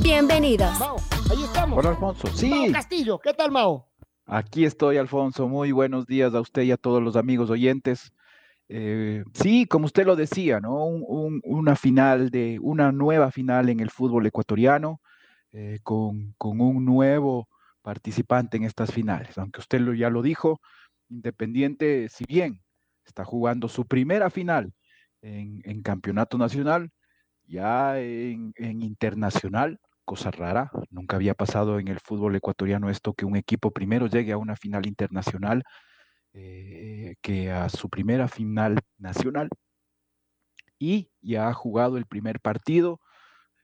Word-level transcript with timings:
Bienvenidos. 0.00 0.78
Mao, 0.78 0.96
ahí 1.30 1.42
estamos. 1.42 1.78
Hola, 1.78 1.90
Alfonso. 1.90 2.28
Sí. 2.28 2.48
Mao 2.48 2.72
Castillo, 2.72 3.18
¿qué 3.18 3.34
tal, 3.34 3.50
Mao? 3.50 3.88
Aquí 4.26 4.64
estoy, 4.64 4.96
Alfonso. 4.96 5.48
Muy 5.48 5.72
buenos 5.72 6.06
días 6.06 6.34
a 6.34 6.40
usted 6.40 6.62
y 6.62 6.72
a 6.72 6.76
todos 6.76 7.02
los 7.02 7.16
amigos 7.16 7.50
oyentes. 7.50 8.12
Eh, 8.68 9.24
sí, 9.34 9.66
como 9.66 9.86
usted 9.86 10.06
lo 10.06 10.16
decía, 10.16 10.60
¿no? 10.60 10.86
una 10.86 11.76
final 11.76 12.30
de, 12.30 12.58
una 12.62 12.92
nueva 12.92 13.30
final 13.30 13.68
en 13.68 13.80
el 13.80 13.90
fútbol 13.90 14.24
ecuatoriano, 14.24 15.00
eh, 15.52 15.80
con, 15.82 16.34
un 16.38 16.84
nuevo 16.84 17.48
participante 17.82 18.56
en 18.56 18.64
estas 18.64 18.92
finales. 18.92 19.36
Aunque 19.36 19.60
usted 19.60 19.80
lo, 19.80 19.92
ya 19.92 20.08
lo 20.08 20.22
dijo, 20.22 20.60
Independiente, 21.12 22.08
si 22.08 22.24
bien 22.24 22.62
está 23.04 23.24
jugando 23.24 23.68
su 23.68 23.86
primera 23.86 24.30
final 24.30 24.72
en, 25.20 25.82
campeonato 25.82 26.38
nacional, 26.38 26.90
ya 27.46 27.98
en 27.98 28.52
internacional, 28.82 29.80
cosa 30.04 30.30
rara, 30.30 30.70
nunca 30.90 31.16
había 31.16 31.34
pasado 31.34 31.78
en 31.78 31.88
el 31.88 32.00
fútbol 32.00 32.36
ecuatoriano 32.36 32.90
esto 32.90 33.14
que 33.14 33.24
un 33.24 33.36
equipo 33.36 33.70
primero 33.70 34.06
llegue 34.06 34.32
a 34.32 34.38
una 34.38 34.56
final 34.56 34.86
internacional 34.86 35.64
eh, 36.34 37.16
que 37.20 37.50
a 37.50 37.68
su 37.68 37.90
primera 37.90 38.26
final 38.26 38.78
nacional 38.96 39.50
y 40.78 41.10
ya 41.20 41.48
ha 41.48 41.54
jugado 41.54 41.96
el 41.96 42.06
primer 42.06 42.40
partido, 42.40 43.00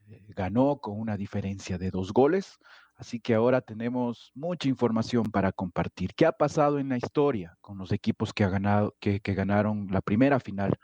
eh, 0.06 0.25
ganó 0.29 0.79
con 0.79 1.01
una 1.01 1.17
diferencia 1.17 1.79
de 1.79 1.91
dos 1.91 2.12
goles, 2.12 2.59
así 2.95 3.21
que 3.21 3.34
ahora 3.34 3.61
tenemos 3.61 4.31
mucha 4.34 4.69
información 4.69 5.25
para 5.25 5.51
compartir. 5.51 6.15
¿Qué 6.15 6.27
ha 6.27 6.33
pasado 6.33 6.79
en 6.79 6.91
la 6.91 6.99
historia 6.99 7.56
con 7.61 7.79
los 7.79 7.91
equipos 7.91 8.33
que, 8.33 8.45
ha 8.45 8.51
ganado, 8.51 8.95
que, 9.01 9.19
ganaron 9.19 9.89
la 9.91 10.01
primera 10.01 10.39
final 10.39 10.79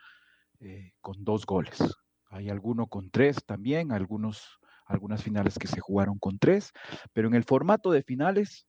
eh, 0.61 0.93
con 1.01 1.23
dos 1.23 1.47
goles? 1.47 1.79
Hay 2.35 2.51
alguno 2.51 2.89
con 2.89 3.11
tres 3.11 3.37
también, 3.47 3.93
algunos 3.93 4.59
algunas 4.87 5.23
finales 5.23 5.57
que 5.57 5.69
se 5.69 5.81
jugaron 5.81 6.19
con 6.19 6.39
tres, 6.39 6.73
pero 7.13 7.29
en 7.29 7.35
el 7.35 7.45
formato 7.45 7.93
de 7.93 8.03
finales 8.03 8.67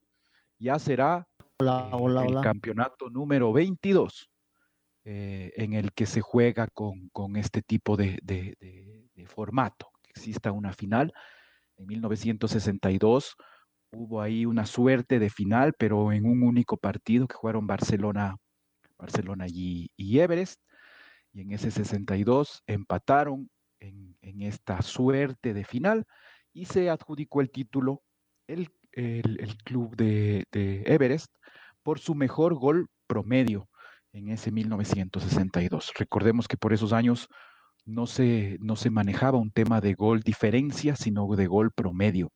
ya 0.60 0.78
será 0.78 1.28
eh, 1.60 2.26
el 2.28 2.42
campeonato 2.42 3.10
número 3.10 3.52
22 3.52 4.30
eh, 5.04 5.52
en 5.58 5.74
el 5.74 5.94
que 5.94 6.06
se 6.06 6.22
juega 6.22 6.68
con, 6.68 7.10
este 7.36 7.64
tipo 7.64 7.98
de, 7.98 8.20
formato, 9.28 9.90
que 10.04 10.12
exista 10.12 10.52
una 10.52 10.72
final. 10.72 11.12
En 11.78 11.88
1962 11.88 13.36
hubo 13.92 14.22
ahí 14.22 14.46
una 14.46 14.68
suerte 14.68 15.18
de 15.18 15.32
final, 15.32 15.74
pero 15.78 16.12
en 16.12 16.26
un 16.26 16.44
único 16.44 16.78
partido 16.78 17.28
que 17.28 17.36
jugaron 17.36 17.66
Barcelona, 17.66 18.38
Barcelona 18.98 19.48
y, 19.48 19.90
y 19.98 20.20
Everest. 20.20 20.62
Y 21.34 21.42
en 21.42 21.52
ese 21.52 21.72
62 21.72 22.64
empataron 22.66 23.50
en, 23.88 24.42
esta 24.42 24.82
suerte 24.82 25.54
de 25.54 25.64
final 25.64 26.06
y 26.54 26.66
se 26.66 26.90
adjudicó 26.90 27.42
el 27.42 27.52
título 27.52 28.04
el, 28.48 28.70
club 29.64 29.96
de, 29.96 30.46
Everest 30.52 31.34
por 31.84 32.00
su 32.00 32.16
mejor 32.16 32.56
gol 32.56 32.88
promedio 33.08 33.70
en 34.14 34.30
ese 34.30 34.52
1962. 34.52 35.94
Recordemos 35.98 36.48
que 36.48 36.58
por 36.58 36.74
esos 36.74 36.94
años 36.94 37.28
no 37.86 38.08
se, 38.08 38.58
no 38.62 38.76
se 38.76 38.90
manejaba 38.90 39.38
un 39.38 39.52
tema 39.52 39.82
de 39.82 39.94
gol 39.94 40.22
diferencia, 40.22 40.96
sino 40.96 41.28
de 41.36 41.48
gol 41.48 41.72
promedio. 41.72 42.32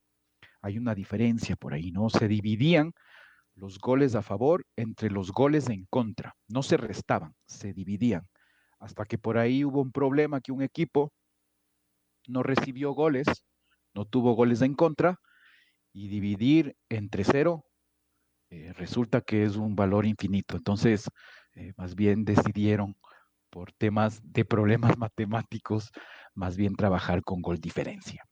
Hay 0.62 0.78
una 0.78 0.94
diferencia 0.94 1.56
por 1.56 1.74
ahí, 1.74 1.92
¿no? 1.92 2.10
Se 2.10 2.28
dividían 2.28 2.94
los 3.56 3.80
goles 3.80 4.16
a 4.16 4.22
favor 4.22 4.66
entre 4.76 5.10
los 5.10 5.32
goles 5.32 5.70
en 5.70 5.86
contra. 5.90 6.36
No 6.48 6.64
se 6.64 6.78
restaban, 6.78 7.34
se 7.46 7.74
dividían. 7.74 8.28
Hasta 8.80 9.06
que 9.06 9.18
por 9.18 9.38
ahí 9.38 9.64
hubo 9.66 9.82
un 9.82 9.92
problema 9.92 10.42
que 10.42 10.52
un 10.52 10.62
equipo 10.62 11.12
no 12.28 12.44
recibió 12.44 12.94
goles, 12.94 13.28
no 13.94 14.06
tuvo 14.06 14.34
goles 14.34 14.62
en 14.62 14.76
contra, 14.76 15.20
y 15.94 16.08
dividir 16.08 16.76
entre 16.90 17.24
cero 17.24 17.66
eh, 18.52 18.74
resulta 18.74 19.22
que 19.22 19.44
es 19.44 19.56
un 19.56 19.76
valor 19.76 20.06
infinito. 20.06 20.58
Entonces, 20.58 21.08
eh, 21.56 21.74
más 21.78 21.96
bien 21.96 22.26
decidieron 22.26 22.96
por 23.50 23.72
temas 23.74 24.22
de 24.24 24.46
problemas 24.46 24.98
matemáticos, 24.98 25.92
más 26.34 26.58
bien 26.58 26.76
trabajar 26.76 27.22
con 27.24 27.42
gol 27.42 27.60
diferencia. 27.60 28.24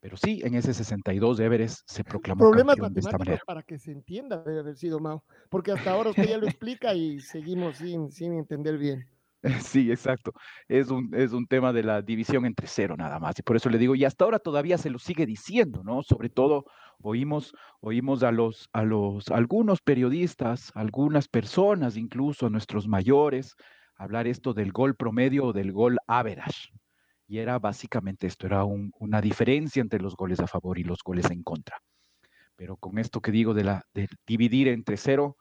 Pero 0.00 0.16
sí, 0.16 0.42
en 0.44 0.54
ese 0.54 0.74
62 0.74 1.40
Everest 1.40 1.80
se 1.86 2.04
proclamó 2.04 2.44
problemas 2.44 2.76
campeón 2.76 2.94
de 2.94 3.00
esta 3.00 3.18
manera. 3.18 3.40
Para 3.46 3.62
que 3.62 3.78
se 3.78 3.90
entienda 3.90 4.42
debe 4.42 4.60
haber 4.60 4.76
sido 4.76 5.00
Mao, 5.00 5.24
porque 5.48 5.72
hasta 5.72 5.92
ahora 5.92 6.10
usted 6.10 6.28
ya 6.28 6.38
lo 6.38 6.46
explica 6.46 6.94
y 6.94 7.20
seguimos 7.20 7.78
sin, 7.78 8.10
sin 8.10 8.34
entender 8.34 8.76
bien. 8.76 9.08
Sí, 9.62 9.90
exacto. 9.90 10.32
Es 10.68 10.88
un, 10.90 11.10
es 11.14 11.32
un 11.32 11.46
tema 11.46 11.72
de 11.72 11.82
la 11.82 12.02
división 12.02 12.46
entre 12.46 12.66
cero 12.66 12.96
nada 12.96 13.18
más. 13.18 13.38
Y 13.38 13.42
por 13.42 13.56
eso 13.56 13.68
le 13.68 13.78
digo, 13.78 13.94
y 13.94 14.04
hasta 14.04 14.24
ahora 14.24 14.38
todavía 14.38 14.78
se 14.78 14.90
lo 14.90 14.98
sigue 14.98 15.26
diciendo, 15.26 15.82
¿no? 15.84 16.02
Sobre 16.02 16.30
todo 16.30 16.64
oímos, 17.02 17.54
oímos 17.80 18.22
a 18.22 18.32
los, 18.32 18.68
a 18.72 18.82
los, 18.84 19.28
algunos 19.28 19.82
periodistas, 19.82 20.72
algunas 20.74 21.28
personas, 21.28 21.96
incluso 21.96 22.46
a 22.46 22.50
nuestros 22.50 22.88
mayores, 22.88 23.54
hablar 23.96 24.26
esto 24.26 24.54
del 24.54 24.72
gol 24.72 24.96
promedio 24.96 25.46
o 25.46 25.52
del 25.52 25.72
gol 25.72 25.98
average. 26.06 26.70
Y 27.26 27.38
era 27.38 27.58
básicamente 27.58 28.26
esto, 28.26 28.46
era 28.46 28.64
una 28.64 29.20
diferencia 29.20 29.80
entre 29.80 30.00
los 30.00 30.14
goles 30.14 30.40
a 30.40 30.46
favor 30.46 30.78
y 30.78 30.84
los 30.84 31.02
goles 31.02 31.30
en 31.30 31.42
contra. 31.42 31.78
Pero 32.56 32.76
con 32.76 32.98
esto 32.98 33.20
que 33.20 33.32
digo 33.32 33.54
de, 33.54 33.64
la, 33.64 33.82
de 33.94 34.08
dividir 34.26 34.68
entre 34.68 34.96
cero, 34.96 35.36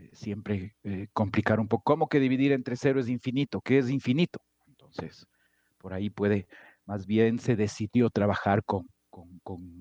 eh, 0.00 0.10
siempre 0.12 0.76
eh, 0.82 1.08
complicar 1.12 1.60
un 1.60 1.68
poco. 1.68 1.82
¿Cómo 1.84 2.08
que 2.08 2.20
dividir 2.20 2.52
entre 2.52 2.76
cero 2.76 3.00
es 3.00 3.08
infinito? 3.08 3.60
¿Qué 3.60 3.78
es 3.78 3.90
infinito? 3.90 4.40
Entonces, 4.66 5.26
por 5.78 5.92
ahí 5.92 6.10
puede, 6.10 6.46
más 6.86 7.06
bien 7.06 7.38
se 7.38 7.56
decidió 7.56 8.10
trabajar 8.10 8.64
con, 8.64 8.88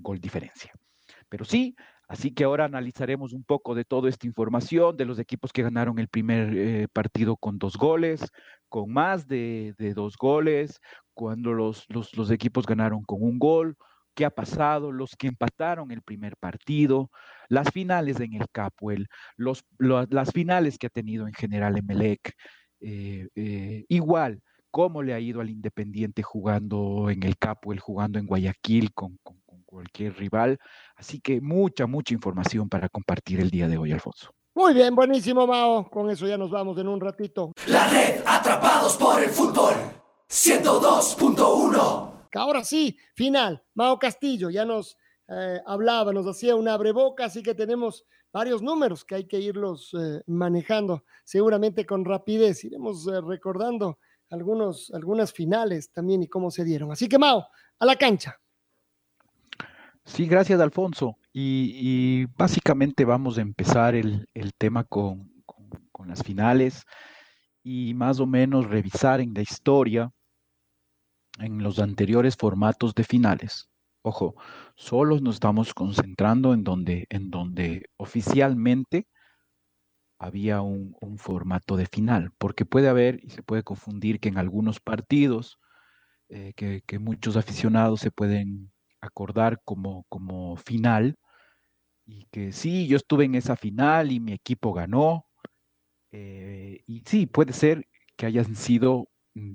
gol 0.02 0.20
diferencia. 0.20 0.74
Pero 1.30 1.46
sí, 1.46 1.76
así 2.08 2.32
que 2.32 2.44
ahora 2.44 2.66
analizaremos 2.66 3.34
un 3.34 3.44
poco 3.44 3.76
de 3.76 3.86
toda 3.86 4.10
esta 4.10 4.28
información, 4.28 4.98
de 4.98 5.06
los 5.06 5.20
equipos 5.20 5.54
que 5.54 5.64
ganaron 5.64 6.00
el 6.00 6.08
primer 6.08 6.58
eh, 6.58 6.88
partido 6.92 7.38
con 7.38 7.58
dos 7.58 7.78
goles, 7.78 8.22
con 8.68 8.92
más 8.92 9.28
de, 9.28 9.74
dos 9.96 10.18
goles, 10.18 10.82
cuando 11.14 11.54
los, 11.54 11.86
los 11.90 12.32
equipos 12.32 12.66
ganaron 12.66 13.04
con 13.04 13.22
un 13.22 13.40
gol, 13.40 13.78
qué 14.20 14.26
ha 14.26 14.30
pasado, 14.30 14.92
los 14.92 15.16
que 15.16 15.28
empataron 15.28 15.92
el 15.92 16.02
primer 16.02 16.36
partido, 16.36 17.10
las 17.48 17.72
finales 17.72 18.20
en 18.20 18.34
el 18.34 18.50
Capuel, 18.52 19.08
los, 19.38 19.64
las 19.78 20.34
finales 20.34 20.78
que 20.78 20.88
ha 20.88 20.90
tenido 20.90 21.26
en 21.26 21.34
general 21.34 21.78
Emelec, 21.78 22.34
eh, 22.82 23.30
eh, 23.34 23.86
igual, 23.88 24.42
cómo 24.72 25.04
le 25.04 25.14
ha 25.14 25.22
ido 25.22 25.40
al 25.40 25.50
Independiente 25.50 26.22
jugando 26.22 27.10
en 27.10 27.24
el 27.24 27.38
Capuel, 27.38 27.80
jugando 27.80 28.20
en 28.20 28.26
Guayaquil 28.26 28.94
con, 28.94 29.18
con, 29.24 29.40
cualquier 29.66 30.18
rival. 30.18 30.58
Así 30.98 31.22
que 31.22 31.40
mucha, 31.40 31.88
mucha 31.88 32.14
información 32.14 32.68
para 32.68 32.90
compartir 32.90 33.40
el 33.40 33.50
día 33.50 33.70
de 33.70 33.78
hoy, 33.78 33.94
Alfonso. 33.94 34.32
Muy 34.54 34.74
bien, 34.74 34.96
buenísimo, 34.96 35.48
Mao. 35.48 35.90
Con 35.90 36.10
eso 36.10 36.28
ya 36.28 36.38
nos 36.38 36.52
vamos 36.52 36.78
en 36.78 36.90
un 36.90 37.00
ratito. 37.00 37.54
La 37.68 37.88
red, 37.88 38.22
atrapados 38.26 38.98
por 38.98 39.24
el 39.24 39.30
fútbol. 39.30 39.76
102.1. 40.28 42.09
Ahora 42.34 42.64
sí, 42.64 42.98
final. 43.16 43.64
Mao 43.74 43.98
Castillo 43.98 44.50
ya 44.50 44.66
nos 44.66 44.98
eh, 45.28 45.62
hablaba, 45.66 46.12
nos 46.12 46.26
hacía 46.28 46.56
una 46.56 46.78
boca, 46.78 47.26
así 47.26 47.44
que 47.44 47.54
tenemos 47.54 48.06
varios 48.32 48.62
números 48.62 49.06
que 49.06 49.16
hay 49.16 49.28
que 49.28 49.40
irlos 49.40 49.94
eh, 49.94 50.22
manejando, 50.28 51.04
seguramente 51.24 51.86
con 51.86 52.06
rapidez. 52.06 52.64
Iremos 52.64 53.08
eh, 53.08 53.22
recordando 53.22 54.00
algunos, 54.30 54.92
algunas 54.92 55.32
finales 55.32 55.92
también 55.92 56.24
y 56.24 56.28
cómo 56.28 56.52
se 56.52 56.64
dieron. 56.64 56.92
Así 56.92 57.08
que, 57.08 57.18
Mao, 57.18 57.46
a 57.80 57.86
la 57.86 57.96
cancha. 57.96 58.40
Sí, 60.04 60.26
gracias, 60.26 60.60
Alfonso. 60.60 61.18
Y, 61.32 62.26
básicamente 62.38 63.06
vamos 63.06 63.38
a 63.38 63.42
empezar 63.42 63.96
el, 63.96 64.28
tema 64.58 64.84
con, 64.84 65.32
las 66.08 66.24
finales. 66.24 66.86
y 67.62 67.94
más 67.94 68.20
o 68.20 68.26
menos 68.26 68.68
revisar 68.68 69.22
en 69.22 69.34
la 69.34 69.42
historia, 69.42 70.12
en 71.40 71.64
los 71.64 71.80
anteriores 71.80 72.36
formatos 72.38 72.94
de 72.96 73.04
finales. 73.04 73.70
Ojo, 74.02 74.36
solo 74.76 75.20
nos 75.20 75.36
estamos 75.36 75.74
concentrando 75.74 76.54
en 76.54 76.64
donde, 76.64 77.06
en 77.10 77.30
donde 77.30 77.90
oficialmente 77.98 79.08
había 80.20 80.62
un, 80.62 80.96
formato 81.18 81.78
de 81.78 81.86
final, 81.86 82.32
porque 82.38 82.66
puede 82.66 82.90
haber 82.90 83.24
y 83.24 83.30
se 83.30 83.44
puede 83.44 83.64
confundir 83.64 84.20
que 84.20 84.30
en 84.30 84.38
algunos 84.38 84.80
partidos, 84.80 85.60
eh, 86.30 86.54
que, 86.56 87.00
muchos 87.00 87.38
aficionados 87.38 88.02
se 88.02 88.12
pueden 88.12 88.72
acordar 89.02 89.62
como, 89.66 90.06
como 90.10 90.58
final, 90.58 91.18
y 92.06 92.26
que 92.32 92.52
sí, 92.52 92.88
yo 92.88 92.98
estuve 92.98 93.26
en 93.26 93.36
esa 93.36 93.56
final 93.56 94.12
y 94.12 94.20
mi 94.20 94.34
equipo 94.34 94.74
ganó, 94.74 95.26
eh, 96.12 96.84
y 96.88 97.04
sí, 97.06 97.26
puede 97.26 97.54
ser 97.54 97.88
que 98.18 98.26
hayan 98.26 98.56
sido 98.56 99.09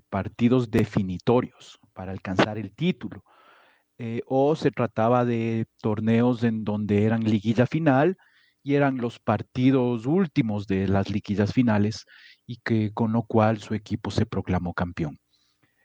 partidos 0.09 0.71
definitorios 0.71 1.79
para 1.93 2.13
alcanzar 2.13 2.59
el 2.59 2.73
título, 2.73 3.25
eh, 3.99 4.23
o 4.27 4.57
se 4.57 4.71
trataba 4.71 5.25
de 5.25 5.67
torneos 5.81 6.43
en 6.43 6.65
donde 6.65 7.05
eran 7.05 7.25
liguilla 7.25 7.67
final, 7.67 8.17
y 8.65 8.75
eran 8.75 8.97
los 8.97 9.21
partidos 9.21 10.07
últimos 10.07 10.67
de 10.67 10.89
las 10.89 11.11
liquidas 11.11 11.53
finales 11.53 12.07
y 12.47 12.57
que 12.65 12.93
con 12.93 13.13
lo 13.13 13.23
cual 13.23 13.59
su 13.61 13.75
equipo 13.75 14.11
se 14.11 14.25
proclamó 14.25 14.73
campeón. 14.73 15.19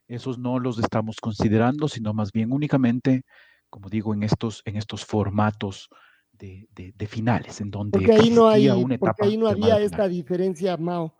Esos 0.07 0.39
no 0.39 0.59
los 0.59 0.79
estamos 0.79 1.17
considerando, 1.17 1.89
sino 1.89 2.13
más 2.13 2.31
bien 2.31 2.53
únicamente, 2.53 3.23
como 3.69 3.89
digo, 3.89 4.13
en 4.13 4.23
estos, 4.23 4.61
en 4.65 4.77
estos 4.77 5.05
formatos 5.05 5.89
de, 6.31 6.67
finales, 7.09 7.59
en 7.59 7.69
donde 7.69 7.99
porque 7.99 8.13
ahí 8.13 8.29
no 8.29 8.47
hay, 8.47 8.69
una 8.69 8.95
etapa. 8.95 9.25
ahí 9.25 9.35
no 9.35 9.49
había 9.49 9.77
esta 9.81 10.07
diferencia, 10.07 10.77
Mao, 10.77 11.13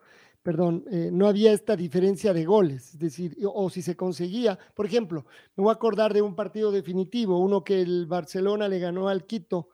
perdón, 0.50 0.84
eh, 0.90 1.12
no 1.14 1.28
había 1.28 1.54
esta 1.54 1.76
diferencia 1.76 2.34
de 2.34 2.44
goles, 2.44 2.96
es 2.96 3.00
decir, 3.00 3.38
o 3.54 3.70
si 3.70 3.84
se 3.84 3.96
conseguía, 3.96 4.58
por 4.74 4.88
ejemplo, 4.88 5.28
me 5.56 5.64
voy 5.64 5.70
a 5.70 5.76
acordar 5.76 6.12
de 6.12 6.24
un 6.24 6.34
partido 6.36 6.72
definitivo, 6.72 7.38
uno 7.38 7.64
que 7.64 7.80
el 7.80 8.08
Barcelona 8.08 8.68
le 8.68 8.80
ganó 8.80 9.10
al 9.10 9.28
Quito 9.28 9.70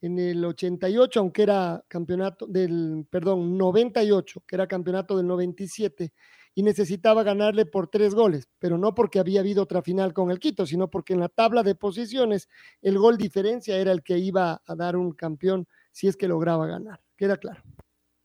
en 0.00 0.20
el 0.20 0.44
88, 0.44 1.18
aunque 1.18 1.42
era 1.42 1.84
campeonato 1.88 2.46
del, 2.46 3.08
perdón, 3.10 3.58
98, 3.58 4.44
que 4.46 4.54
era 4.54 4.68
campeonato 4.68 5.16
del 5.16 5.26
97, 5.26 6.12
y 6.54 6.62
necesitaba 6.62 7.24
ganarle 7.24 7.66
por 7.66 7.88
tres 7.88 8.14
goles, 8.14 8.48
pero 8.60 8.78
no 8.78 8.94
porque 8.94 9.18
había 9.18 9.40
habido 9.40 9.64
otra 9.64 9.82
final 9.82 10.12
con 10.12 10.30
el 10.30 10.38
Quito, 10.38 10.64
sino 10.64 10.88
porque 10.88 11.12
en 11.12 11.18
la 11.18 11.28
tabla 11.28 11.64
de 11.64 11.74
posiciones 11.74 12.48
el 12.82 12.98
gol 12.98 13.16
diferencia 13.16 13.76
era 13.76 13.90
el 13.90 14.04
que 14.04 14.16
iba 14.16 14.62
a 14.64 14.76
dar 14.76 14.94
un 14.94 15.10
campeón 15.10 15.66
si 15.90 16.06
es 16.06 16.16
que 16.16 16.28
lograba 16.28 16.68
ganar. 16.68 17.00
Queda 17.16 17.36
claro. 17.36 17.64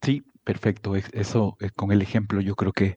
Sí, 0.04 0.22
perfecto. 0.46 0.96
Eso 0.96 1.58
eh, 1.60 1.70
con 1.76 1.92
el 1.92 2.02
ejemplo 2.02 2.40
yo 2.40 2.56
creo 2.56 2.72
que, 2.72 2.96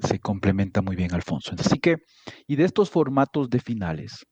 se 0.00 0.18
complementa 0.18 0.82
muy 0.82 0.96
bien, 0.96 1.14
Alfonso. 1.14 1.54
Así 1.58 1.78
que, 1.78 1.98
y 2.46 2.56
de 2.56 2.64
estos 2.64 2.90
formatos 2.90 3.50
de 3.50 3.60
finales, 3.60 4.26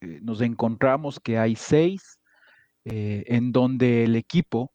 eh, 0.00 0.18
nos 0.22 0.40
encontramos 0.40 1.20
que 1.20 1.38
hay 1.38 1.56
seis 1.56 2.20
eh, 2.84 3.24
en 3.26 3.52
donde 3.52 4.04
el 4.04 4.16
equipo 4.16 4.72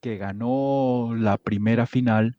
que 0.00 0.16
ganó 0.16 1.14
la 1.16 1.38
primera 1.38 1.86
final 1.86 2.36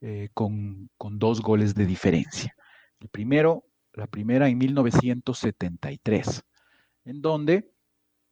eh, 0.00 0.30
con, 0.34 0.90
dos 0.98 1.40
goles 1.40 1.74
de 1.74 1.86
diferencia. 1.86 2.54
El 2.98 3.08
primero, 3.08 3.64
la 3.92 4.06
primera 4.06 4.48
en 4.48 4.58
1973, 4.58 6.42
en 7.04 7.22
donde 7.22 7.70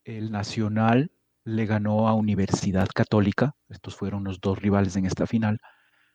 el 0.05 0.33
Nacional 0.33 1.13
le 1.45 1.67
ganó 1.67 2.09
a 2.09 2.15
Universidad 2.15 2.89
Católica, 2.95 3.53
estos 3.69 3.97
fueron 3.97 4.25
los 4.25 4.41
dos 4.41 4.59
rivales 4.59 4.97
en 4.97 5.07
esta 5.07 5.27
final, 5.27 5.59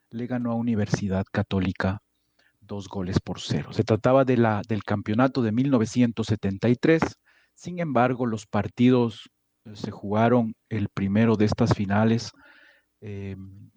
le 0.10 0.28
ganó 0.28 0.52
a 0.52 0.56
Universidad 0.56 1.26
Católica 1.32 2.00
dos 2.62 2.88
goles 2.88 3.20
por 3.20 3.40
cero. 3.40 3.74
Se 3.74 3.84
trataba 3.84 4.26
de 4.26 4.38
la, 4.38 4.62
del 4.68 4.84
campeonato 4.84 5.42
de 5.42 5.52
1973, 5.52 7.02
sin 7.54 7.80
embargo, 7.80 8.26
los 8.26 8.46
partidos 8.46 9.30
se 9.74 9.92
jugaron 9.92 10.54
el 10.70 10.90
primero 10.90 11.36
de 11.36 11.46
estas 11.46 11.74
finales 11.74 12.32
em, 13.02 13.72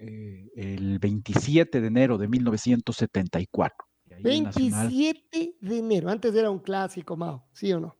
eh, 0.00 0.48
el 0.56 0.98
27 0.98 1.80
de 1.80 1.86
enero 1.86 2.18
de 2.18 2.28
1974. 2.28 3.86
27 4.22 5.56
de 5.60 5.78
enero, 5.78 6.08
antes 6.08 6.34
era 6.34 6.50
un 6.50 6.60
clásico, 6.60 7.16
Mao, 7.16 7.46
¿sí 7.52 7.72
o 7.72 7.80
no? 7.80 7.96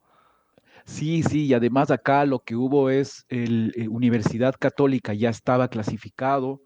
Sí, 0.87 1.25
sí, 1.25 1.47
y 1.47 1.55
además 1.55 1.91
acá 1.91 2.25
lo 2.25 2.41
que 2.45 2.55
hubo 2.55 2.91
es 2.91 3.27
el 3.29 3.73
eh, 3.77 3.89
Universidad 3.89 4.55
Católica 4.59 5.15
ya 5.15 5.31
estaba 5.31 5.69
clasificado 5.69 6.63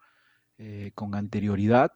eh, 0.58 0.92
con 0.94 1.14
anterioridad 1.14 1.90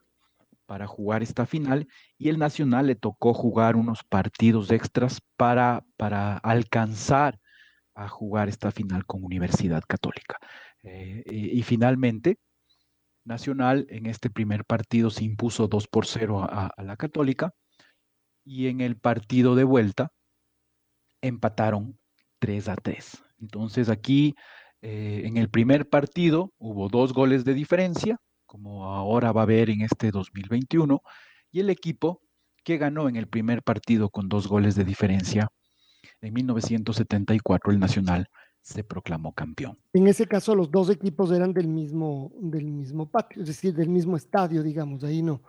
para 0.66 0.86
jugar 0.86 1.22
esta 1.22 1.44
final 1.44 1.86
y 2.16 2.30
el 2.30 2.38
Nacional 2.38 2.86
le 2.86 2.94
tocó 2.94 3.34
jugar 3.34 3.76
unos 3.76 4.02
partidos 4.04 4.70
extras 4.70 5.20
para, 5.36 5.84
para 5.98 6.38
alcanzar 6.38 7.38
a 7.94 8.08
jugar 8.08 8.48
esta 8.48 8.70
final 8.72 9.04
con 9.04 9.22
Universidad 9.22 9.82
Católica. 9.86 10.38
Eh, 10.82 11.22
y, 11.26 11.62
finalmente, 11.62 12.38
Nacional 13.24 13.86
en 13.90 14.06
este 14.06 14.30
primer 14.30 14.64
partido 14.64 15.10
se 15.10 15.24
impuso 15.24 15.68
2 15.68 15.88
por 15.88 16.06
0 16.06 16.42
a, 16.42 16.72
la 16.82 16.96
Católica 16.96 17.54
y 18.44 18.68
en 18.68 18.80
el 18.80 18.96
partido 18.96 19.54
de 19.54 19.64
vuelta 19.64 20.12
empataron 21.22 21.98
3 22.44 22.68
a 22.68 22.76
3. 22.76 23.22
Entonces 23.40 23.88
aquí 23.88 24.34
eh, 24.82 25.22
en 25.24 25.38
el 25.38 25.48
primer 25.48 25.88
partido 25.88 26.52
hubo 26.58 26.90
dos 26.90 27.14
goles 27.14 27.46
de 27.46 27.54
diferencia, 27.54 28.18
como 28.44 28.84
ahora 28.84 29.32
va 29.32 29.40
a 29.40 29.44
haber 29.44 29.70
en 29.70 29.80
este 29.80 30.10
2021, 30.10 31.00
y 31.50 31.60
el 31.60 31.70
equipo 31.70 32.20
que 32.62 32.76
ganó 32.76 33.08
en 33.08 33.16
el 33.16 33.28
primer 33.28 33.62
partido 33.62 34.10
con 34.10 34.28
dos 34.28 34.46
goles 34.46 34.74
de 34.74 34.84
diferencia 34.84 35.48
en 36.20 36.34
1974 36.34 37.72
el 37.72 37.80
Nacional 37.80 38.26
se 38.64 38.82
proclamó 38.82 39.34
campeón. 39.34 39.76
En 39.92 40.08
ese 40.08 40.26
caso 40.26 40.54
los 40.54 40.70
dos 40.70 40.88
equipos 40.88 41.30
eran 41.30 41.52
del 41.52 41.68
mismo, 41.68 42.32
del 42.40 42.64
mismo 42.64 43.06
patio, 43.06 43.42
es 43.42 43.48
decir, 43.48 43.74
del 43.74 43.90
mismo 43.90 44.16
estadio, 44.16 44.62
digamos, 44.62 45.04
ahí 45.04 45.22
no, 45.22 45.42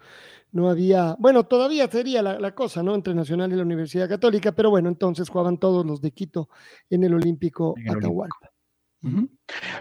no 0.51 0.69
había, 0.69 1.15
bueno, 1.17 1.45
todavía 1.45 1.89
sería 1.89 2.21
la, 2.21 2.53
cosa, 2.53 2.83
¿no? 2.83 2.94
Entre 2.94 3.15
Nacional 3.15 3.53
y 3.53 3.56
la 3.56 3.63
Universidad 3.63 4.09
Católica, 4.09 4.51
pero 4.51 4.69
bueno, 4.69 4.89
entonces 4.89 5.29
jugaban 5.29 5.57
todos 5.57 5.85
los 5.85 6.01
de 6.01 6.12
Quito 6.12 6.50
en 6.89 7.06
el 7.06 7.13
Olímpico 7.13 7.73
Atahualpa. 7.89 8.51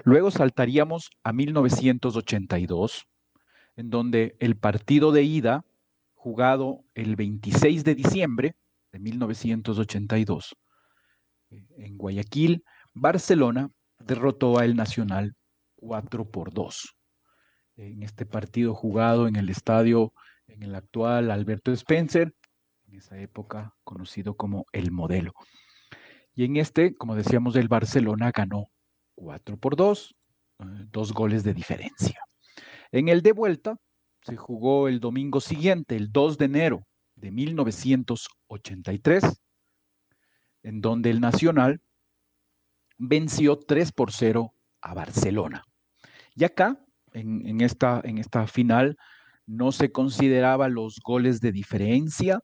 Luego 0.04 0.31
saltaríamos 0.31 1.10
a 1.25 1.32
1982, 1.32 3.08
en 3.75 3.90
donde 3.90 4.36
el 4.38 4.56
partido 4.56 5.10
de 5.10 5.25
ida, 5.25 5.64
jugado 6.14 6.84
el 6.94 7.17
26 7.17 7.82
de 7.82 7.94
diciembre 7.96 8.55
de 8.93 9.00
1982, 9.00 10.55
en 11.50 11.98
Guayaquil, 11.98 12.62
Barcelona 12.94 13.70
derrotó 13.98 14.58
a 14.58 14.65
El 14.65 14.74
Nacional 14.77 15.34
4 15.77 16.31
por 16.31 16.53
2. 16.53 16.96
En 17.77 18.03
este 18.05 18.24
partido 18.24 18.72
jugado 18.74 19.27
en 19.27 19.34
el 19.36 19.51
estadio, 19.51 20.15
en 20.46 20.63
el 20.63 20.77
actual 20.77 21.32
Alberto 21.32 21.72
Spencer, 21.72 22.32
en 22.86 22.94
esa 22.94 23.19
época 23.19 23.74
conocido 23.82 24.36
como 24.36 24.67
El 24.72 24.93
Modelo. 24.93 25.32
Y 26.34 26.44
en 26.44 26.56
este, 26.56 26.94
como 26.94 27.17
decíamos, 27.17 27.56
el 27.56 27.69
Barcelona 27.69 28.31
ganó 28.32 28.69
4 29.17 29.58
por 29.58 29.74
2, 29.74 30.15
eh, 30.60 30.65
dos 30.91 31.13
goles 31.13 31.43
de 31.43 31.55
diferencia. 31.55 32.20
En 32.93 33.08
el 33.08 33.22
de 33.22 33.32
vuelta 33.32 33.77
se 34.22 34.36
jugó 34.36 34.86
el 34.86 35.01
domingo 35.01 35.41
siguiente, 35.41 35.96
el 35.96 36.13
2 36.13 36.39
de 36.39 36.44
enero 36.44 36.86
de 37.17 37.32
1983, 37.32 39.43
en 40.63 40.81
donde 40.81 41.10
el 41.10 41.20
Nacional 41.20 41.81
venció 42.98 43.58
3 43.58 43.93
por 43.93 44.13
0 44.13 44.53
a 44.81 44.94
Barcelona. 44.94 45.65
Y 46.34 46.44
acá, 46.44 46.79
en, 47.13 47.60
esta, 47.60 48.03
final, 48.46 48.96
no 49.46 49.72
se 49.72 49.93
consideraba 49.93 50.69
los 50.69 51.01
goles 51.05 51.41
de 51.41 51.53
diferencia 51.53 52.41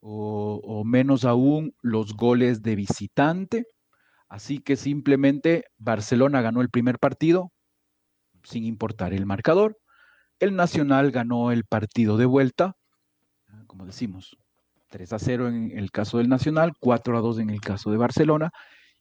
o, 0.00 0.60
o 0.64 0.84
menos 0.84 1.24
aún 1.24 1.74
los 1.82 2.14
goles 2.14 2.62
de 2.62 2.76
visitante. 2.76 3.66
Así 4.28 4.58
que 4.58 4.76
simplemente 4.76 5.64
Barcelona 5.78 6.40
ganó 6.40 6.62
el 6.62 6.70
primer 6.70 6.98
partido 6.98 7.52
sin 8.44 8.64
importar 8.64 9.12
el 9.12 9.26
marcador. 9.26 9.78
El 10.38 10.56
Nacional 10.56 11.10
ganó 11.10 11.52
el 11.52 11.64
partido 11.64 12.16
de 12.16 12.26
vuelta, 12.26 12.74
como 13.66 13.86
decimos, 13.86 14.36
3 14.88 15.12
a 15.12 15.18
0 15.18 15.48
en 15.48 15.78
el 15.78 15.90
caso 15.90 16.18
del 16.18 16.28
Nacional, 16.28 16.72
4 16.80 17.16
a 17.16 17.20
2 17.20 17.38
en 17.38 17.50
el 17.50 17.60
caso 17.60 17.90
de 17.90 17.96
Barcelona, 17.96 18.50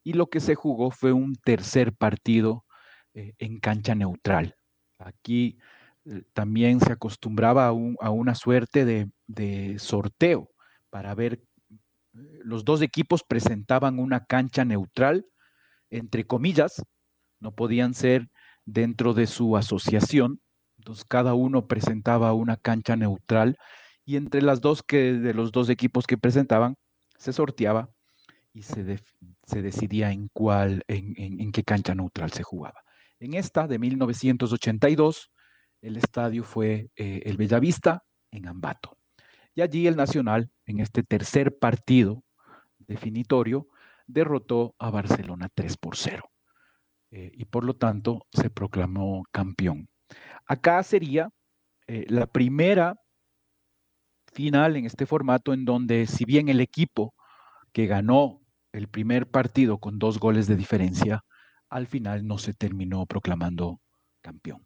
y 0.03 0.13
lo 0.13 0.29
que 0.29 0.39
se 0.39 0.55
jugó 0.55 0.91
fue 0.91 1.13
un 1.13 1.35
tercer 1.35 1.93
partido 1.93 2.65
eh, 3.13 3.33
en 3.39 3.59
cancha 3.59 3.95
neutral. 3.95 4.55
Aquí 4.97 5.57
eh, 6.05 6.23
también 6.33 6.79
se 6.79 6.91
acostumbraba 6.91 7.67
a, 7.67 8.09
una 8.09 8.35
suerte 8.35 8.85
de, 8.85 9.79
sorteo 9.79 10.49
para 10.89 11.13
ver, 11.13 11.43
eh, 11.73 12.39
los 12.43 12.65
dos 12.65 12.81
equipos 12.81 13.23
presentaban 13.23 13.99
una 13.99 14.25
cancha 14.25 14.65
neutral, 14.65 15.25
entre 15.89 16.25
comillas, 16.25 16.81
no 17.39 17.53
podían 17.53 17.93
ser 17.93 18.29
dentro 18.65 19.13
de 19.13 19.27
su 19.27 19.57
asociación, 19.57 20.41
Entonces 20.77 21.05
cada 21.05 21.33
uno 21.33 21.67
presentaba 21.67 22.33
una 22.33 22.57
cancha 22.57 22.95
neutral 22.95 23.57
y 24.05 24.15
entre 24.15 24.41
las 24.41 24.61
dos 24.61 24.83
que 24.83 25.13
de 25.13 25.33
los 25.33 25.51
dos 25.51 25.69
equipos 25.69 26.07
que 26.07 26.17
presentaban 26.17 26.75
se 27.17 27.33
sorteaba 27.33 27.89
y 28.53 28.63
se, 28.63 28.99
decidía 29.59 30.11
en 30.11 30.29
cuál, 30.31 30.83
en, 30.87 31.51
qué 31.51 31.63
cancha 31.63 31.95
neutral 31.95 32.31
se 32.31 32.43
jugaba. 32.43 32.81
En 33.19 33.33
esta 33.33 33.67
de 33.67 33.79
1982, 33.79 35.31
el 35.81 35.97
estadio 35.97 36.43
fue 36.43 36.89
eh, 36.95 37.23
el 37.25 37.37
Bellavista 37.37 38.03
en 38.31 38.47
Ambato. 38.47 38.97
Y 39.55 39.61
allí 39.61 39.87
el 39.87 39.95
Nacional, 39.95 40.51
en 40.65 40.79
este 40.79 41.03
tercer 41.03 41.57
partido 41.57 42.23
definitorio, 42.79 43.67
derrotó 44.07 44.75
a 44.79 44.89
Barcelona 44.89 45.49
3 45.53 45.77
por 45.77 45.97
0. 45.97 46.31
Eh, 47.11 47.31
y 47.33 47.45
por 47.45 47.65
lo 47.65 47.75
tanto 47.75 48.25
se 48.31 48.49
proclamó 48.49 49.23
campeón. 49.31 49.89
Acá 50.45 50.81
sería 50.83 51.29
eh, 51.87 52.05
la 52.07 52.27
primera 52.27 52.95
final 54.33 54.77
en 54.77 54.85
este 54.85 55.05
formato 55.05 55.53
en 55.53 55.65
donde 55.65 56.07
si 56.07 56.23
bien 56.25 56.47
el 56.47 56.61
equipo 56.61 57.13
que 57.73 57.85
ganó 57.85 58.40
el 58.73 58.87
primer 58.87 59.29
partido 59.29 59.77
con 59.79 59.99
dos 59.99 60.17
goles 60.19 60.47
de 60.47 60.55
diferencia, 60.55 61.25
al 61.69 61.87
final 61.87 62.25
no 62.25 62.37
se 62.37 62.53
terminó 62.53 63.05
proclamando 63.05 63.81
campeón. 64.21 64.65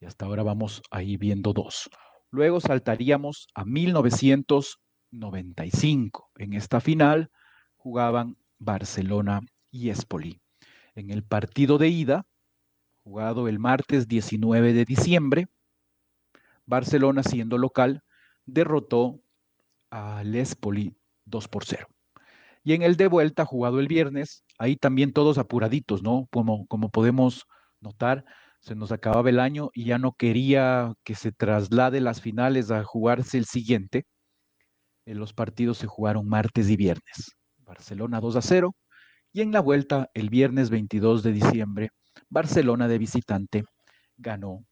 Y 0.00 0.06
hasta 0.06 0.26
ahora 0.26 0.42
vamos 0.42 0.82
ahí 0.90 1.16
viendo 1.16 1.52
dos. 1.52 1.88
Luego 2.30 2.60
saltaríamos 2.60 3.46
a 3.54 3.64
1995. 3.64 6.30
En 6.36 6.54
esta 6.54 6.80
final 6.80 7.30
jugaban 7.76 8.36
Barcelona 8.58 9.42
y 9.70 9.90
Espoli. 9.90 10.40
En 10.94 11.10
el 11.10 11.22
partido 11.22 11.78
de 11.78 11.88
ida, 11.88 12.26
jugado 13.04 13.48
el 13.48 13.58
martes 13.58 14.08
19 14.08 14.72
de 14.72 14.84
diciembre, 14.84 15.48
Barcelona 16.66 17.22
siendo 17.22 17.58
local 17.58 18.02
derrotó 18.46 19.20
al 19.90 20.34
Espoli 20.34 20.96
2 21.26 21.48
por 21.48 21.64
0. 21.64 21.86
Y 22.64 22.74
en 22.74 22.82
el 22.82 22.96
de 22.96 23.08
vuelta, 23.08 23.44
jugado 23.44 23.80
el 23.80 23.88
viernes, 23.88 24.44
ahí 24.58 24.76
también 24.76 25.12
todos 25.12 25.38
apuraditos, 25.38 26.02
¿no? 26.02 26.28
Como, 26.30 26.66
como 26.66 26.90
podemos 26.90 27.44
notar, 27.80 28.24
se 28.60 28.76
nos 28.76 28.92
acababa 28.92 29.28
el 29.28 29.40
año 29.40 29.70
y 29.74 29.84
ya 29.84 29.98
no 29.98 30.12
quería 30.12 30.94
que 31.04 31.16
se 31.16 31.32
traslade 31.32 32.00
las 32.00 32.20
finales 32.20 32.70
a 32.70 32.84
jugarse 32.84 33.36
el 33.38 33.46
siguiente. 33.46 34.04
En 35.04 35.18
los 35.18 35.32
partidos 35.32 35.78
se 35.78 35.88
jugaron 35.88 36.28
martes 36.28 36.70
y 36.70 36.76
viernes. 36.76 37.32
Barcelona 37.58 38.20
2 38.20 38.36
a 38.36 38.42
0. 38.42 38.74
Y 39.32 39.40
en 39.40 39.50
la 39.50 39.60
vuelta, 39.60 40.10
el 40.14 40.30
viernes 40.30 40.70
22 40.70 41.22
de 41.24 41.32
diciembre, 41.32 41.90
Barcelona 42.28 42.86
de 42.86 42.98
visitante 42.98 43.64
ganó 44.16 44.64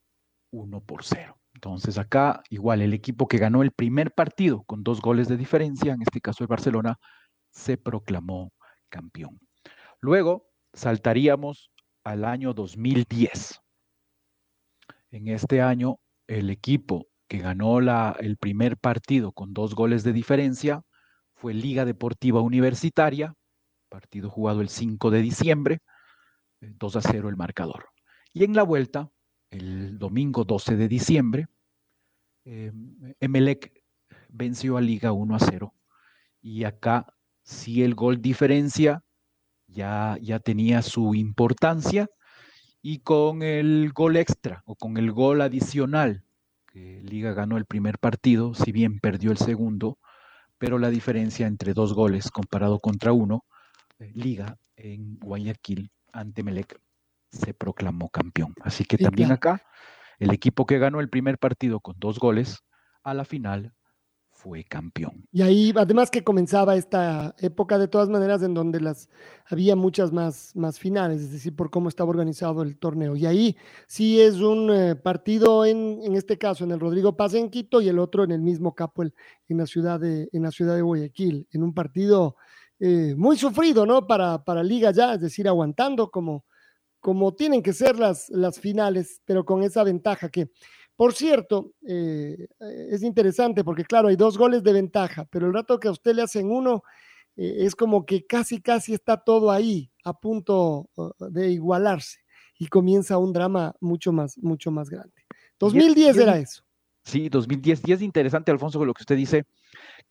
1 0.52 0.80
por 0.82 1.04
0. 1.04 1.34
Entonces 1.54 1.98
acá 1.98 2.42
igual 2.50 2.82
el 2.82 2.94
equipo 2.94 3.26
que 3.26 3.38
ganó 3.38 3.62
el 3.62 3.72
primer 3.72 4.12
partido 4.12 4.62
con 4.64 4.82
dos 4.84 5.00
goles 5.00 5.28
de 5.28 5.36
diferencia, 5.36 5.92
en 5.92 6.02
este 6.02 6.20
caso 6.20 6.44
el 6.44 6.48
Barcelona, 6.48 6.96
se 7.50 7.76
proclamó 7.76 8.52
campeón. 8.88 9.38
Luego 10.00 10.46
saltaríamos 10.72 11.70
al 12.04 12.24
año 12.24 12.54
2010. 12.54 13.60
En 15.10 15.28
este 15.28 15.60
año, 15.60 15.98
el 16.26 16.50
equipo 16.50 17.08
que 17.28 17.38
ganó 17.38 17.78
el 18.18 18.36
primer 18.36 18.76
partido 18.76 19.32
con 19.32 19.52
dos 19.52 19.74
goles 19.74 20.02
de 20.04 20.12
diferencia 20.12 20.82
fue 21.34 21.54
Liga 21.54 21.84
Deportiva 21.84 22.40
Universitaria, 22.40 23.34
partido 23.88 24.30
jugado 24.30 24.60
el 24.60 24.68
5 24.68 25.10
de 25.10 25.22
diciembre, 25.22 25.78
2 26.60 26.96
a 26.96 27.00
0 27.00 27.28
el 27.28 27.36
marcador. 27.36 27.88
Y 28.32 28.44
en 28.44 28.54
la 28.54 28.62
vuelta, 28.62 29.10
el 29.50 29.98
domingo 29.98 30.44
12 30.44 30.76
de 30.76 30.88
diciembre, 30.88 31.46
eh, 32.44 32.72
Emelec 33.20 33.72
venció 34.28 34.76
a 34.76 34.80
Liga 34.80 35.12
1 35.12 35.34
a 35.34 35.38
0. 35.38 35.74
Y 36.42 36.64
acá 36.64 37.14
si 37.50 37.82
el 37.82 37.94
gol 37.96 38.22
diferencia 38.22 39.02
ya, 39.66 40.16
ya 40.20 40.38
tenía 40.38 40.82
su 40.82 41.14
importancia 41.16 42.08
y 42.80 43.00
con 43.00 43.42
el 43.42 43.92
gol 43.92 44.16
extra 44.16 44.62
o 44.66 44.76
con 44.76 44.96
el 44.96 45.10
gol 45.10 45.40
adicional, 45.40 46.24
que 46.72 47.02
Liga 47.02 47.32
ganó 47.32 47.56
el 47.56 47.66
primer 47.66 47.98
partido, 47.98 48.54
si 48.54 48.70
bien 48.70 49.00
perdió 49.00 49.32
el 49.32 49.36
segundo, 49.36 49.98
pero 50.58 50.78
la 50.78 50.90
diferencia 50.90 51.48
entre 51.48 51.74
dos 51.74 51.92
goles 51.92 52.30
comparado 52.30 52.78
contra 52.78 53.12
uno, 53.12 53.44
eh, 53.98 54.12
Liga 54.14 54.56
en 54.76 55.18
Guayaquil 55.18 55.90
ante 56.12 56.44
Melec 56.44 56.80
se 57.32 57.52
proclamó 57.52 58.10
campeón. 58.10 58.54
Así 58.62 58.84
que 58.84 58.96
también 58.96 59.32
acá, 59.32 59.60
el 60.20 60.30
equipo 60.30 60.66
que 60.66 60.78
ganó 60.78 61.00
el 61.00 61.10
primer 61.10 61.36
partido 61.38 61.80
con 61.80 61.96
dos 61.98 62.20
goles, 62.20 62.60
a 63.02 63.12
la 63.12 63.24
final 63.24 63.74
fue 64.40 64.64
campeón. 64.64 65.28
Y 65.32 65.42
ahí, 65.42 65.72
además 65.76 66.10
que 66.10 66.24
comenzaba 66.24 66.74
esta 66.74 67.34
época 67.38 67.78
de 67.78 67.88
todas 67.88 68.08
maneras 68.08 68.42
en 68.42 68.54
donde 68.54 68.80
las 68.80 69.10
había 69.44 69.76
muchas 69.76 70.12
más, 70.12 70.56
más 70.56 70.78
finales, 70.78 71.20
es 71.20 71.32
decir, 71.32 71.54
por 71.54 71.70
cómo 71.70 71.90
estaba 71.90 72.08
organizado 72.08 72.62
el 72.62 72.78
torneo. 72.78 73.16
Y 73.16 73.26
ahí 73.26 73.56
sí 73.86 74.18
es 74.18 74.36
un 74.36 74.70
eh, 74.70 74.96
partido 74.96 75.66
en, 75.66 76.00
en, 76.02 76.14
este 76.14 76.38
caso 76.38 76.64
en 76.64 76.70
el 76.70 76.80
Rodrigo 76.80 77.16
Paz 77.16 77.34
en 77.34 77.50
Quito 77.50 77.82
y 77.82 77.88
el 77.88 77.98
otro 77.98 78.24
en 78.24 78.32
el 78.32 78.40
mismo 78.40 78.74
Capo 78.74 79.02
en 79.02 79.12
la 79.58 79.66
ciudad 79.66 80.00
de, 80.00 80.30
en 80.32 80.42
la 80.42 80.50
ciudad 80.50 80.74
de 80.74 80.82
Guayaquil, 80.82 81.46
en 81.52 81.62
un 81.62 81.74
partido 81.74 82.36
eh, 82.78 83.14
muy 83.18 83.36
sufrido, 83.36 83.84
¿no? 83.84 84.06
Para, 84.06 84.42
para 84.42 84.62
Liga 84.62 84.90
ya, 84.90 85.14
es 85.14 85.20
decir, 85.20 85.46
aguantando 85.48 86.10
como, 86.10 86.46
como 86.98 87.34
tienen 87.34 87.62
que 87.62 87.74
ser 87.74 87.98
las, 87.98 88.30
las 88.30 88.58
finales, 88.58 89.20
pero 89.26 89.44
con 89.44 89.62
esa 89.62 89.84
ventaja 89.84 90.30
que 90.30 90.50
por 91.00 91.14
cierto, 91.14 91.72
eh, 91.88 92.46
es 92.90 93.02
interesante 93.02 93.64
porque, 93.64 93.86
claro, 93.86 94.08
hay 94.08 94.16
dos 94.16 94.36
goles 94.36 94.62
de 94.62 94.74
ventaja, 94.74 95.24
pero 95.30 95.46
el 95.46 95.54
rato 95.54 95.80
que 95.80 95.88
a 95.88 95.92
usted 95.92 96.14
le 96.14 96.20
hacen 96.20 96.50
uno, 96.50 96.82
eh, 97.38 97.60
es 97.60 97.74
como 97.74 98.04
que 98.04 98.26
casi, 98.26 98.60
casi 98.60 98.92
está 98.92 99.16
todo 99.16 99.50
ahí 99.50 99.90
a 100.04 100.12
punto 100.12 100.90
de 101.30 101.52
igualarse 101.52 102.18
y 102.58 102.66
comienza 102.66 103.16
un 103.16 103.32
drama 103.32 103.74
mucho 103.80 104.12
más, 104.12 104.36
mucho 104.42 104.70
más 104.70 104.90
grande. 104.90 105.24
2010 105.58 106.18
era 106.18 106.36
eso. 106.36 106.64
Sí, 107.02 107.30
2010. 107.30 107.80
Y 107.86 107.92
es 107.92 108.02
interesante, 108.02 108.50
Alfonso, 108.50 108.78
con 108.78 108.86
lo 108.86 108.92
que 108.92 109.02
usted 109.02 109.16
dice, 109.16 109.44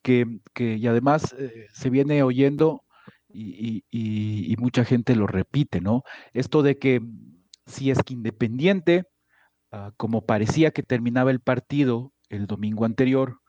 que, 0.01 0.39
que 0.55 0.73
y 0.73 0.87
además 0.87 1.35
eh, 1.37 1.67
se 1.71 1.91
viene 1.91 2.23
oyendo 2.23 2.83
y, 3.31 3.83
y, 3.91 4.55
mucha 4.57 4.83
gente 4.83 5.15
lo 5.15 5.27
repite, 5.27 5.81
¿no? 5.81 6.01
Esto 6.33 6.63
de 6.63 6.79
que 6.79 6.99
si 7.67 7.91
es 7.91 8.01
que 8.01 8.15
Independiente 8.15 9.03
Ah, 9.71 9.91
como 9.97 10.25
parecía 10.25 10.71
que 10.71 10.83
terminaba 10.83 11.29
el 11.31 11.41
partido 11.41 12.11
el 12.29 12.47
domingo 12.47 12.85
anterior, 12.85 13.39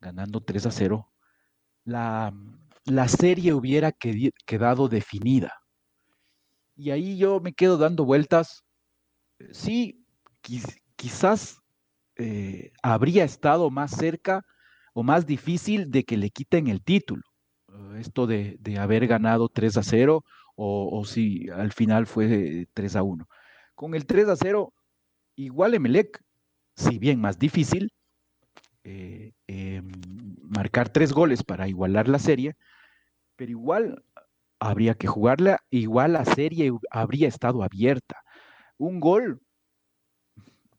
ganando 0.00 0.42
3 0.42 0.66
a 0.66 0.70
0, 0.70 1.10
la, 1.84 2.32
la 2.84 3.08
serie 3.08 3.54
hubiera 3.54 3.92
quedado 3.92 4.88
definida. 4.88 5.52
Y 6.76 6.90
ahí 6.90 7.18
yo 7.18 7.40
me 7.40 7.52
quedo 7.52 7.78
dando 7.78 8.04
vueltas. 8.04 8.64
Sí, 9.52 10.04
quizás 10.96 11.60
eh, 12.16 12.72
habría 12.82 13.24
estado 13.24 13.70
más 13.70 13.90
cerca 13.92 14.44
o 14.94 15.02
más 15.02 15.26
difícil 15.26 15.90
de 15.90 16.04
que 16.04 16.16
le 16.16 16.30
quiten 16.30 16.68
el 16.68 16.82
título. 16.82 17.22
Esto 17.96 18.26
de, 18.26 18.56
de 18.60 18.78
haber 18.78 19.06
ganado 19.06 19.48
3 19.48 19.76
a 19.76 19.82
0 19.82 20.24
o, 20.56 20.98
o, 20.98 21.04
si 21.04 21.48
al 21.50 21.72
final 21.72 22.06
fue 22.06 22.66
3 22.74 22.96
a 22.96 23.02
1. 23.02 23.28
Con 23.74 23.94
el 23.94 24.06
3 24.06 24.28
a 24.28 24.36
0 24.36 24.74
Igual 25.40 25.72
Emelec, 25.72 26.22
si 26.76 26.98
bien 26.98 27.18
más 27.18 27.38
difícil, 27.38 27.94
eh, 28.84 29.32
em, 29.46 29.90
marcar 30.42 30.90
tres 30.90 31.14
goles 31.14 31.42
para 31.42 31.66
igualar 31.66 32.08
la 32.08 32.18
serie, 32.18 32.56
pero 33.36 33.50
igual 33.50 34.04
habría 34.58 34.94
que 34.96 35.06
jugarla, 35.06 35.60
igual 35.70 36.12
la 36.12 36.26
serie 36.26 36.70
habría 36.90 37.26
estado 37.28 37.62
abierta. 37.62 38.22
Un 38.76 39.00
gol 39.00 39.40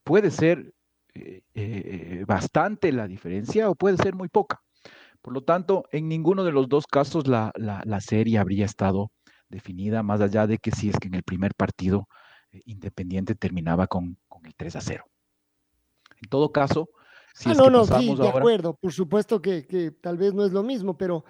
puede 0.03 0.29
ser 0.29 0.75
eh, 1.15 1.41
eh, 1.55 2.23
bastante 2.27 2.91
la 2.91 3.07
diferencia 3.07 3.67
o 3.67 3.73
puede 3.73 3.97
ser 3.97 4.13
muy 4.13 4.29
poca. 4.29 4.61
Por 5.23 5.33
lo 5.33 5.41
tanto, 5.41 5.85
en 5.91 6.07
ninguno 6.07 6.43
de 6.43 6.51
los 6.51 6.69
dos 6.69 6.85
casos 6.85 7.27
la, 7.27 7.51
la 7.55 8.01
serie 8.01 8.37
habría 8.37 8.65
estado 8.65 9.11
definida, 9.49 10.03
más 10.03 10.21
allá 10.21 10.45
de 10.45 10.59
que 10.59 10.69
si 10.69 10.89
es 10.89 10.99
que 10.99 11.07
en 11.07 11.15
el 11.15 11.23
primer 11.23 11.55
partido 11.55 12.07
Independiente 12.65 13.33
terminaba 13.33 13.87
con, 13.87 14.17
el 14.43 14.55
3 14.55 14.75
a 14.75 14.81
0. 14.81 15.05
En 16.21 16.29
todo 16.29 16.51
caso, 16.51 16.89
si 17.33 17.49
ah, 17.49 17.53
no, 17.53 17.69
no, 17.69 17.85
sí, 17.85 18.15
de 18.15 18.27
acuerdo. 18.27 18.75
Por 18.75 18.91
supuesto 18.91 19.41
que, 19.41 19.93
tal 20.01 20.17
vez 20.17 20.33
no 20.33 20.45
es 20.45 20.51
lo 20.51 20.63
mismo, 20.63 20.97
pero 20.97 21.23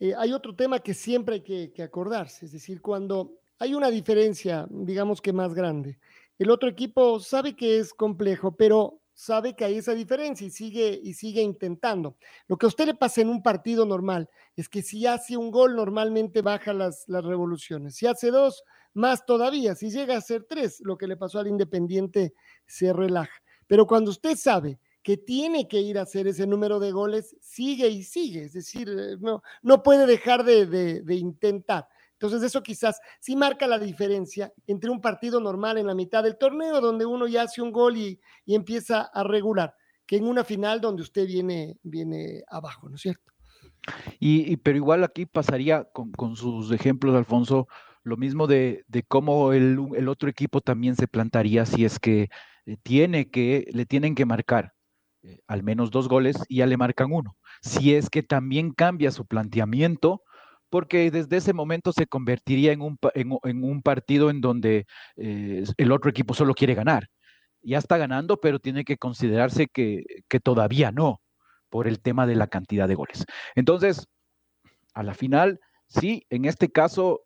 eh, 0.00 0.14
hay 0.16 0.32
otro 0.32 0.54
tema 0.54 0.78
que 0.78 0.94
siempre 0.94 1.36
hay 1.36 1.40
que, 1.42 1.72
que, 1.72 1.82
acordarse. 1.82 2.46
Es 2.46 2.52
decir, 2.52 2.80
cuando 2.80 3.32
hay 3.58 3.74
una 3.74 3.90
diferencia, 3.90 4.66
digamos 4.70 5.20
que 5.20 5.32
más 5.32 5.54
grande, 5.54 5.98
el 6.38 6.50
otro 6.50 6.68
equipo 6.68 7.20
sabe 7.20 7.54
que 7.54 7.78
es 7.78 7.94
complejo, 7.94 8.56
pero 8.56 9.00
sabe 9.14 9.54
que 9.54 9.64
hay 9.64 9.78
esa 9.78 9.94
diferencia 9.94 10.46
y 10.46 10.50
sigue, 10.50 11.00
y 11.02 11.14
sigue 11.14 11.40
intentando. 11.40 12.16
Lo 12.48 12.56
que 12.56 12.66
a 12.66 12.68
usted 12.68 12.86
le 12.86 12.94
pasa 12.94 13.20
en 13.20 13.28
un 13.28 13.42
partido 13.42 13.86
normal 13.86 14.28
es 14.56 14.68
que 14.68 14.82
si 14.82 15.06
hace 15.06 15.36
un 15.36 15.50
gol, 15.50 15.76
normalmente 15.76 16.42
baja 16.42 16.72
las, 16.72 17.04
las 17.08 17.24
revoluciones. 17.24 17.94
Si 17.94 18.06
hace 18.06 18.30
dos, 18.30 18.64
más 18.94 19.26
todavía. 19.26 19.74
Si 19.74 19.90
llega 19.90 20.16
a 20.16 20.20
ser 20.20 20.44
tres, 20.48 20.80
lo 20.80 20.96
que 20.96 21.06
le 21.06 21.16
pasó 21.16 21.38
al 21.38 21.48
Independiente 21.48 22.34
se 22.66 22.92
relaja. 22.92 23.42
Pero 23.66 23.86
cuando 23.86 24.10
usted 24.10 24.36
sabe 24.36 24.78
que 25.02 25.18
tiene 25.18 25.68
que 25.68 25.80
ir 25.80 25.98
a 25.98 26.02
hacer 26.02 26.26
ese 26.26 26.46
número 26.46 26.80
de 26.80 26.90
goles, 26.90 27.36
sigue 27.40 27.88
y 27.88 28.02
sigue. 28.02 28.44
Es 28.44 28.54
decir, 28.54 28.88
eh, 28.88 29.16
no, 29.20 29.42
no 29.62 29.82
puede 29.82 30.06
dejar 30.06 30.44
de, 30.44 30.66
de, 30.66 31.14
intentar. 31.14 31.86
Entonces 32.12 32.42
eso 32.42 32.62
quizás 32.62 33.00
sí 33.20 33.36
marca 33.36 33.66
la 33.66 33.78
diferencia 33.78 34.50
entre 34.66 34.88
un 34.88 35.02
partido 35.02 35.40
normal 35.40 35.76
en 35.76 35.86
la 35.86 35.94
mitad 35.94 36.22
del 36.22 36.38
torneo, 36.38 36.80
donde 36.80 37.04
uno 37.04 37.26
ya 37.26 37.42
hace 37.42 37.60
un 37.60 37.70
gol 37.70 37.98
y, 37.98 38.18
y 38.46 38.54
empieza 38.54 39.02
a 39.02 39.24
regular, 39.24 39.74
que 40.06 40.16
en 40.16 40.26
una 40.26 40.42
final 40.42 40.80
donde 40.80 41.02
usted 41.02 41.26
viene, 41.26 41.76
viene 41.82 42.42
abajo, 42.48 42.88
¿no 42.88 42.94
es 42.94 43.02
cierto? 43.02 43.34
Y, 44.18 44.56
pero 44.58 44.78
igual 44.78 45.04
aquí 45.04 45.26
pasaría 45.26 45.84
con, 45.84 46.12
con 46.12 46.36
sus 46.36 46.72
ejemplos, 46.72 47.14
Alfonso, 47.14 47.68
lo 48.04 48.16
mismo 48.16 48.46
de, 48.46 48.84
de 48.86 49.02
cómo 49.02 49.52
el, 49.52 49.78
el, 49.96 50.08
otro 50.08 50.28
equipo 50.28 50.60
también 50.60 50.94
se 50.94 51.08
plantaría 51.08 51.66
si 51.66 51.84
es 51.84 51.98
que 51.98 52.28
eh, 52.66 52.76
tiene 52.82 53.30
que, 53.30 53.66
le 53.72 53.86
tienen 53.86 54.14
que 54.14 54.26
marcar 54.26 54.72
eh, 55.22 55.40
al 55.48 55.62
menos 55.62 55.90
dos 55.90 56.08
goles 56.08 56.36
y 56.48 56.58
ya 56.58 56.66
le 56.66 56.76
marcan 56.76 57.12
uno. 57.12 57.36
Si 57.62 57.94
es 57.94 58.10
que 58.10 58.22
también 58.22 58.72
cambia 58.72 59.10
su 59.10 59.26
planteamiento, 59.26 60.22
porque 60.68 61.10
desde 61.10 61.38
ese 61.38 61.52
momento 61.52 61.92
se 61.92 62.06
convertiría 62.06 62.72
en 62.72 62.82
un, 62.82 62.98
en, 63.14 63.64
un 63.64 63.82
partido 63.82 64.30
en 64.30 64.40
donde 64.40 64.86
eh, 65.16 65.64
el 65.76 65.92
otro 65.92 66.10
equipo 66.10 66.34
solo 66.34 66.54
quiere 66.54 66.74
ganar. 66.74 67.08
Ya 67.62 67.78
está 67.78 67.96
ganando, 67.96 68.38
pero 68.40 68.58
tiene 68.58 68.84
que 68.84 68.98
considerarse 68.98 69.68
que, 69.68 70.04
que 70.28 70.40
todavía 70.40 70.92
no, 70.92 71.20
por 71.70 71.88
el 71.88 72.00
tema 72.00 72.26
de 72.26 72.34
la 72.34 72.48
cantidad 72.48 72.88
de 72.88 72.96
goles. 72.96 73.24
Entonces, 73.54 74.06
a 74.94 75.02
la 75.02 75.14
final, 75.14 75.60
sí, 75.98 76.26
en 76.30 76.44
este 76.44 76.70
caso, 76.70 77.22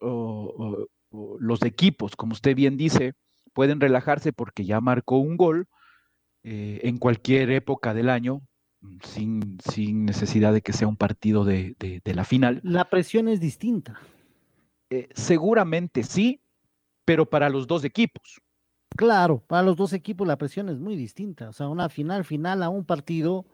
los 1.39 1.63
equipos, 1.63 2.17
como 2.17 2.33
usted 2.33 2.55
bien 2.55 2.77
dice, 2.77 3.15
pueden 3.53 3.81
relajarse 3.81 4.33
porque 4.33 4.65
ya 4.65 4.81
marcó 4.81 5.19
un 5.19 5.37
gol, 5.37 5.69
eh, 6.45 6.81
en 6.85 6.99
cualquier 6.99 7.51
época 7.51 7.93
del 7.93 8.09
año, 8.09 8.43
sin, 9.03 9.59
sin, 9.69 10.05
necesidad 10.05 10.53
de 10.53 10.63
que 10.63 10.73
sea 10.73 10.87
un 10.87 10.97
partido 10.97 11.45
de, 11.45 11.75
de, 11.79 12.15
la 12.15 12.25
final. 12.25 12.61
La 12.63 12.89
presión 12.89 13.29
es 13.29 13.41
distinta. 13.41 13.99
Eh, 14.89 15.09
seguramente 15.15 16.05
sí, 16.05 16.41
pero 17.05 17.29
para 17.29 17.51
los 17.51 17.67
dos 17.67 17.85
equipos. 17.85 18.41
Claro, 18.97 19.43
para 19.47 19.63
los 19.65 19.77
dos 19.77 19.93
equipos 19.93 20.27
la 20.27 20.39
presión 20.39 20.69
es 20.69 20.79
muy 20.79 20.97
distinta. 20.97 21.49
O 21.49 21.53
sea, 21.53 21.69
una 21.69 21.89
final, 21.89 22.25
final 22.25 22.63
a 22.63 22.69
un 22.69 22.85
partido 22.85 23.45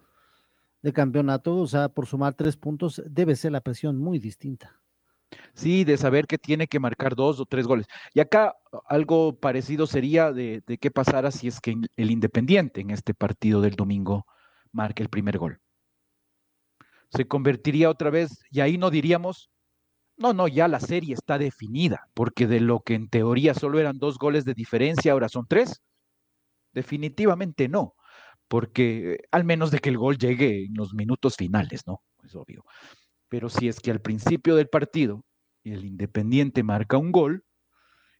de 0.83 0.93
campeonato, 0.93 1.57
o 1.57 1.67
sea, 1.67 1.89
por 1.89 2.07
sumar 2.07 2.35
tres 2.35 2.57
puntos, 2.57 3.03
debe 3.07 3.35
ser 3.35 3.53
la 3.53 3.63
presión 3.63 3.97
muy 3.97 4.19
distinta. 4.19 4.79
Sí, 5.55 5.85
de 5.85 5.97
saber 5.97 6.27
que 6.27 6.39
tiene 6.39 6.67
que 6.67 6.81
marcar 6.81 7.15
dos 7.15 7.41
o 7.41 7.47
tres 7.47 7.67
goles. 7.67 7.87
Y 8.13 8.21
acá 8.21 8.55
algo 8.87 9.39
parecido 9.39 9.87
sería 9.87 10.33
de, 10.33 10.63
qué 10.81 10.91
pasara 10.91 11.31
si 11.31 11.49
es 11.49 11.61
que 11.61 11.77
el 11.97 12.11
Independiente 12.11 12.81
en 12.81 12.91
este 12.91 13.15
partido 13.15 13.61
del 13.61 13.75
domingo 13.75 14.27
marque 14.73 15.03
el 15.03 15.09
primer 15.09 15.39
gol. 15.39 15.61
Se 17.11 17.27
convertiría 17.29 17.91
otra 17.91 18.11
vez, 18.11 18.41
y 18.51 18.61
ahí 18.61 18.77
no 18.77 18.91
diríamos, 18.91 19.51
no, 20.17 20.33
no, 20.33 20.49
ya 20.49 20.69
la 20.69 20.81
serie 20.81 21.15
está 21.15 21.39
definida, 21.39 22.09
porque 22.15 22.47
de 22.47 22.61
lo 22.61 22.81
que 22.81 22.95
en 22.95 23.09
teoría 23.09 23.55
solo 23.55 23.79
eran 23.79 23.99
dos 23.99 24.19
goles 24.19 24.45
de 24.45 24.55
diferencia, 24.55 25.13
ahora 25.13 25.29
son 25.29 25.47
tres. 25.49 25.81
Definitivamente 26.73 27.69
no, 27.69 27.95
porque 28.49 29.19
al 29.31 29.45
menos 29.45 29.71
de 29.71 29.79
que 29.79 29.91
el 29.91 29.99
gol 29.99 30.19
llegue 30.19 30.67
en 30.67 30.75
los 30.75 30.95
minutos 30.95 31.37
finales, 31.37 31.83
¿no? 31.87 32.03
Es 32.25 32.35
obvio. 32.35 32.65
Pero 33.35 33.49
si 33.49 33.67
es 33.67 33.81
que 33.81 33.91
al 33.91 34.01
principio 34.01 34.55
del 34.55 34.69
partido 34.69 35.25
el 35.65 35.85
Independiente 35.85 36.63
marca 36.63 36.99
un 36.99 37.11
gol 37.11 37.43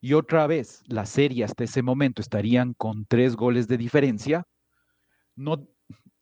y 0.01 0.15
otra 0.15 0.49
vez 0.49 0.83
la 0.89 1.07
serie 1.07 1.45
hasta 1.45 1.63
ese 1.63 1.83
momento 1.83 2.21
estarían 2.21 2.75
con 2.75 3.07
tres 3.07 3.37
goles 3.37 3.69
de 3.69 3.79
diferencia, 3.79 4.45
no 5.37 5.69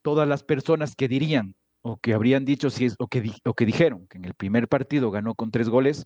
todas 0.02 0.28
las 0.28 0.42
personas 0.42 0.94
que 0.94 1.08
dirían 1.08 1.54
o 1.80 1.96
que 1.96 2.12
habrían 2.12 2.44
dicho 2.44 2.68
si 2.68 2.84
es, 2.84 2.96
o, 2.98 3.06
que, 3.06 3.32
o 3.46 3.54
que 3.54 3.64
dijeron 3.64 4.06
que 4.08 4.18
en 4.18 4.26
el 4.26 4.34
primer 4.34 4.68
partido 4.68 5.10
ganó 5.10 5.34
con 5.34 5.50
tres 5.50 5.70
goles, 5.70 6.04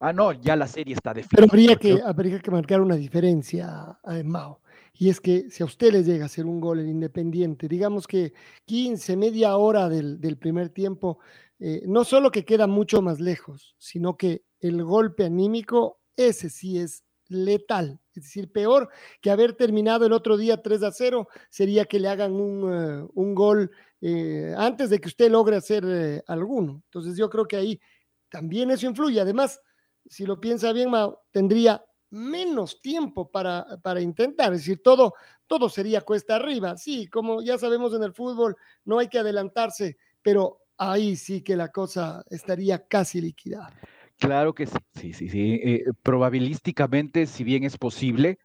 ah, 0.00 0.14
no, 0.14 0.32
ya 0.32 0.56
la 0.56 0.68
serie 0.68 0.94
está 0.94 1.12
definida. 1.12 1.36
Pero 1.36 1.52
habría 1.52 1.76
que, 1.76 2.02
habría 2.02 2.40
que 2.40 2.50
marcar 2.50 2.80
una 2.80 2.96
diferencia, 2.96 3.98
eh, 4.10 4.24
Mao. 4.24 4.62
Y 4.98 5.10
es 5.10 5.20
que 5.20 5.50
si 5.50 5.62
a 5.62 5.66
usted 5.66 5.92
le 5.92 6.02
llega 6.02 6.22
a 6.22 6.26
hacer 6.26 6.46
un 6.46 6.58
gol 6.58 6.80
en 6.80 6.88
Independiente, 6.88 7.68
digamos 7.68 8.06
que 8.06 8.32
15, 8.64 9.18
media 9.18 9.54
hora 9.58 9.90
del, 9.90 10.18
del 10.18 10.38
primer 10.38 10.70
tiempo, 10.70 11.18
eh, 11.58 11.82
no 11.86 12.04
solo 12.04 12.30
que 12.30 12.44
queda 12.44 12.66
mucho 12.66 13.02
más 13.02 13.20
lejos, 13.20 13.74
sino 13.78 14.16
que 14.16 14.44
el 14.60 14.82
golpe 14.84 15.24
anímico, 15.24 16.00
ese 16.16 16.50
sí 16.50 16.78
es 16.78 17.04
letal. 17.28 18.00
Es 18.14 18.24
decir, 18.24 18.50
peor 18.50 18.88
que 19.20 19.30
haber 19.30 19.54
terminado 19.54 20.06
el 20.06 20.12
otro 20.12 20.36
día 20.36 20.62
3 20.62 20.82
a 20.82 20.92
0 20.92 21.28
sería 21.50 21.84
que 21.84 22.00
le 22.00 22.08
hagan 22.08 22.32
un, 22.32 22.72
eh, 22.72 23.08
un 23.14 23.34
gol 23.34 23.70
eh, 24.00 24.54
antes 24.56 24.90
de 24.90 25.00
que 25.00 25.08
usted 25.08 25.30
logre 25.30 25.56
hacer 25.56 26.22
alguno. 26.26 26.82
Entonces 26.84 27.16
yo 27.16 27.28
creo 27.28 27.46
que 27.46 27.56
ahí 27.56 27.80
también 28.28 28.70
eso 28.70 28.86
influye. 28.86 29.20
Además, 29.20 29.60
si 30.08 30.24
lo 30.24 30.40
piensa 30.40 30.72
bien, 30.72 30.90
tendría 31.30 31.84
menos 32.10 32.80
tiempo 32.80 33.30
para, 33.30 33.66
para 33.82 34.00
intentar. 34.00 34.52
Es 34.52 34.60
decir, 34.60 34.82
todo, 34.82 35.14
todo 35.46 35.68
sería 35.68 36.00
cuesta 36.00 36.36
arriba. 36.36 36.76
Sí, 36.76 37.08
como 37.08 37.42
ya 37.42 37.58
sabemos 37.58 37.94
en 37.94 38.02
el 38.02 38.12
fútbol, 38.12 38.56
no 38.84 38.98
hay 38.98 39.08
que 39.08 39.18
adelantarse, 39.18 39.96
pero 40.22 40.65
ahí 40.78 41.16
sí 41.16 41.42
que 41.42 41.56
la 41.56 41.68
cosa 41.68 42.24
estaría 42.30 42.86
casi 42.86 43.20
liquidada. 43.20 43.72
Claro 44.18 44.54
que 44.54 44.66
sí, 44.66 44.78
sí, 44.94 45.12
sí, 45.12 45.28
sí. 45.28 45.60
Eh, 45.62 45.84
probabilísticamente, 46.02 47.26
si 47.26 47.44
bien 47.44 47.64
es 47.64 47.76
posible, 47.76 48.38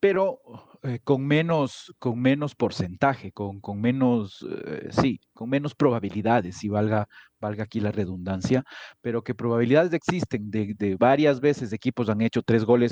pero 0.00 0.40
eh, 0.82 0.98
con, 1.04 1.24
menos, 1.24 1.94
con 2.00 2.20
menos 2.20 2.56
porcentaje, 2.56 3.30
con, 3.30 3.60
con 3.60 3.80
menos, 3.80 4.44
eh, 4.66 4.88
sí, 4.90 5.20
con 5.32 5.48
menos 5.48 5.76
probabilidades, 5.76 6.56
si 6.56 6.68
valga, 6.68 7.06
valga 7.38 7.62
aquí 7.64 7.78
la 7.78 7.92
redundancia, 7.92 8.64
pero 9.00 9.22
que 9.22 9.36
probabilidades 9.36 9.92
existen 9.92 10.50
de, 10.50 10.74
de 10.76 10.96
varias 10.96 11.40
veces 11.40 11.72
equipos 11.72 12.08
han 12.08 12.20
hecho 12.20 12.42
tres 12.42 12.64
goles 12.64 12.90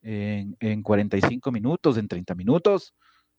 en, 0.00 0.56
en 0.60 0.82
45 0.82 1.52
minutos, 1.52 1.98
en 1.98 2.08
30 2.08 2.34
minutos, 2.34 2.94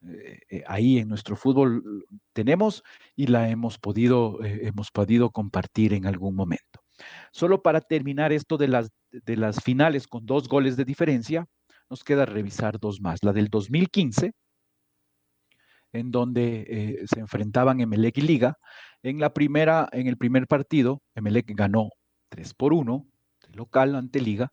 eh, 0.07 0.39
eh, 0.49 0.63
ahí 0.65 0.97
en 0.97 1.09
nuestro 1.09 1.35
fútbol 1.35 2.05
tenemos 2.33 2.83
y 3.17 3.27
la 3.27 3.49
hemos 3.49 3.77
podido, 3.77 4.41
eh, 4.43 4.62
hemos 4.63 4.91
podido 4.91 5.31
compartir 5.31 5.93
en 5.93 6.05
algún 6.05 6.35
momento. 6.35 6.81
Solo 7.31 7.62
para 7.62 7.81
terminar 7.81 8.31
esto 8.31 8.57
de 8.57 8.69
las, 8.69 8.89
de 9.12 9.35
las 9.38 9.62
finales 9.62 10.07
con 10.07 10.25
dos 10.25 10.47
goles 10.47 10.77
de 10.77 10.85
diferencia, 10.85 11.45
nos 11.89 12.03
queda 12.03 12.25
revisar 12.25 12.79
dos 12.79 13.01
más. 13.01 13.23
La 13.23 13.33
del 13.33 13.49
2015, 13.49 14.31
en 15.91 16.12
donde 16.12 17.05
se 17.12 17.19
enfrentaban 17.19 17.81
Emelec 17.81 18.17
y 18.19 18.21
Liga. 18.21 18.57
En 19.01 19.19
la 19.19 19.33
primera, 19.33 19.89
en 19.91 20.07
el 20.07 20.17
primer 20.17 20.45
partido, 20.45 21.01
Emelec 21.15 21.47
ganó 21.55 21.89
3 22.29 22.53
por 22.53 22.73
1, 22.73 23.07
local 23.53 23.95
ante 23.95 24.21
Liga, 24.21 24.51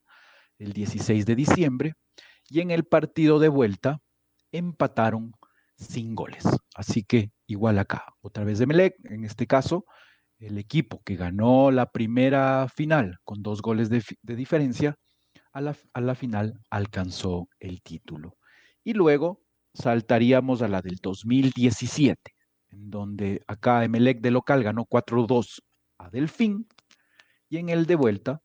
el 0.58 0.72
16 0.72 1.26
de 1.26 1.34
diciembre. 1.34 1.92
Y 2.48 2.60
en 2.60 2.70
el 2.70 2.84
partido 2.84 3.38
de 3.38 3.48
vuelta, 3.48 3.98
empataron 4.56 5.32
sin 5.76 6.14
goles. 6.14 6.44
Así 6.74 7.02
que 7.02 7.30
igual 7.46 7.78
acá, 7.78 8.14
otra 8.20 8.44
vez 8.44 8.58
de 8.58 8.66
Melec, 8.66 8.94
en 9.04 9.24
este 9.24 9.46
caso, 9.46 9.84
el 10.38 10.58
equipo 10.58 11.02
que 11.04 11.16
ganó 11.16 11.70
la 11.70 11.90
primera 11.92 12.68
final 12.68 13.18
con 13.24 13.42
dos 13.42 13.62
goles 13.62 13.88
de, 13.88 14.02
diferencia, 14.22 14.96
a 15.52 15.60
la, 15.60 15.76
a 15.94 16.00
la, 16.00 16.14
final 16.14 16.60
alcanzó 16.70 17.48
el 17.60 17.82
título. 17.82 18.36
Y 18.84 18.92
luego 18.92 19.42
saltaríamos 19.74 20.62
a 20.62 20.68
la 20.68 20.82
del 20.82 20.96
2017, 21.02 22.34
en 22.70 22.90
donde 22.90 23.42
acá 23.46 23.84
Emelec 23.84 24.20
de 24.20 24.30
local 24.30 24.62
ganó 24.62 24.84
4-2 24.84 25.62
a 25.98 26.10
Delfín, 26.10 26.66
y 27.48 27.58
en 27.58 27.68
el 27.68 27.86
de 27.86 27.94
vuelta, 27.94 28.42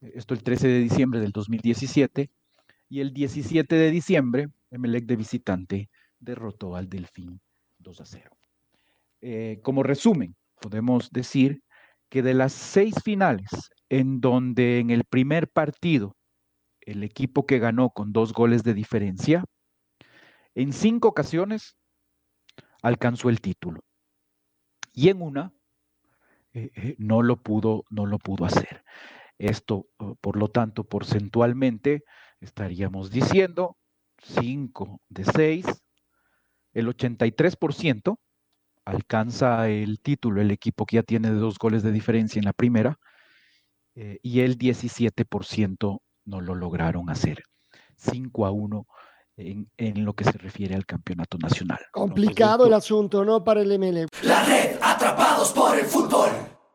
esto 0.00 0.34
el 0.34 0.42
13 0.42 0.68
de 0.68 0.78
diciembre 0.80 1.20
del 1.20 1.32
2017, 1.32 2.30
y 2.88 3.00
el 3.00 3.12
17 3.12 3.74
de 3.74 3.90
diciembre, 3.90 4.48
Emelec 4.70 5.06
de 5.06 5.16
visitante 5.16 5.90
derrotó 6.18 6.76
al 6.76 6.88
Delfín 6.88 7.40
2 7.78 8.00
a 8.00 8.06
0. 8.06 8.30
Eh, 9.20 9.60
como 9.62 9.82
resumen, 9.82 10.36
podemos 10.60 11.10
decir 11.10 11.62
que 12.08 12.22
de 12.22 12.34
las 12.34 12.52
seis 12.52 12.94
finales 13.04 13.48
en 13.88 14.20
donde 14.20 14.78
en 14.78 14.90
el 14.90 15.04
primer 15.04 15.48
partido 15.48 16.16
el 16.80 17.02
equipo 17.02 17.46
que 17.46 17.58
ganó 17.58 17.90
con 17.90 18.12
dos 18.12 18.32
goles 18.32 18.62
de 18.62 18.74
diferencia, 18.74 19.44
en 20.54 20.72
cinco 20.72 21.08
ocasiones 21.08 21.76
alcanzó 22.82 23.28
el 23.28 23.40
título. 23.40 23.80
Y 24.92 25.08
en 25.08 25.20
una 25.20 25.52
eh, 26.54 26.70
eh, 26.74 26.94
no, 26.98 27.22
lo 27.22 27.42
pudo, 27.42 27.84
no 27.90 28.06
lo 28.06 28.18
pudo 28.18 28.44
hacer. 28.44 28.84
Esto, 29.38 29.88
por 30.20 30.36
lo 30.36 30.48
tanto, 30.48 30.84
porcentualmente 30.84 32.04
estaríamos 32.40 33.10
diciendo 33.10 33.76
5 34.22 35.00
de 35.08 35.24
6, 35.24 35.66
el 36.72 36.88
83% 36.88 38.18
alcanza 38.84 39.68
el 39.68 40.00
título 40.00 40.40
el 40.40 40.50
equipo 40.50 40.86
que 40.86 40.96
ya 40.96 41.02
tiene 41.02 41.30
dos 41.30 41.58
goles 41.58 41.82
de 41.82 41.92
diferencia 41.92 42.38
en 42.38 42.44
la 42.44 42.52
primera 42.52 42.98
eh, 43.94 44.18
y 44.22 44.40
el 44.40 44.58
17% 44.58 46.00
no 46.26 46.40
lo 46.40 46.54
lograron 46.54 47.10
hacer. 47.10 47.42
5 47.96 48.46
a 48.46 48.50
1 48.50 48.86
en, 49.38 49.70
en 49.76 50.04
lo 50.04 50.14
que 50.14 50.24
se 50.24 50.32
refiere 50.32 50.74
al 50.74 50.86
campeonato 50.86 51.38
nacional. 51.38 51.78
Complicado 51.92 52.66
el 52.66 52.74
asunto, 52.74 53.24
¿no? 53.24 53.42
Para 53.42 53.62
el 53.62 53.78
MLE. 53.78 54.06
La 54.22 54.44
red 54.44 54.78
Atrapados 54.82 55.52
por 55.52 55.78
el 55.78 55.84
Fútbol 55.86 56.30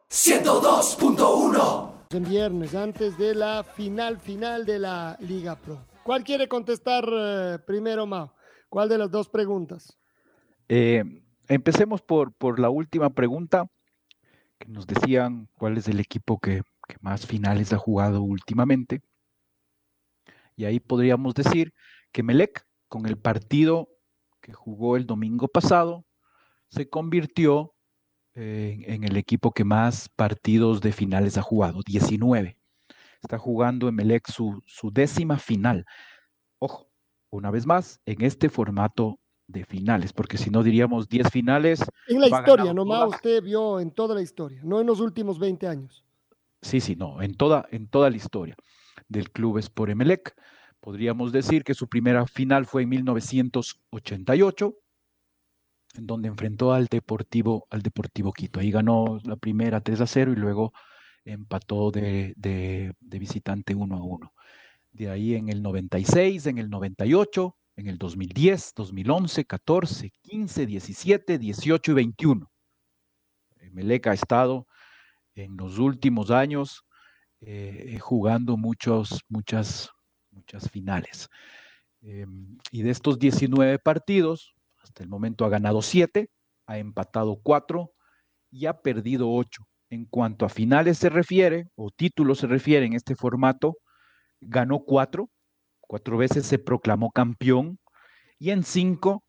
102.1. 0.09 1.91
En 2.11 2.23
viernes, 2.23 2.75
antes 2.75 3.17
de 3.17 3.33
la 3.33 3.63
final 3.63 4.19
final 4.19 4.65
de 4.65 4.79
la 4.79 5.17
Liga 5.21 5.55
Pro. 5.55 5.90
¿Cuál 6.03 6.23
quiere 6.23 6.47
contestar 6.47 7.07
eh, 7.11 7.59
primero, 7.65 8.07
Mao? 8.07 8.33
¿Cuál 8.69 8.89
de 8.89 8.97
las 8.97 9.11
dos 9.11 9.29
preguntas? 9.29 9.97
Eh, 10.67 11.03
empecemos 11.47 12.01
por, 12.01 12.33
por 12.33 12.59
la 12.59 12.69
última 12.69 13.11
pregunta, 13.11 13.67
que 14.57 14.67
nos 14.67 14.87
decían 14.87 15.47
cuál 15.57 15.77
es 15.77 15.87
el 15.87 15.99
equipo 15.99 16.39
que, 16.39 16.63
más 16.99 17.25
finales 17.25 17.71
ha 17.71 17.77
jugado 17.77 18.21
últimamente. 18.21 19.01
Y 20.57 20.65
ahí 20.65 20.79
podríamos 20.81 21.33
decir 21.33 21.73
que 22.11 22.23
Melec, 22.23 22.65
con 22.89 23.05
el 23.05 23.17
partido 23.17 23.87
que 24.41 24.51
jugó 24.51 24.97
el 24.97 25.05
domingo 25.05 25.47
pasado, 25.47 26.05
se 26.67 26.89
convirtió 26.89 27.73
en, 28.33 28.83
en 28.91 29.03
el 29.05 29.15
equipo 29.15 29.53
que 29.53 29.63
más 29.63 30.09
partidos 30.09 30.81
de 30.81 30.91
finales 30.91 31.37
ha 31.37 31.41
jugado, 31.41 31.79
19. 31.85 32.60
Está 33.21 33.37
jugando 33.37 33.87
Emelec 33.87 34.29
su, 34.29 34.61
su 34.65 34.91
décima 34.91 35.37
final. 35.37 35.85
Ojo, 36.59 36.89
una 37.29 37.51
vez 37.51 37.65
más, 37.65 38.01
en 38.05 38.21
este 38.21 38.49
formato 38.49 39.19
de 39.47 39.65
finales, 39.65 40.13
porque 40.13 40.37
si 40.37 40.49
no 40.49 40.63
diríamos 40.63 41.09
10 41.09 41.29
finales. 41.29 41.83
En 42.07 42.21
la 42.21 42.27
historia, 42.27 42.73
nomás 42.73 43.09
usted 43.09 43.43
vio 43.43 43.79
en 43.79 43.91
toda 43.91 44.15
la 44.15 44.21
historia, 44.21 44.61
no 44.63 44.79
en 44.79 44.87
los 44.87 44.99
últimos 44.99 45.39
20 45.39 45.67
años. 45.67 46.05
Sí, 46.61 46.79
sí, 46.79 46.95
no, 46.95 47.21
en 47.21 47.35
toda, 47.35 47.67
en 47.71 47.87
toda 47.87 48.09
la 48.09 48.17
historia 48.17 48.55
del 49.07 49.31
club 49.31 49.57
Sport 49.57 49.91
Emelec. 49.91 50.35
Podríamos 50.79 51.31
decir 51.31 51.63
que 51.63 51.73
su 51.73 51.87
primera 51.87 52.25
final 52.25 52.65
fue 52.65 52.83
en 52.83 52.89
1988, 52.89 54.75
en 55.95 56.07
donde 56.07 56.27
enfrentó 56.27 56.73
al 56.73 56.87
Deportivo, 56.87 57.67
al 57.69 57.81
Deportivo 57.81 58.31
Quito. 58.31 58.59
Ahí 58.59 58.71
ganó 58.71 59.19
la 59.23 59.35
primera 59.35 59.81
3 59.81 60.01
a 60.01 60.07
0 60.07 60.33
y 60.33 60.35
luego 60.35 60.73
empató 61.25 61.91
de, 61.91 62.33
de- 62.37 62.93
de 62.99 63.19
visitante 63.19 63.75
1 63.75 63.95
a 63.95 64.03
1. 64.03 64.33
De 64.91 65.09
ahí 65.09 65.35
en 65.35 65.49
el 65.49 65.61
96, 65.61 66.45
en 66.47 66.57
el 66.57 66.69
98, 66.69 67.57
en 67.77 67.87
el 67.87 67.97
2010, 67.97 68.73
2011, 68.75 69.45
14, 69.45 70.11
15, 70.21 70.65
17, 70.65 71.37
18 71.37 71.91
y 71.91 71.95
21. 71.95 72.51
Emelec 73.59 74.07
ha 74.07 74.13
estado 74.13 74.67
en 75.35 75.57
los 75.57 75.79
últimos 75.79 76.31
años 76.31 76.83
eh, 77.41 77.97
jugando 77.99 78.57
muchos, 78.57 79.21
muchas, 79.29 79.89
muchas 80.31 80.69
finales. 80.69 81.29
Eh, 82.01 82.25
y 82.71 82.81
de 82.83 82.89
estos 82.89 83.19
19 83.19 83.79
partidos, 83.79 84.53
hasta 84.81 85.03
el 85.03 85.09
momento 85.09 85.45
ha 85.45 85.49
ganado 85.49 85.81
7, 85.81 86.29
ha 86.67 86.77
empatado 86.77 87.39
4 87.41 87.93
y 88.51 88.65
ha 88.65 88.81
perdido 88.81 89.31
8. 89.31 89.63
En 89.91 90.05
cuanto 90.05 90.45
a 90.45 90.49
finales 90.49 90.97
se 90.97 91.09
refiere, 91.09 91.67
o 91.75 91.91
títulos 91.91 92.39
se 92.39 92.47
refiere 92.47 92.85
en 92.85 92.93
este 92.93 93.13
formato, 93.13 93.77
ganó 94.39 94.79
4, 94.79 95.29
cuatro 95.81 96.17
veces 96.17 96.45
se 96.45 96.57
proclamó 96.57 97.11
campeón 97.11 97.77
y 98.39 98.49
en 98.51 98.63
5 98.63 99.23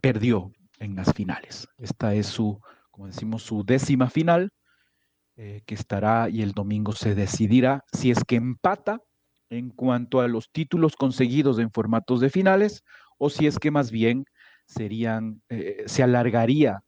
perdió 0.00 0.52
en 0.78 0.94
las 0.94 1.12
finales. 1.12 1.66
Esta 1.78 2.14
es 2.14 2.26
su, 2.26 2.60
como 2.90 3.06
decimos, 3.06 3.42
su 3.42 3.64
décima 3.64 4.10
final 4.10 4.50
eh, 5.36 5.62
que 5.66 5.74
estará 5.74 6.28
y 6.28 6.42
el 6.42 6.52
domingo 6.52 6.92
se 6.92 7.14
decidirá 7.14 7.84
si 7.92 8.10
es 8.10 8.22
que 8.24 8.36
empata 8.36 9.00
en 9.50 9.70
cuanto 9.70 10.20
a 10.20 10.28
los 10.28 10.50
títulos 10.50 10.96
conseguidos 10.96 11.58
en 11.58 11.70
formatos 11.70 12.20
de 12.20 12.30
finales 12.30 12.82
o 13.18 13.30
si 13.30 13.46
es 13.46 13.58
que 13.58 13.70
más 13.70 13.90
bien 13.90 14.24
serían, 14.66 15.42
eh, 15.48 15.84
se 15.86 16.02
alargaría 16.02 16.82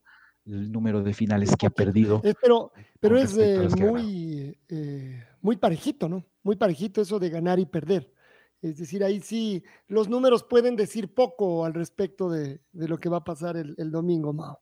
el 0.52 0.72
número 0.72 1.02
de 1.02 1.12
finales 1.14 1.54
que 1.56 1.66
ha 1.66 1.70
perdido. 1.70 2.20
Eh, 2.24 2.34
pero 2.40 2.72
pero 2.98 3.16
es 3.18 3.36
eh, 3.38 3.68
muy, 3.78 4.56
eh, 4.68 5.24
muy 5.40 5.56
parejito, 5.56 6.08
¿no? 6.08 6.24
Muy 6.42 6.56
parejito 6.56 7.00
eso 7.00 7.18
de 7.18 7.30
ganar 7.30 7.58
y 7.58 7.66
perder. 7.66 8.12
Es 8.62 8.76
decir, 8.76 9.02
ahí 9.02 9.20
sí 9.20 9.62
los 9.88 10.08
números 10.08 10.44
pueden 10.44 10.76
decir 10.76 11.14
poco 11.14 11.64
al 11.64 11.72
respecto 11.72 12.28
de, 12.28 12.60
de 12.72 12.88
lo 12.88 12.98
que 12.98 13.08
va 13.08 13.18
a 13.18 13.24
pasar 13.24 13.56
el, 13.56 13.74
el 13.78 13.90
domingo, 13.90 14.32
Mao. 14.32 14.60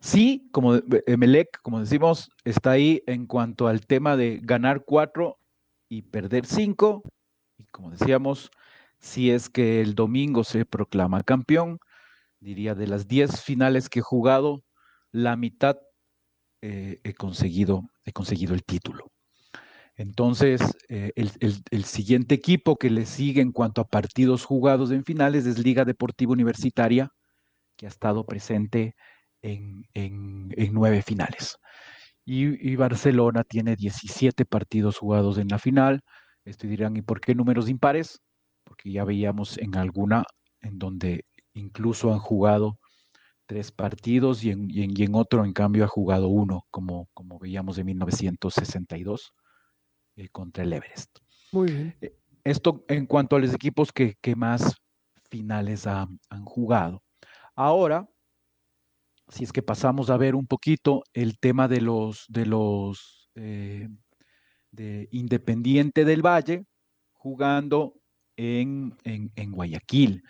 Sí, 0.00 0.50
como 0.52 0.74
de- 0.74 1.02
Emelec, 1.06 1.62
como 1.62 1.80
decimos, 1.80 2.30
está 2.44 2.72
ahí 2.72 3.02
en 3.06 3.26
cuanto 3.26 3.68
al 3.68 3.86
tema 3.86 4.18
de 4.18 4.38
ganar 4.42 4.84
cuatro 4.84 5.38
y 5.88 6.02
perder 6.02 6.44
cinco. 6.44 7.02
Y 7.56 7.64
como 7.64 7.90
decíamos, 7.90 8.50
si 8.98 9.30
es 9.30 9.48
que 9.48 9.80
el 9.80 9.94
domingo 9.94 10.44
se 10.44 10.66
proclama 10.66 11.22
campeón, 11.22 11.78
diría 12.38 12.74
de 12.74 12.86
las 12.86 13.08
10 13.08 13.40
finales 13.40 13.88
que 13.88 14.00
he 14.00 14.02
jugado, 14.02 14.62
la 15.12 15.36
mitad 15.36 15.78
eh, 16.62 17.00
he 17.04 17.14
conseguido, 17.14 17.82
he 18.04 18.12
conseguido 18.12 18.54
el 18.54 18.64
título. 18.64 19.12
Entonces, 19.96 20.60
eh, 20.88 21.12
el, 21.16 21.30
el- 21.70 21.84
siguiente 21.84 22.34
equipo 22.34 22.76
que 22.76 22.90
le 22.90 23.06
sigue 23.06 23.42
en 23.42 23.52
cuanto 23.52 23.80
a 23.82 23.88
partidos 23.88 24.44
jugados 24.44 24.90
en 24.90 25.04
finales 25.04 25.46
es 25.46 25.58
Liga 25.58 25.84
Deportiva 25.84 26.32
Universitaria, 26.32 27.10
que 27.76 27.86
ha 27.86 27.90
estado 27.90 28.26
presente 28.26 28.94
en, 29.42 29.84
en- 29.94 30.52
en 30.56 30.72
nueve 30.74 31.02
finales. 31.02 31.56
Y, 32.24 32.70
y 32.72 32.76
Barcelona 32.76 33.44
tiene 33.44 33.76
17 33.76 34.44
partidos 34.44 34.98
jugados 34.98 35.38
en 35.38 35.48
la 35.48 35.58
final. 35.58 36.00
Esto 36.44 36.66
dirán, 36.66 36.96
¿y 36.96 37.02
por 37.02 37.20
qué 37.20 37.34
números 37.34 37.68
impares? 37.68 38.20
Porque 38.64 38.92
ya 38.92 39.04
veíamos 39.04 39.58
en 39.58 39.76
alguna 39.76 40.24
en 40.60 40.78
donde 40.78 41.24
incluso 41.54 42.12
han 42.12 42.20
jugado 42.20 42.78
tres 43.52 43.70
partidos 43.70 44.42
y 44.44 44.50
en, 44.50 44.70
y 44.70 44.82
en- 44.82 44.98
y 44.98 45.02
en 45.02 45.14
otro, 45.14 45.44
en 45.44 45.52
cambio, 45.52 45.84
ha 45.84 45.88
jugado 45.88 46.28
uno, 46.28 46.66
como, 46.70 47.10
como 47.12 47.38
veíamos 47.38 47.76
en 47.76 47.84
1962 47.84 49.34
eh, 50.16 50.30
contra 50.30 50.64
el 50.64 50.72
Everest. 50.72 51.18
Muy 51.52 51.70
bien. 51.70 51.96
Esto 52.44 52.82
en 52.88 53.04
cuanto 53.04 53.36
a 53.36 53.40
los 53.40 53.52
equipos 53.52 53.92
que, 53.92 54.16
que 54.22 54.34
más 54.36 54.74
finales 55.30 55.86
han, 55.86 56.18
han 56.30 56.46
jugado. 56.46 57.02
Ahora, 57.54 58.08
si 59.28 59.44
es 59.44 59.52
que 59.52 59.62
pasamos 59.62 60.08
a 60.08 60.16
ver 60.16 60.34
un 60.34 60.46
poquito 60.46 61.02
el 61.12 61.38
tema 61.38 61.68
de 61.68 61.82
los 61.82 62.24
de 62.28 62.46
los 62.46 63.30
eh, 63.34 63.86
de 64.70 65.08
Independiente 65.12 66.06
del 66.06 66.22
Valle 66.24 66.64
jugando 67.12 68.00
en, 68.36 68.96
en- 69.04 69.30
en 69.36 69.52
Guayaquil. 69.52 70.22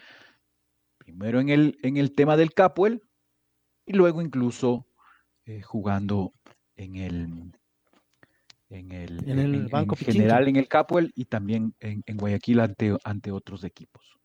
Primero 0.99 1.39
en 1.41 1.49
el, 1.51 1.79
en 1.83 1.97
el 1.97 2.13
tema 2.15 2.37
del 2.37 2.53
Capuel 2.53 3.01
y 3.87 3.93
luego 3.95 4.23
incluso 4.23 4.87
eh, 5.47 5.63
jugando 5.63 6.33
en 6.77 6.97
el 6.97 7.53
en 8.71 8.91
el, 8.93 9.29
En 9.29 9.39
el 9.39 9.69
Banco 9.69 9.97
general 9.97 10.49
en 10.49 10.57
el 10.57 10.69
Capuel 10.69 11.13
y 11.15 11.27
también 11.27 11.75
en, 11.81 12.03
en 12.07 12.17
Guayaquil 12.17 12.61
ante, 12.61 12.97
ante 13.05 13.31
otros 13.31 13.65
equipos. 13.65 14.19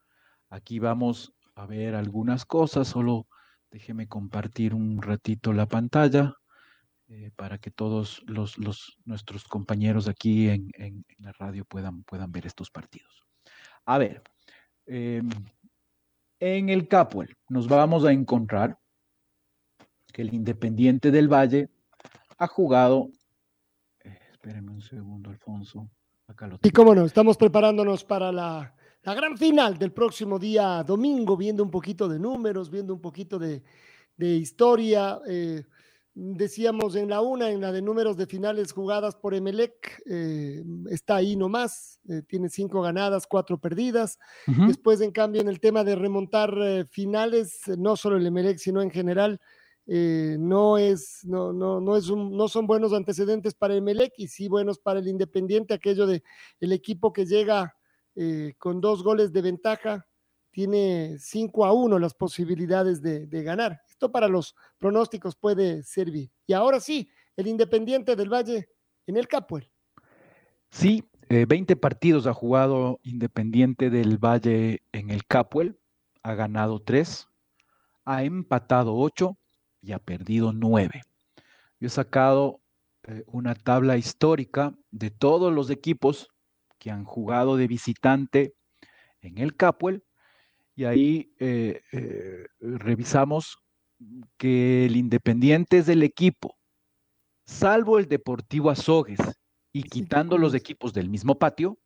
Aquí 0.50 0.80
vamos 0.80 1.34
a 1.56 1.66
ver 1.66 1.96
algunas 1.96 2.46
cosas, 2.46 2.88
solo 2.88 3.28
déjeme 3.72 4.08
compartir 4.08 4.74
un 4.74 5.02
ratito 5.02 5.52
la 5.52 5.66
pantalla 5.68 6.34
eh, 7.10 7.32
para 7.36 7.58
que 7.58 7.72
todos 7.72 8.22
los, 8.28 8.58
los- 8.58 8.98
nuestros 9.06 9.44
compañeros 9.46 10.08
aquí 10.08 10.50
en, 10.50 10.70
en- 10.76 11.06
en 11.10 11.26
la 11.26 11.34
radio 11.34 11.66
puedan, 11.66 12.04
puedan 12.04 12.32
ver 12.32 12.46
estos 12.48 12.72
partidos. 12.72 13.24
A 13.86 13.98
ver, 13.98 14.22
em, 14.86 15.30
en 16.40 16.70
el 16.70 16.88
Capuel 16.88 17.36
nos 17.50 17.68
vamos 17.68 18.06
a 18.06 18.12
encontrar 18.12 18.78
que 20.12 20.22
el 20.22 20.34
Independiente 20.34 21.12
del 21.12 21.28
Valle 21.28 21.70
ha 22.38 22.48
jugado, 22.48 23.10
eh, 24.04 24.18
espérenme 24.32 24.72
un 24.72 24.82
segundo, 24.82 25.30
Alfonso, 25.30 25.90
acá 26.28 26.48
lo 26.48 26.60
Y 26.64 26.70
cómo 26.72 26.94
no, 26.96 27.06
estamos 27.06 27.38
preparándonos 27.38 28.04
para 28.04 28.32
la, 28.32 28.76
la 29.04 29.14
gran 29.14 29.38
final 29.38 29.78
del 29.78 29.92
próximo 29.92 30.40
día 30.40 30.84
domingo, 30.84 31.38
viendo 31.38 31.64
un 31.64 31.72
poquito 31.72 32.08
de 32.08 32.20
números, 32.20 32.70
viendo 32.70 32.94
un 32.94 33.02
poquito 33.02 33.38
de, 33.40 33.64
de 34.16 34.28
historia. 34.36 35.20
eh, 35.28 35.64
decíamos 36.20 36.96
en 36.96 37.10
la 37.10 37.22
una, 37.22 37.52
en 37.52 37.62
la 37.62 37.72
de 37.72 37.84
números 37.84 38.18
de 38.18 38.26
finales 38.26 38.72
jugadas 38.72 39.16
por 39.16 39.36
Emelec, 39.36 40.02
eh, 40.10 40.64
está 40.90 41.18
ahí 41.18 41.36
nomás, 41.36 42.00
eh, 42.10 42.24
tiene 42.28 42.50
cinco 42.50 42.82
ganadas, 42.82 43.28
cuatro 43.28 43.60
perdidas. 43.60 44.18
Después, 44.48 45.00
en 45.02 45.12
cambio, 45.12 45.42
en 45.42 45.48
el 45.48 45.60
tema 45.60 45.84
de 45.84 45.96
remontar 45.96 46.58
eh, 46.60 46.86
finales, 46.86 47.62
no 47.78 47.96
solo 47.96 48.18
el 48.18 48.26
Emelec, 48.26 48.58
sino 48.58 48.82
en 48.82 48.90
general, 48.90 49.40
eh, 49.90 50.36
no, 50.38 50.78
es, 50.78 51.24
no, 51.24 51.54
no, 51.54 51.80
no, 51.80 51.96
es 51.96 52.10
un- 52.10 52.36
no 52.36 52.50
son 52.50 52.68
buenos 52.68 52.92
antecedentes 52.92 53.54
para 53.56 53.76
Emelec 53.76 54.14
y 54.18 54.28
sí 54.28 54.50
buenos 54.50 54.80
para 54.80 55.00
el 55.00 55.08
Independiente, 55.08 55.74
aquello 55.74 56.06
de 56.06 56.24
el 56.60 56.74
equipo 56.74 57.14
que 57.14 57.26
llega 57.26 57.74
eh, 58.16 58.56
con 58.58 58.82
dos 58.82 59.02
goles 59.02 59.32
de 59.32 59.42
ventaja, 59.42 60.06
tiene 60.52 61.18
5 61.20 61.66
a 61.66 61.72
1 61.72 62.00
las 62.00 62.14
posibilidades 62.16 63.02
de, 63.02 63.28
ganar. 63.44 63.80
Esto 63.88 64.12
para 64.12 64.28
los 64.28 64.56
pronósticos 64.78 65.36
puede 65.36 65.84
servir. 65.84 66.32
Y 66.48 66.54
ahora 66.54 66.80
sí, 66.80 67.10
el 67.36 67.48
Independiente 67.48 68.16
del 68.16 68.34
Valle 68.34 68.68
en 69.06 69.18
el 69.18 69.28
Capuel. 69.28 69.70
Sí, 70.72 71.04
20 71.30 71.76
partidos 71.76 72.26
ha 72.26 72.34
jugado 72.34 73.00
Independiente 73.04 73.90
del 73.90 74.18
Valle 74.18 74.82
en 74.92 75.12
el 75.12 75.26
Capuel, 75.28 75.80
ha 76.24 76.34
ganado 76.34 76.82
3, 76.82 77.28
ha 78.04 78.24
empatado 78.24 78.96
8 78.96 79.38
y 79.88 79.94
ha 79.94 80.00
perdido 80.00 80.52
9. 80.52 81.02
Yo 81.80 81.88
he 81.88 81.90
sacado 81.90 82.62
eh, 83.04 83.24
una 83.28 83.56
tabla 83.56 83.98
histórica 83.98 84.76
de 84.92 85.12
todos 85.12 85.54
los 85.54 85.70
equipos 85.70 86.28
que 86.78 86.92
han 86.92 87.06
jugado 87.06 87.56
de 87.56 87.68
visitante 87.68 88.54
en 89.22 89.38
el 89.38 89.56
Capuel 89.56 90.04
y 90.76 90.84
ahí 90.84 91.34
eh, 91.40 91.82
eh, 91.94 92.48
revisamos 92.60 93.58
que 94.38 94.86
el 94.86 94.98
Independiente 94.98 95.78
es 95.78 95.88
el 95.88 96.04
equipo, 96.04 96.58
salvo 97.46 97.98
el 97.98 98.08
Deportivo 98.08 98.70
Azogues 98.70 99.20
y 99.72 99.84
quitando 99.84 100.38
los 100.38 100.54
equipos 100.54 100.94
del 100.94 101.10
mismo 101.10 101.40
patio, 101.40 101.80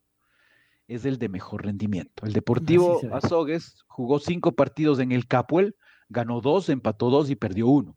es 0.88 1.04
el 1.04 1.18
de 1.18 1.28
mejor 1.28 1.64
rendimiento. 1.64 2.26
El 2.26 2.32
Deportivo 2.32 3.00
Azogues 3.12 3.82
jugó 3.86 4.18
cinco 4.18 4.52
partidos 4.52 4.98
en 4.98 5.12
el 5.12 5.26
Capuel, 5.26 5.76
ganó 6.08 6.40
dos, 6.40 6.68
empató 6.68 7.10
dos 7.10 7.30
y 7.30 7.36
perdió 7.36 7.68
uno. 7.68 7.96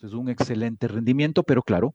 Es 0.00 0.12
un 0.12 0.28
excelente 0.28 0.88
rendimiento, 0.88 1.42
pero 1.42 1.62
claro, 1.62 1.94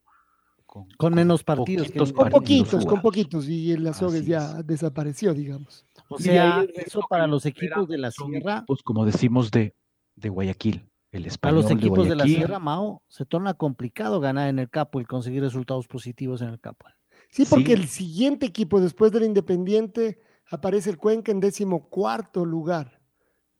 con, 0.97 1.13
menos 1.13 1.43
partidos. 1.43 1.89
con 1.91 2.29
poquitos, 2.29 2.85
con 2.85 3.01
poquitos, 3.01 3.47
y 3.47 3.71
el 3.71 3.87
Azogues 3.87 4.25
ya 4.25 4.61
desapareció, 4.63 5.33
digamos. 5.33 5.85
O 6.09 6.19
sea, 6.19 6.65
eso 6.75 7.01
para 7.09 7.27
los 7.27 7.45
equipos 7.45 7.87
de 7.87 7.97
la 7.97 8.11
Sierra. 8.11 8.63
Pues 8.67 8.81
como 8.83 9.05
decimos 9.05 9.51
de, 9.51 9.73
de 10.15 10.29
Guayaquil. 10.29 10.89
El 11.11 11.25
español 11.27 11.63
para 11.63 11.69
los 11.69 11.71
equipos 11.71 12.09
de, 12.09 12.15
la 12.15 12.25
Sierra, 12.25 12.59
Mao, 12.59 13.01
se 13.07 13.25
torna 13.25 13.53
complicado 13.53 14.19
ganar 14.19 14.49
en 14.49 14.59
el 14.59 14.69
Capo 14.69 14.99
y 14.99 15.05
conseguir 15.05 15.41
resultados 15.43 15.87
positivos 15.87 16.41
en 16.41 16.49
el 16.49 16.59
Capo. 16.59 16.87
Sí, 17.29 17.45
porque 17.49 17.71
el 17.71 17.87
siguiente 17.87 18.45
equipo 18.45 18.81
después 18.81 19.13
del 19.13 19.23
Independiente 19.23 20.19
aparece 20.51 20.89
el 20.89 20.97
Cuenca 20.97 21.31
en 21.31 21.39
décimo 21.39 21.89
cuarto 21.89 22.43
lugar, 22.43 22.99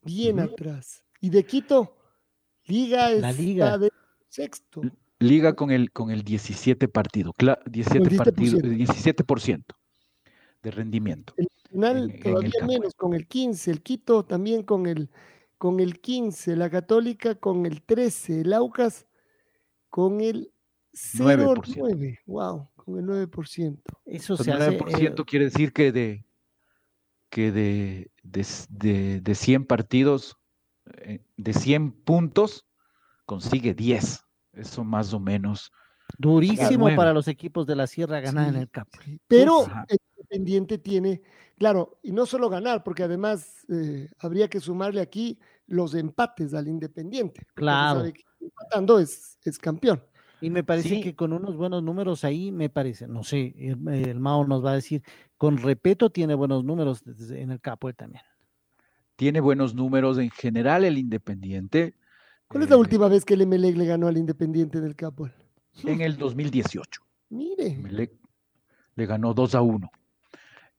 bien 0.02 0.42
atrás. 0.42 1.05
Y 1.26 1.32
de 1.32 1.44
Quito, 1.44 1.98
Liga 2.68 3.10
la 3.10 3.32
Liga. 3.32 3.80
de 3.80 3.90
sexto. 4.30 4.84
Liga 5.18 5.56
con 5.56 5.72
el, 5.72 5.92
con 5.92 6.12
el 6.12 6.22
17 6.22 6.88
partido, 6.88 7.34
17, 7.66 8.16
partido, 8.16 8.60
17% 8.60 9.64
de 10.62 10.70
rendimiento. 10.70 11.34
El 11.36 11.48
final 11.68 12.20
todavía 12.22 12.52
menos, 12.68 12.94
con 12.94 13.16
el 13.16 13.26
15, 13.26 13.72
el 13.72 13.82
Quito 13.82 14.24
también 14.24 14.62
con 14.62 14.86
el, 14.86 15.10
con 15.58 15.80
el 15.80 16.00
15, 16.00 16.56
la 16.58 16.70
Católica 16.70 17.34
con 17.34 17.66
el 17.66 17.82
13, 17.82 18.42
el 18.42 18.54
Aucas 18.54 19.08
con 19.90 20.22
el 20.22 20.52
0,9. 20.94 22.20
Wow 22.28 22.70
con 22.76 23.00
el 23.00 23.30
9%. 23.32 23.80
Eso 24.06 24.38
se 24.38 24.52
9% 24.52 25.22
eh, 25.22 25.26
quiere 25.26 25.46
decir 25.46 25.74
que 25.74 25.92
de 25.92 26.24
que 27.30 27.52
de, 27.52 28.12
de, 28.24 29.20
de, 29.20 29.36
100 29.36 29.66
partidos, 29.66 30.38
de 31.38 31.54
100 31.54 31.92
puntos, 31.92 32.66
consigue 33.26 33.74
10. 33.74 34.24
Eso 34.54 34.84
más 34.84 35.14
o 35.14 35.20
menos. 35.20 35.72
Durísimo 36.18 36.96
para 36.96 37.14
los 37.14 37.28
equipos 37.28 37.66
de 37.66 37.76
la 37.76 37.88
Sierra 37.88 38.20
ganar 38.20 38.50
en 38.50 38.56
el 38.56 38.70
CAP. 38.70 38.88
Pero 39.28 39.66
el 39.88 39.98
Independiente 40.18 40.78
tiene, 40.78 41.22
claro, 41.58 42.00
y 42.04 42.12
no 42.12 42.26
solo 42.26 42.50
ganar, 42.50 42.84
porque 42.84 43.04
además 43.04 43.66
eh, 43.70 44.10
habría 44.20 44.48
que 44.48 44.60
sumarle 44.60 45.02
aquí 45.02 45.40
los 45.68 45.94
empates 45.96 46.54
al 46.54 46.68
Independiente. 46.68 47.46
Claro. 47.56 48.00
Sabe 48.00 48.14
empatando 48.46 49.00
es, 49.00 49.38
es 49.44 49.58
campeón. 49.58 50.02
Y 50.42 50.50
me 50.50 50.64
parece 50.64 51.02
que 51.02 51.16
con 51.16 51.34
unos 51.34 51.56
buenos 51.56 51.82
números 51.82 52.24
ahí, 52.24 52.52
me 52.52 52.70
parece, 52.70 53.08
no 53.08 53.24
sé, 53.24 53.56
el, 53.58 54.20
Mao 54.20 54.46
nos 54.46 54.64
va 54.64 54.72
a 54.72 54.76
decir, 54.76 55.02
con 55.38 55.58
Repeto 55.58 56.12
tiene 56.12 56.36
buenos 56.36 56.64
números 56.64 57.04
en 57.32 57.52
el 57.52 57.62
capo 57.62 57.92
también. 57.94 58.24
Tiene 59.16 59.40
buenos 59.40 59.76
números 59.76 60.18
en 60.18 60.30
general 60.30 60.84
el 60.84 60.98
Independiente. 60.98 61.96
¿Cuál 62.48 62.64
es 62.64 62.70
la 62.70 62.76
eh, 62.76 62.80
última 62.80 63.08
vez 63.08 63.24
que 63.24 63.36
el 63.36 63.42
Emelec 63.42 63.76
le 63.78 63.86
ganó 63.86 64.08
al 64.08 64.18
Independiente 64.18 64.82
del 64.82 64.96
Capo? 64.96 65.30
En 65.84 66.02
el 66.02 66.18
2018. 66.18 67.02
Mire. 67.30 68.10
le 68.96 69.06
ganó 69.06 69.34
2 69.34 69.56
a 69.56 69.62
1. 69.62 69.90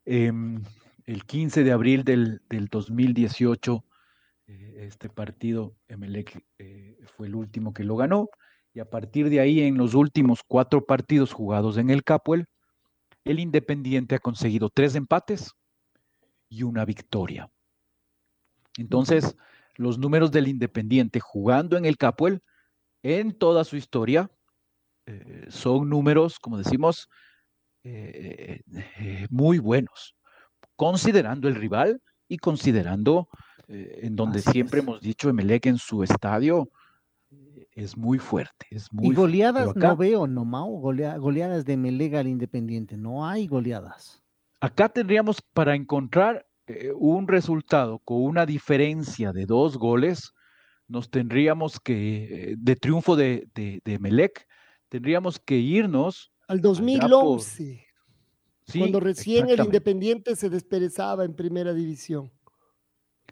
Em, 0.04 0.62
el 1.04 1.24
15 1.24 1.64
de 1.64 1.72
abril 1.72 2.04
del, 2.04 2.40
2018, 2.48 3.84
eh, 4.46 4.86
este 4.86 5.08
partido, 5.08 5.74
Emelec 5.88 6.44
eh, 6.58 6.98
fue 7.16 7.26
el 7.26 7.34
último 7.34 7.74
que 7.74 7.84
lo 7.84 7.96
ganó 7.96 8.28
y 8.72 8.80
a 8.80 8.90
partir 8.90 9.30
de 9.30 9.40
ahí 9.40 9.60
en 9.62 9.78
los 9.78 9.94
últimos 9.94 10.42
cuatro 10.46 10.84
partidos 10.84 11.32
jugados 11.32 11.78
en 11.78 11.88
el 11.88 12.04
Capuel, 12.04 12.46
el 13.24 13.40
Independiente 13.40 14.14
ha 14.14 14.18
conseguido 14.18 14.68
tres 14.68 14.94
empates 14.94 15.54
y 16.50 16.62
una 16.62 16.84
victoria. 16.84 17.50
Entonces, 18.76 19.36
los 19.76 19.98
números 19.98 20.30
del 20.30 20.48
Independiente 20.48 21.20
jugando 21.20 21.76
en 21.76 21.84
el 21.84 21.96
Capuel 21.96 22.42
en 23.02 23.32
toda 23.32 23.64
su 23.64 23.76
historia 23.76 24.30
eh, 25.06 25.46
son 25.48 25.88
números, 25.88 26.38
como 26.40 26.58
decimos, 26.58 27.08
eh, 27.84 28.62
eh, 28.98 29.26
muy 29.30 29.58
buenos, 29.58 30.16
considerando 30.74 31.48
el 31.48 31.54
rival 31.54 32.02
y 32.28 32.38
considerando 32.38 33.28
en 33.68 34.14
donde 34.14 34.40
siempre 34.40 34.78
hemos 34.78 35.00
dicho 35.00 35.28
Emelec 35.28 35.66
en 35.66 35.78
su 35.78 36.04
estadio 36.04 36.70
es 37.72 37.96
muy 37.96 38.18
fuerte. 38.18 38.66
Es 38.70 38.92
muy 38.92 39.08
y 39.08 39.12
goleadas 39.12 39.74
no 39.74 39.96
veo, 39.96 40.26
no, 40.28 40.44
Mao, 40.44 40.70
goleadas 40.78 41.64
de 41.64 41.76
Melega 41.76 42.20
al 42.20 42.28
Independiente, 42.28 42.96
no 42.96 43.26
hay 43.26 43.48
goleadas. 43.48 44.22
Acá 44.60 44.88
tendríamos 44.88 45.42
para 45.52 45.74
encontrar 45.74 46.46
eh, 46.68 46.92
un 46.94 47.28
resultado 47.28 48.00
con 48.00 48.22
una 48.22 48.46
diferencia 48.46 49.32
de 49.32 49.46
dos 49.46 49.76
goles, 49.78 50.32
nos 50.88 51.10
tendríamos 51.10 51.78
que, 51.80 52.24
eh, 52.24 52.54
de 52.58 52.76
triunfo 52.76 53.16
de, 53.16 53.48
de, 53.54 53.98
Melec, 53.98 54.46
tendríamos 54.88 55.38
que 55.38 55.56
irnos 55.56 56.32
al 56.48 56.60
2011, 56.60 57.84
cuando 58.78 59.00
recién 59.00 59.48
el 59.48 59.60
Independiente 59.60 60.36
se 60.36 60.48
desperezaba 60.50 61.24
en 61.24 61.34
primera 61.34 61.72
división. 61.72 62.32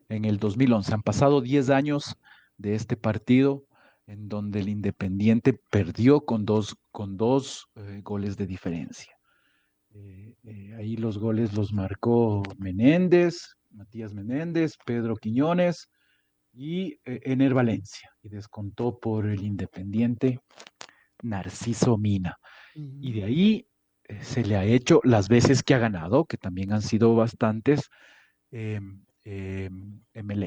En 0.08 0.24
el 0.24 0.38
2011, 0.38 0.94
han 0.94 1.02
pasado 1.02 1.40
10 1.40 1.70
años 1.70 2.16
de 2.56 2.74
este 2.74 2.96
partido 2.96 3.66
en 4.06 4.28
donde 4.28 4.60
el 4.60 4.68
Independiente 4.68 5.54
perdió 5.70 6.24
con 6.24 6.44
dos, 6.44 6.76
con 6.92 7.16
dos 7.16 7.68
eh, 7.76 8.00
goles 8.02 8.36
de 8.36 8.46
diferencia. 8.46 9.13
Eh, 9.94 10.34
eh, 10.42 10.74
ahí 10.76 10.96
los 10.96 11.18
goles 11.18 11.54
los 11.54 11.72
marcó 11.72 12.42
Menéndez, 12.58 13.54
Matías 13.70 14.12
Menéndez, 14.12 14.72
Pedro 14.84 15.16
Quiñones 15.16 15.88
y 16.52 16.98
Ener 17.04 17.54
Valencia. 17.54 18.10
Y 18.22 18.28
descontó 18.28 18.98
por 18.98 19.26
el 19.26 19.42
Independiente 19.42 20.40
Narciso 21.22 21.96
Mina. 21.96 22.36
Y 22.74 23.12
de 23.12 23.24
ahí 23.24 23.66
se 24.20 24.44
le 24.44 24.56
ha 24.56 24.64
hecho 24.64 25.00
las 25.04 25.28
veces 25.28 25.62
que 25.62 25.74
ha 25.74 25.78
ganado, 25.78 26.24
que 26.24 26.36
también 26.36 26.72
han 26.72 26.82
sido 26.82 27.14
bastantes, 27.14 27.88
eh, 28.50 28.80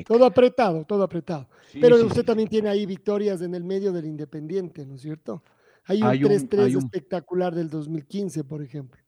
todo 0.06 0.26
apretado, 0.26 0.86
todo 0.86 1.04
apretado. 1.04 1.50
Pero 1.74 1.96
usted 2.06 2.24
también 2.24 2.48
tiene 2.48 2.70
ahí 2.70 2.86
victorias 2.86 3.42
en 3.42 3.56
el 3.56 3.64
medio 3.64 3.92
del 3.92 4.06
Independiente, 4.06 4.86
¿no 4.86 4.96
es 4.96 5.02
cierto? 5.02 5.44
Hay 5.86 6.04
un 6.04 6.10
3-3 6.10 6.78
espectacular 6.78 7.56
del 7.56 7.70
2015, 7.70 8.44
por 8.44 8.62
ejemplo. 8.62 9.02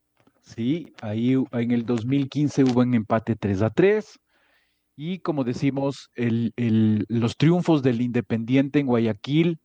Sí, 0.55 0.93
ahí 1.03 1.35
en 1.51 1.71
el 1.71 1.85
2015 1.85 2.63
hubo 2.63 2.81
un 2.81 2.95
empate 2.95 3.35
3 3.35 3.61
a 3.61 3.69
3. 3.69 4.19
Y 4.95 5.19
como 5.19 5.43
decimos, 5.43 6.09
los 6.15 7.37
triunfos 7.37 7.83
del 7.83 8.01
Independiente 8.01 8.79
en 8.79 8.87
Guayaquil 8.87 9.59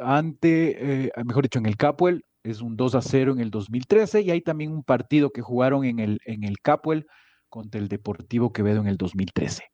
ante, 0.00 1.06
eh, 1.06 1.12
mejor 1.24 1.42
dicho, 1.42 1.58
en 1.58 1.66
el 1.66 1.76
Capuel, 1.76 2.24
es 2.44 2.60
un 2.60 2.76
2 2.76 2.94
a 2.94 3.02
0 3.02 3.32
en 3.32 3.40
el 3.40 3.50
2013. 3.50 4.20
Y 4.20 4.30
hay 4.30 4.40
también 4.42 4.70
un 4.70 4.84
partido 4.84 5.30
que 5.30 5.42
jugaron 5.42 5.84
en 5.84 5.98
el, 5.98 6.20
en 6.24 6.44
el 6.44 6.60
Capuel 6.60 7.06
contra 7.48 7.80
el 7.80 7.88
Deportivo 7.88 8.52
Quevedo 8.52 8.80
en 8.80 8.86
el 8.86 8.96
2013. 8.96 9.64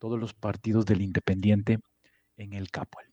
Todos 0.00 0.18
los 0.18 0.34
partidos 0.34 0.86
del 0.86 1.02
Independiente 1.02 1.78
en 2.36 2.52
el 2.52 2.68
Capuel. 2.72 3.06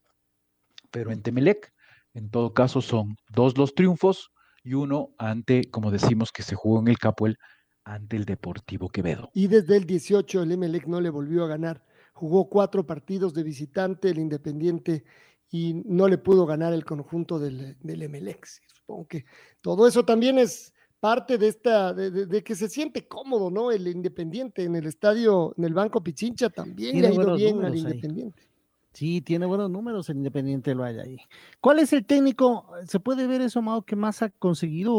Pero 0.89 1.11
en 1.11 1.21
Temelec, 1.21 1.71
en 2.15 2.31
todo 2.31 2.55
caso, 2.55 2.81
son 2.81 3.17
dos 3.29 3.55
los 3.55 3.75
triunfos 3.75 4.31
y 4.69 4.75
uno 4.75 5.15
ante, 5.17 5.63
como 5.71 5.89
decimos, 5.89 6.31
que 6.31 6.43
se 6.43 6.53
jugó 6.53 6.79
en 6.79 6.89
el 6.89 6.99
Capuel 6.99 7.39
ante 7.83 8.17
el 8.17 8.25
Deportivo 8.25 8.89
Quevedo. 8.89 9.31
Y 9.33 9.47
desde 9.47 9.75
el 9.75 9.85
18 9.85 10.43
el 10.43 10.51
Emelec 10.51 10.85
no 10.85 11.01
le 11.01 11.09
volvió 11.09 11.43
a 11.43 11.47
ganar. 11.47 11.83
Jugó 12.13 12.49
cuatro 12.49 12.85
partidos 12.85 13.33
de 13.33 13.41
visitante, 13.41 14.11
el 14.11 14.19
Independiente, 14.19 15.05
y 15.49 15.81
no 15.85 16.07
le 16.07 16.19
pudo 16.19 16.45
ganar 16.45 16.71
el 16.73 16.85
conjunto 16.85 17.39
del, 17.39 17.77
del 17.79 18.03
Emelec. 18.03 18.45
Supongo 18.75 19.07
que 19.07 19.25
todo 19.59 19.87
eso 19.87 20.05
también 20.05 20.37
es 20.37 20.71
parte 20.99 21.39
de 21.39 21.47
esta, 21.47 21.91
de, 21.95 22.43
que 22.43 22.53
se 22.53 22.69
siente 22.69 23.07
cómodo, 23.07 23.49
¿no? 23.49 23.71
El 23.71 23.87
Independiente 23.87 24.65
en 24.65 24.75
el 24.75 24.85
estadio, 24.85 25.55
en 25.57 25.63
el 25.63 25.73
Banco 25.73 26.03
Pichincha 26.03 26.51
también 26.51 27.01
le 27.01 27.07
ha 27.07 27.13
ido 27.13 27.35
bien 27.35 27.65
al 27.65 27.75
Independiente. 27.75 28.48
Sí, 28.93 29.21
tiene 29.21 29.45
buenos 29.45 29.69
números 29.69 30.09
el 30.09 30.17
Independiente 30.17 30.71
del 30.71 30.81
Valle 30.81 31.01
ahí. 31.01 31.17
¿Cuál 31.61 31.79
es 31.79 31.93
el 31.93 32.05
técnico? 32.05 32.69
¿Se 32.87 32.99
puede 32.99 33.27
ver 33.27 33.41
eso, 33.41 33.61
Mao, 33.61 33.83
que 33.83 33.95
más 33.95 34.21
ha 34.23 34.29
conseguido 34.29 34.93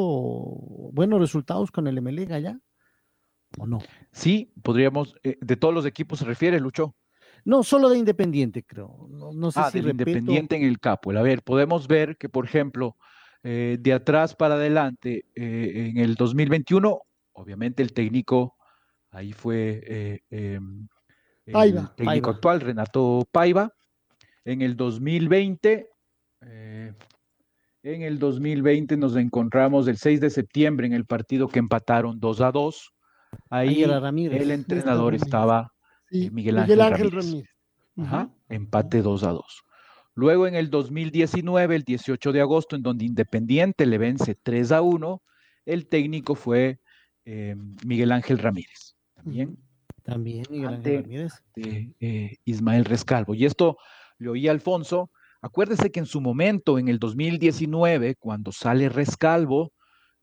buenos 0.93 1.21
resultados 1.21 1.71
con 1.71 1.87
el 1.87 2.01
MLE 2.01 2.33
allá? 2.33 2.61
¿O 3.59 3.67
no? 3.67 3.79
Sí, 4.13 4.53
podríamos, 4.63 5.17
eh, 5.25 5.37
de 5.41 5.57
todos 5.57 5.75
los 5.75 5.87
equipos 5.87 6.21
se 6.21 6.25
refiere, 6.25 6.61
Lucho. 6.61 6.95
No, 7.45 7.65
solo 7.65 7.89
de 7.89 7.99
Independiente, 7.99 8.63
creo. 8.63 9.09
No, 9.11 9.51
sé 9.51 9.61
ah, 9.61 9.71
si 9.71 9.81
del 9.81 9.91
Independiente 9.91 10.57
en 10.57 10.63
el 10.63 10.79
Capo. 10.79 11.11
A 11.11 11.23
ver, 11.23 11.43
podemos 11.43 11.89
ver 11.89 12.17
que, 12.17 12.29
por 12.29 12.45
ejemplo, 12.45 12.97
eh, 13.43 13.77
de 13.81 13.93
atrás 13.93 14.37
para 14.37 14.55
adelante, 14.55 15.27
eh, 15.35 15.91
en 15.91 15.99
el 15.99 16.15
2021, 16.15 17.01
obviamente 17.33 17.83
el 17.83 17.93
técnico, 17.93 18.57
ahí 19.11 19.33
fue 19.33 20.23
em, 20.31 20.87
el 21.47 21.89
técnico 21.97 22.31
actual, 22.31 22.61
Renato 22.61 23.27
Paiva. 23.33 23.75
En 24.45 24.63
el 24.63 24.77
2020, 24.77 25.91
en 27.83 28.03
el 28.03 28.19
2020 28.19 28.97
nos 28.97 29.17
encontramos 29.17 29.89
el 29.89 29.97
6 29.97 30.21
de 30.21 30.31
septiembre 30.31 30.87
en 30.87 30.93
el 30.93 31.07
partido 31.07 31.49
que 31.49 31.59
empataron 31.59 32.21
2 32.21 32.41
a 32.41 32.53
2. 32.53 32.93
Ahí, 33.49 33.83
el 33.83 34.51
entrenador 34.51 35.15
estaba 35.15 35.73
eh, 36.11 36.31
Miguel 36.31 36.59
Ángel, 36.59 37.11
Ramírez. 37.11 37.49
empate 38.49 39.03
2 39.03 39.23
a 39.25 39.31
2. 39.31 39.63
Luego 40.15 40.47
en 40.47 40.57
el 40.57 40.71
2019, 40.71 41.77
el 41.77 41.85
18 41.85 42.33
de 42.33 42.41
agosto, 42.41 42.77
en 42.77 42.83
donde 42.83 43.05
Independiente 43.05 43.87
le 43.87 43.97
vence 43.97 44.35
3 44.35 44.73
a 44.73 44.83
1, 44.83 45.23
el 45.65 45.87
técnico 45.87 46.35
fue 46.35 46.81
eh, 47.25 47.57
Miguel 47.87 48.13
Ángel 48.13 48.39
Ramírez. 48.39 48.97
También. 49.15 49.57
También 50.03 50.45
Miguel 50.51 50.75
Ángel 50.75 51.03
Ramírez. 51.03 51.33
De, 51.55 51.95
eh, 52.01 52.37
Ismael 52.45 52.85
Rescalvo. 52.85 53.35
Y 53.35 53.47
esto 53.47 53.79
le 54.21 54.29
oí 54.29 54.47
a 54.47 54.53
Alfonso. 54.53 55.11
Acuérdese 55.43 55.91
que 55.91 56.01
en 56.01 56.07
su 56.07 56.21
momento, 56.21 56.79
en 56.79 56.89
el 56.89 56.99
2019, 56.99 58.15
cuando 58.17 58.53
sale 58.53 58.89
Rescalvo, 58.89 59.73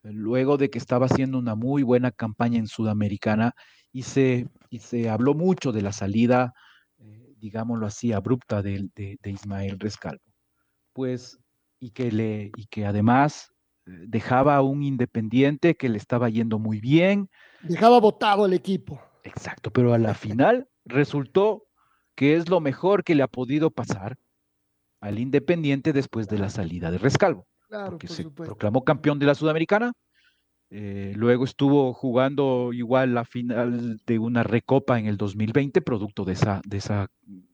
luego 0.03 0.57
de 0.57 0.69
que 0.69 0.77
estaba 0.77 1.07
haciendo 1.07 1.37
una 1.37 1.55
muy 1.55 1.83
buena 1.83 2.11
campaña 2.11 2.59
en 2.59 2.67
Sudamericana 2.67 3.53
y 3.91 4.03
se, 4.03 4.47
y 4.69 4.79
se 4.79 5.09
habló 5.09 5.33
mucho 5.33 5.71
de 5.71 5.81
la 5.81 5.91
salida, 5.91 6.53
eh, 6.99 7.33
digámoslo 7.37 7.87
así, 7.87 8.13
abrupta 8.13 8.61
de, 8.61 8.89
Ismael 9.25 9.79
Rescalvo. 9.79 10.23
Pues, 10.93 11.39
y 11.79 11.91
que, 11.91 12.11
le, 12.11 12.51
y 12.55 12.67
que 12.67 12.85
además 12.85 13.51
eh, 13.87 13.91
dejaba 14.07 14.55
a 14.55 14.61
un 14.61 14.83
independiente 14.83 15.75
que 15.75 15.89
le 15.89 15.97
estaba 15.97 16.29
yendo 16.29 16.59
muy 16.59 16.79
bien. 16.79 17.29
Dejaba 17.63 17.99
votado 17.99 18.45
el 18.45 18.53
equipo. 18.53 19.01
Exacto, 19.23 19.71
pero 19.71 19.93
a 19.93 19.97
la 19.97 20.13
final 20.13 20.69
resultó 20.85 21.66
que 22.17 22.35
es 22.35 22.49
lo 22.49 22.59
mejor 22.59 23.05
que 23.05 23.15
le 23.15 23.23
ha 23.23 23.27
podido 23.27 23.71
pasar 23.71 24.17
al 24.99 25.19
Independiente 25.19 25.93
después 25.93 26.27
de 26.27 26.39
la 26.39 26.49
salida 26.49 26.91
de 26.91 26.97
Rescalvo 26.97 27.47
porque 27.69 28.07
se 28.07 28.29
proclamó 28.29 28.83
campeón 28.83 29.19
de 29.19 29.25
la 29.25 29.35
Sudamericana. 29.35 29.93
Eh, 30.69 31.13
luego 31.15 31.45
estuvo 31.45 31.93
jugando 31.93 32.73
igual 32.73 33.13
la 33.13 33.23
final 33.23 34.01
de 34.05 34.19
una 34.19 34.43
recopa 34.43 34.99
en 34.99 35.05
el 35.07 35.17
2020, 35.17 35.81
producto 35.81 36.25
de 36.25 36.33
esa, 36.33 36.61
de 36.65 36.77
esa 36.77 37.07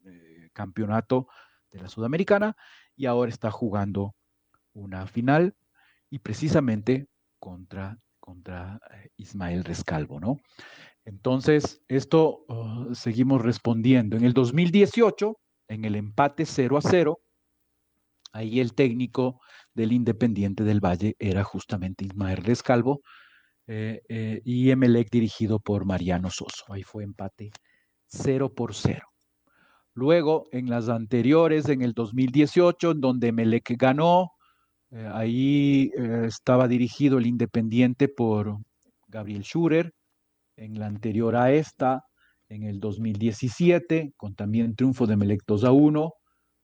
eh, 0.06 0.49
campeonato 0.54 1.28
de 1.71 1.82
la 1.82 1.89
Sudamericana, 1.89 2.56
y 2.95 3.06
ahora 3.06 3.30
está 3.30 3.52
jugando 3.52 4.15
una 4.73 5.06
final 5.06 5.56
y 6.10 6.19
precisamente 6.19 7.08
contra, 7.39 7.99
contra 8.19 8.80
eh, 8.91 9.10
Ismael 9.17 9.63
Rescalvo, 9.63 10.19
¿no? 10.19 10.39
Entonces, 11.05 11.81
esto 11.87 12.45
oh, 12.47 12.93
seguimos 12.93 13.41
respondiendo. 13.41 14.15
En 14.15 14.23
el 14.23 14.33
2018, 14.33 15.37
en 15.67 15.85
el 15.85 15.95
empate 15.95 16.45
0 16.45 16.77
a 16.77 16.81
0, 16.81 17.19
ahí 18.31 18.59
el 18.59 18.73
técnico 18.73 19.41
del 19.73 19.91
Independiente 19.91 20.63
del 20.63 20.79
Valle 20.79 21.15
era 21.19 21.43
justamente 21.43 22.05
Ismael 22.05 22.37
Rescalvo 22.37 23.01
eh, 23.67 24.01
eh, 24.09 24.41
y 24.43 24.69
Emelec 24.71 25.09
dirigido 25.09 25.59
por 25.59 25.85
Mariano 25.85 26.29
Soso. 26.29 26.65
Ahí 26.69 26.83
fue 26.83 27.03
empate 27.03 27.51
0 28.07 28.53
por 28.53 28.73
0. 28.73 29.01
Luego, 29.93 30.47
en 30.51 30.69
las 30.69 30.89
anteriores, 30.89 31.69
en 31.69 31.81
el 31.81 31.93
2018, 31.93 32.91
en 32.91 33.01
donde 33.01 33.27
Emelec 33.27 33.75
ganó, 33.77 34.31
eh, 34.91 35.09
ahí 35.11 35.91
estaba 36.25 36.67
dirigido 36.67 37.17
el 37.19 37.27
Independiente 37.27 38.07
por 38.07 38.57
Gabriel 39.07 39.43
Schurer. 39.43 39.93
En 40.55 40.79
la 40.79 40.87
anterior 40.87 41.35
a 41.35 41.51
esta, 41.51 42.03
en 42.49 42.63
el 42.63 42.79
2017, 42.79 44.13
con 44.15 44.35
también 44.35 44.75
triunfo 44.75 45.07
de 45.07 45.13
Emelec 45.13 45.41
2 45.47 45.63
a 45.63 45.71
1, 45.71 46.13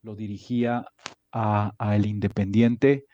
lo 0.04 0.16
dirigía 0.16 0.86
a, 1.32 1.96
el 1.96 2.06
Independiente 2.06 3.06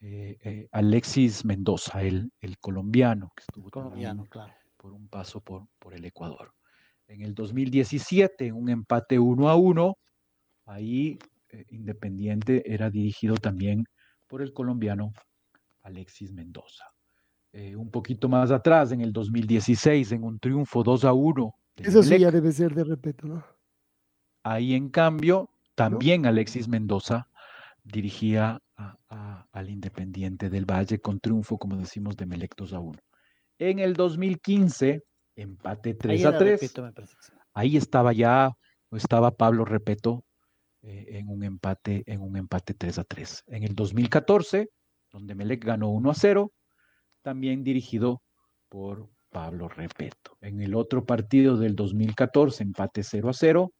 eh, 0.00 0.36
eh, 0.42 0.68
Alexis 0.72 1.44
Mendoza, 1.44 2.02
el, 2.02 2.30
el, 2.40 2.58
colombiano, 2.58 3.32
que 3.36 3.42
estuvo 3.42 3.70
colombiano, 3.70 4.24
claro. 4.26 4.52
por 4.76 4.92
un 4.92 5.08
paso 5.08 5.40
por, 5.40 5.66
por 5.78 5.94
el 5.94 6.04
Ecuador. 6.04 6.52
En 7.06 7.22
el 7.22 7.34
2017, 7.34 8.52
un 8.52 8.68
empate 8.68 9.18
uno 9.18 9.48
a 9.48 9.56
uno, 9.56 9.96
ahí 10.66 11.18
eh, 11.50 11.64
Independiente 11.68 12.62
era 12.72 12.90
dirigido 12.90 13.36
también 13.36 13.84
por 14.26 14.42
el 14.42 14.52
colombiano 14.52 15.12
Alexis 15.82 16.32
Mendoza. 16.32 16.93
Un 17.76 17.90
poquito 17.90 18.28
más 18.28 18.50
atrás, 18.50 18.90
en 18.92 19.00
el 19.00 19.12
2016, 19.12 20.12
en 20.12 20.24
un 20.24 20.38
triunfo 20.38 20.82
2 20.82 21.04
a 21.04 21.12
1. 21.12 21.54
Eso 21.76 22.02
sí 22.02 22.18
ya 22.18 22.30
debe 22.30 22.52
ser 22.52 22.74
de 22.74 22.84
respeto, 22.84 23.26
¿no? 23.26 23.44
Ahí, 24.42 24.74
en 24.74 24.90
cambio, 24.90 25.50
también 25.74 26.26
Alexis 26.26 26.68
Mendoza 26.68 27.28
dirigía 27.82 28.60
al 29.52 29.70
Independiente 29.70 30.50
del 30.50 30.64
Valle 30.64 31.00
con 31.00 31.20
triunfo, 31.20 31.58
como 31.58 31.76
decimos, 31.76 32.16
de 32.16 32.26
Melectos 32.26 32.72
a 32.72 32.80
1. 32.80 32.98
En 33.58 33.78
el 33.78 33.94
2015, 33.94 35.02
empate 35.36 35.94
3 35.94 36.24
a 36.24 36.38
3. 36.38 36.74
Ahí 37.54 37.76
estaba 37.76 38.12
ya, 38.12 38.52
estaba 38.90 39.30
Pablo 39.30 39.64
Repeto 39.64 40.24
eh, 40.82 41.06
en 41.12 41.28
un 41.28 41.44
empate, 41.44 42.02
en 42.06 42.20
un 42.20 42.36
empate 42.36 42.74
3 42.74 42.98
a 42.98 43.04
3. 43.04 43.44
En 43.46 43.62
el 43.62 43.74
2014, 43.74 44.68
donde 45.12 45.34
Melec 45.34 45.64
ganó 45.64 45.90
1 45.90 46.10
a 46.10 46.14
0, 46.14 46.52
también 47.24 47.64
dirigido 47.64 48.22
por 48.68 49.08
Pablo 49.30 49.68
Repeto. 49.68 50.36
En 50.40 50.60
el 50.60 50.76
otro 50.76 51.04
partido 51.04 51.56
del 51.56 51.74
2014, 51.74 52.62
empate 52.62 53.02
0 53.02 53.30
a 53.30 53.32
0, 53.32 53.72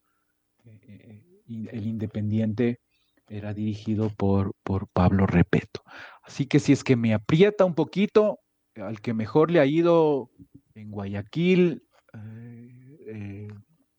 eh, 0.65 0.81
eh, 0.83 1.69
el 1.71 1.87
Independiente 1.87 2.81
era 3.29 3.55
dirigido 3.55 4.11
por, 4.11 4.55
por 4.65 4.89
Pablo 4.89 5.27
Repeto. 5.27 5.83
Así 6.23 6.47
que 6.47 6.59
si 6.59 6.73
es 6.73 6.83
que 6.83 6.97
me 6.97 7.15
aprieta 7.15 7.65
un 7.65 7.75
poquito, 7.75 8.41
al 8.75 9.01
que 9.01 9.15
mejor 9.15 9.51
le 9.51 9.61
ha 9.61 9.67
ido 9.67 10.31
en 10.75 10.91
Guayaquil, 10.91 11.83
eh, 12.15 13.49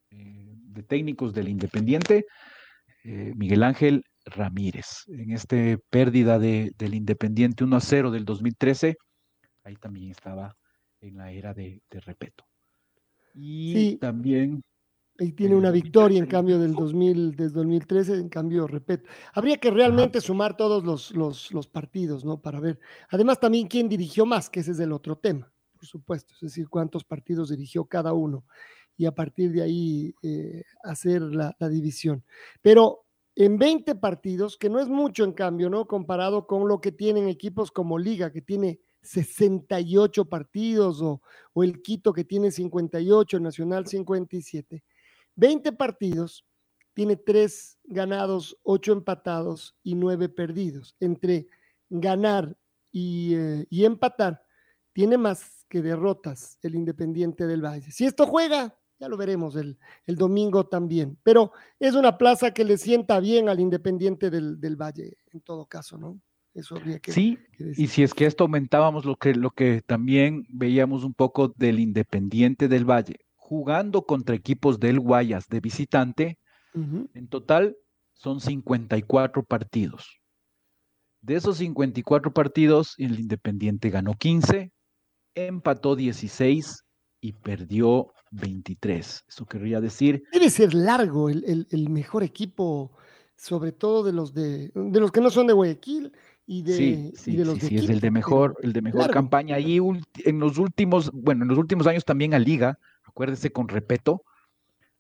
de 0.10 0.84
técnicos 0.84 1.34
del 1.34 1.48
Independiente, 1.48 2.26
Miguel 3.04 3.64
Ángel 3.64 4.04
Ramírez. 4.26 5.06
En 5.08 5.32
este 5.32 5.78
pérdida 5.90 6.38
de, 6.38 6.74
del 6.78 6.96
Independiente 6.96 7.64
1 7.64 7.78
a 7.78 7.80
0 7.80 8.12
del 8.12 8.26
2013, 8.26 8.98
ahí 9.66 9.76
también 9.76 10.12
estaba 10.12 10.56
en 11.02 11.18
la 11.18 11.32
era 11.32 11.54
de, 11.54 11.82
Repeto. 11.90 12.46
Y 13.34 13.98
también 13.98 14.64
Ahí 15.18 15.32
tiene 15.32 15.56
una 15.56 15.72
victoria 15.72 16.20
en 16.20 16.26
cambio 16.26 16.60
del 16.60 16.74
2000, 16.74 17.38
desde 17.38 17.54
2013, 17.54 18.16
en 18.16 18.28
cambio, 18.28 18.68
repito. 18.68 19.08
Habría 19.34 19.56
que 19.58 19.72
realmente 19.72 20.20
sumar 20.20 20.58
todos 20.58 20.84
los, 20.84 21.52
los, 21.52 21.68
partidos, 21.68 22.26
¿no? 22.26 22.42
Para 22.42 22.60
ver. 22.60 22.80
Además, 23.10 23.40
también 23.40 23.68
quién 23.68 23.88
dirigió 23.88 24.26
más, 24.26 24.50
que 24.50 24.60
ese 24.60 24.72
es 24.72 24.80
el 24.82 24.92
otro 24.92 25.18
tema, 25.18 25.54
por 25.72 25.86
supuesto. 25.86 26.34
Es 26.34 26.42
decir, 26.42 26.68
cuántos 26.68 27.06
partidos 27.06 27.50
dirigió 27.50 27.86
cada 27.86 28.12
uno. 28.12 28.46
Y 28.98 29.06
a 29.06 29.14
partir 29.14 29.54
de 29.54 29.62
ahí 29.62 30.14
eh, 30.22 30.64
hacer 30.84 31.22
la, 31.22 31.56
la, 31.60 31.70
división. 31.70 32.26
Pero 32.62 33.06
en 33.36 33.58
20 33.58 33.96
partidos, 33.96 34.58
que 34.58 34.70
no 34.70 34.82
es 34.82 34.90
mucho 34.90 35.24
en 35.24 35.32
cambio, 35.32 35.70
¿no? 35.70 35.88
Comparado 35.88 36.46
con 36.46 36.68
lo 36.68 36.82
que 36.82 36.92
tienen 36.92 37.30
equipos 37.30 37.72
como 37.72 37.98
Liga, 37.98 38.34
que 38.34 38.42
tiene 38.42 38.82
68 39.06 40.26
partidos, 40.26 41.02
o, 41.02 41.22
el 41.64 41.82
Quito, 41.82 42.14
que 42.14 42.24
tiene 42.24 42.52
58, 42.52 43.40
Nacional 43.40 43.88
57 43.88 44.84
20 45.36 45.72
partidos, 45.74 46.46
tiene 46.94 47.18
3 47.18 47.80
ganados, 47.84 48.58
8 48.64 48.94
empatados 48.94 49.76
y 49.84 49.96
9 49.96 50.30
perdidos. 50.30 50.96
Entre 51.00 51.48
ganar 51.90 52.58
eh, 52.94 53.66
y, 53.70 53.84
empatar, 53.84 54.42
tiene 54.94 55.18
más 55.18 55.66
que 55.68 55.82
derrotas 55.82 56.58
el 56.62 56.76
Independiente 56.76 57.46
del 57.46 57.62
Valle. 57.62 57.92
Si 57.92 58.06
esto 58.06 58.26
juega, 58.26 58.78
ya 58.98 59.10
lo 59.10 59.18
veremos 59.18 59.58
el, 59.58 59.78
el 60.06 60.16
domingo 60.16 60.68
también. 60.68 61.18
Pero 61.22 61.52
es 61.80 61.96
una 61.96 62.18
plaza 62.18 62.52
que 62.52 62.64
le 62.64 62.78
sienta 62.78 63.20
bien 63.20 63.50
al 63.50 63.60
Independiente 63.60 64.30
del, 64.30 64.76
Valle, 64.78 65.18
en 65.34 65.42
todo 65.42 65.66
caso, 65.66 65.98
¿no? 65.98 66.22
Eso 66.56 66.78
habría 66.78 67.00
que, 67.00 67.12
sí, 67.12 67.38
y 67.60 67.88
si 67.88 68.02
es 68.02 68.14
que 68.14 68.26
esto 68.26 68.46
aumentábamos 68.46 69.04
lo 69.04 69.18
que, 69.18 69.36
lo 69.36 69.52
que 69.52 69.82
también 69.82 70.46
veíamos 70.48 71.04
un 71.04 71.14
poco 71.14 71.50
del 71.50 71.82
Independiente 71.82 72.70
del 72.70 72.90
Valle, 72.90 73.18
jugando 73.36 74.06
contra 74.06 74.36
equipos 74.36 74.80
del 74.80 75.02
Guayas 75.02 75.50
de 75.50 75.60
visitante. 75.60 76.40
En 76.74 77.28
total, 77.30 77.78
son 78.14 78.40
54 78.40 79.44
partidos. 79.44 80.22
De 81.22 81.36
esos 81.36 81.58
54 81.58 82.34
partidos, 82.34 82.96
el 82.98 83.20
Independiente 83.20 83.90
ganó 83.90 84.14
15, 84.14 84.72
empató 85.36 85.98
16 85.98 86.86
y 87.20 87.34
perdió 87.34 88.14
23. 88.32 89.26
Eso 89.28 89.46
querría 89.46 89.82
decir. 89.82 90.24
Debe 90.32 90.50
ser 90.50 90.74
largo 90.74 91.30
el, 91.30 91.68
el, 91.70 91.90
mejor 91.90 92.24
equipo, 92.24 92.92
sobre 93.36 93.72
todo 93.72 94.04
de 94.04 94.14
los 94.14 94.34
de, 94.34 94.72
de 94.74 95.00
los 95.00 95.12
que 95.12 95.22
no 95.22 95.30
son 95.30 95.48
de 95.48 95.54
Guayaquil 95.54 96.14
y 96.48 96.62
de, 96.62 96.74
sí, 96.74 97.14
sí, 97.16 97.36
de 97.36 97.46
los 97.46 97.58
sí, 97.60 97.76
es 97.76 97.90
el 97.90 98.00
de 98.00 98.12
mejor, 98.12 98.56
el 98.62 98.72
de 98.72 98.82
mejor 98.82 99.10
campaña. 99.10 99.60
Y 99.60 99.78
en 99.78 100.40
los 100.40 100.58
últimos, 100.58 101.12
bueno, 101.12 101.44
en 101.44 101.50
los 101.50 101.58
últimos 101.58 101.88
años 101.88 102.06
también 102.06 102.34
a 102.34 102.40
Liga, 102.40 102.80
acuérdese 103.04 103.52
con 103.52 103.68
Repeto, 103.68 104.24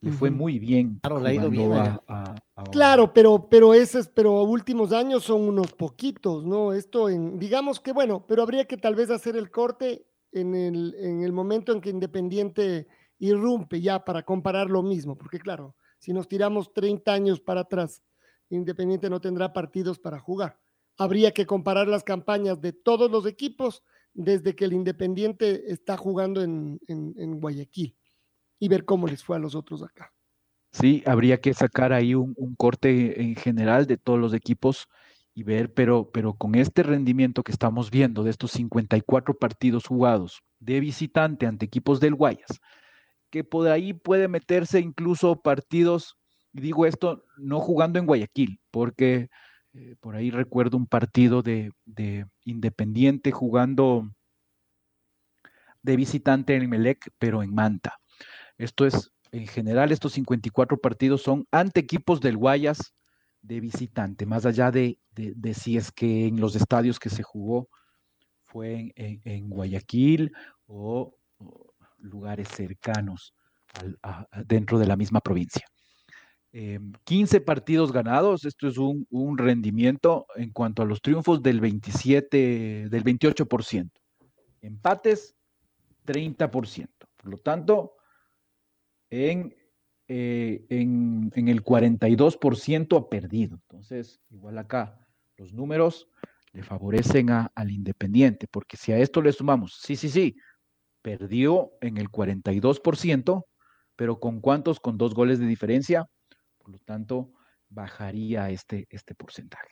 le 0.02 0.12
fue 0.12 0.30
muy 0.30 0.60
bien. 0.60 1.00
Claro, 1.02 1.20
le 1.20 1.30
ha 1.30 1.34
ido 1.34 1.50
bien. 1.50 1.72
Claro, 2.72 3.14
pero, 3.14 3.48
pero 3.50 3.74
esos, 3.74 4.08
pero 4.08 4.44
últimos 4.44 4.92
años 4.92 5.24
son 5.24 5.42
unos 5.42 5.74
poquitos, 5.74 6.46
¿no? 6.46 6.74
Esto 6.74 7.10
en, 7.10 7.40
digamos 7.40 7.80
que 7.80 7.92
bueno, 7.92 8.26
pero 8.28 8.44
habría 8.44 8.66
que 8.66 8.78
tal 8.78 8.96
vez 8.96 9.10
hacer 9.10 9.36
el 9.36 9.50
corte 9.50 10.06
en 10.32 10.54
el, 10.56 10.96
en 11.00 11.22
el 11.22 11.32
momento 11.32 11.72
en 11.72 11.82
que 11.82 11.90
Independiente 11.90 12.88
irrumpe 13.18 13.82
ya 13.82 14.04
para 14.04 14.24
comparar 14.24 14.70
lo 14.70 14.84
mismo, 14.84 15.18
porque 15.18 15.40
claro, 15.40 15.76
si 15.98 16.14
nos 16.14 16.28
tiramos 16.28 16.74
30 16.74 17.14
años 17.14 17.40
para 17.40 17.62
atrás, 17.62 18.04
Independiente 18.50 19.10
no 19.10 19.20
tendrá 19.20 19.54
partidos 19.54 19.98
para 19.98 20.20
jugar. 20.20 20.60
Habría 20.98 21.32
que 21.32 21.46
comparar 21.46 21.88
las 21.88 22.04
campañas 22.04 22.62
de 22.62 22.74
todos 22.74 23.12
los 23.12 23.26
equipos 23.26 23.84
desde 24.14 24.56
que 24.56 24.66
el 24.66 24.74
Independiente 24.74 25.72
está 25.72 25.98
jugando 25.98 26.42
en, 26.42 26.80
en, 26.88 27.40
Guayaquil 27.40 27.98
y 28.60 28.68
ver 28.70 28.86
cómo 28.86 29.08
les 29.08 29.24
fue 29.24 29.36
a 29.36 29.40
los 29.40 29.56
otros 29.56 29.84
acá. 29.84 30.14
Sí, 30.72 31.04
habría 31.06 31.40
que 31.40 31.54
sacar 31.54 31.94
ahí 31.94 32.16
un, 32.16 32.34
un, 32.38 32.56
corte 32.56 33.22
en 33.22 33.36
general 33.36 33.86
de 33.86 33.98
todos 33.98 34.20
los 34.20 34.34
equipos 34.34 34.88
y 35.34 35.44
ver, 35.44 35.74
pero, 35.74 36.10
pero 36.12 36.34
con 36.34 36.56
este 36.56 36.82
rendimiento 36.82 37.44
que 37.44 37.52
estamos 37.52 37.92
viendo 37.92 38.24
de 38.24 38.30
estos 38.32 38.52
54 38.52 39.38
partidos 39.38 39.86
jugados 39.86 40.42
de 40.60 40.80
visitante 40.80 41.46
ante 41.46 41.66
equipos 41.66 42.00
del 42.00 42.16
Guayas, 42.16 42.62
que 43.30 43.44
por 43.44 43.68
ahí 43.68 43.94
puede 43.94 44.30
meterse 44.30 44.80
incluso 44.80 45.42
partidos, 45.42 46.18
digo 46.54 46.86
esto 46.86 47.26
no 47.38 47.60
jugando 47.60 48.00
en 48.00 48.06
Guayaquil, 48.06 48.62
porque 48.72 49.30
eh, 49.78 49.96
por 50.00 50.16
ahí 50.16 50.32
recuerdo 50.32 50.78
un 50.78 50.88
partido 50.88 51.42
de, 51.42 51.72
de, 51.86 52.26
Independiente 52.46 53.32
jugando 53.32 54.10
de 55.82 55.96
visitante 55.96 56.56
en 56.56 56.70
Melec, 56.70 57.10
pero 57.18 57.44
en 57.44 57.54
Manta. 57.54 57.98
Esto 58.58 58.86
es, 58.86 59.12
en 59.32 59.48
general, 59.48 59.92
estos 59.92 60.14
54 60.14 60.78
partidos 60.78 61.24
son 61.24 61.46
ante 61.52 61.82
equipos 61.82 62.22
del 62.22 62.38
Guayas 62.38 62.94
de 63.42 63.60
visitante, 63.60 64.26
más 64.26 64.46
allá 64.46 64.72
de, 64.72 64.98
si 65.54 65.78
es 65.78 65.92
que 65.92 66.28
en 66.28 66.40
los 66.40 66.56
estadios 66.56 66.98
que 66.98 67.10
se 67.10 67.24
jugó 67.24 67.70
fue 68.44 68.94
en, 68.96 69.50
Guayaquil 69.50 70.32
o, 70.66 71.16
lugares 71.98 72.48
cercanos 72.48 73.36
dentro 74.46 74.80
de 74.80 74.88
la 74.88 74.96
misma 74.96 75.20
provincia. 75.20 75.66
15 77.04 77.38
em, 77.38 77.44
partidos 77.44 77.92
ganados, 77.92 78.46
esto 78.46 78.68
es 78.68 78.78
un, 78.78 79.06
un, 79.10 79.38
rendimiento 79.38 80.26
en 80.36 80.52
cuanto 80.52 80.82
a 80.82 80.86
los 80.86 81.02
triunfos 81.02 81.44
del 81.44 81.60
27, 81.60 82.88
del 82.90 83.04
28%. 83.04 83.92
Empates, 84.62 85.36
30%. 86.06 86.88
Por 87.18 87.30
lo 87.30 87.38
tanto, 87.38 87.96
en 89.10 89.54
eh, 90.08 90.66
en, 90.70 91.48
el 91.48 91.64
42% 91.64 92.98
ha 92.98 93.10
perdido. 93.10 93.56
Entonces, 93.56 94.22
igual 94.30 94.58
acá, 94.60 95.00
los 95.38 95.52
números 95.52 96.08
le 96.54 96.62
favorecen 96.62 97.30
al 97.32 97.72
Independiente, 97.72 98.48
porque 98.48 98.78
si 98.78 98.92
a 98.92 99.00
esto 99.00 99.22
le 99.22 99.32
sumamos, 99.32 99.80
sí, 99.82 99.96
sí, 99.96 100.10
sí, 100.10 100.36
perdió 101.02 101.72
en 101.82 101.98
el 101.98 102.10
42%, 102.10 103.46
pero 103.96 104.20
¿con 104.20 104.42
cuántos? 104.42 104.80
Con 104.80 104.98
dos 104.98 105.16
goles 105.16 105.40
de 105.40 105.48
diferencia. 105.48 106.08
Por 106.66 106.74
lo 106.74 106.80
tanto, 106.80 107.32
bajaría 107.70 108.50
este, 108.50 108.88
este 108.90 109.14
porcentaje. 109.14 109.70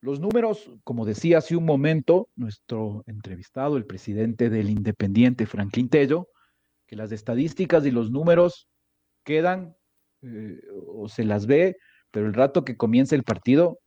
Los 0.00 0.18
números, 0.18 0.70
como 0.82 1.04
decía 1.04 1.38
hace 1.38 1.56
un 1.56 1.66
momento, 1.66 2.30
nuestro 2.36 3.04
entrevistado, 3.06 3.76
el 3.76 3.84
presidente 3.84 4.48
del 4.48 4.70
Independiente, 4.70 5.44
Franklin 5.44 5.90
Tello, 5.90 6.28
que 6.86 6.96
las 6.96 7.12
estadísticas 7.12 7.84
y 7.84 7.90
los 7.90 8.10
números 8.10 8.66
quedan 9.24 9.76
eh, 10.22 10.58
o 10.86 11.06
se 11.06 11.24
las 11.24 11.44
ve, 11.44 11.76
pero 12.10 12.26
el 12.26 12.32
rato 12.32 12.64
que 12.64 12.78
comienza 12.78 13.14
el 13.14 13.24
partido, 13.24 13.78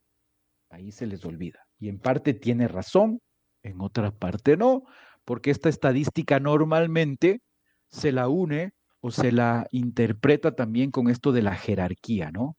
ahí 0.70 0.92
se 0.92 1.06
les 1.06 1.24
olvida. 1.24 1.66
Y 1.80 1.88
en 1.88 1.98
parte 1.98 2.32
tiene 2.32 2.68
razón, 2.68 3.18
en 3.64 3.80
otra 3.80 4.12
parte 4.12 4.56
no, 4.56 4.84
porque 5.24 5.50
esta 5.50 5.68
estadística 5.68 6.38
normalmente 6.38 7.40
se 7.88 8.12
la 8.12 8.28
une 8.28 8.70
o 9.06 9.10
se 9.12 9.30
la 9.30 9.68
interpreta 9.70 10.56
también 10.56 10.90
con 10.90 11.08
esto 11.08 11.30
de 11.30 11.40
la 11.40 11.54
jerarquía, 11.54 12.32
¿no? 12.32 12.56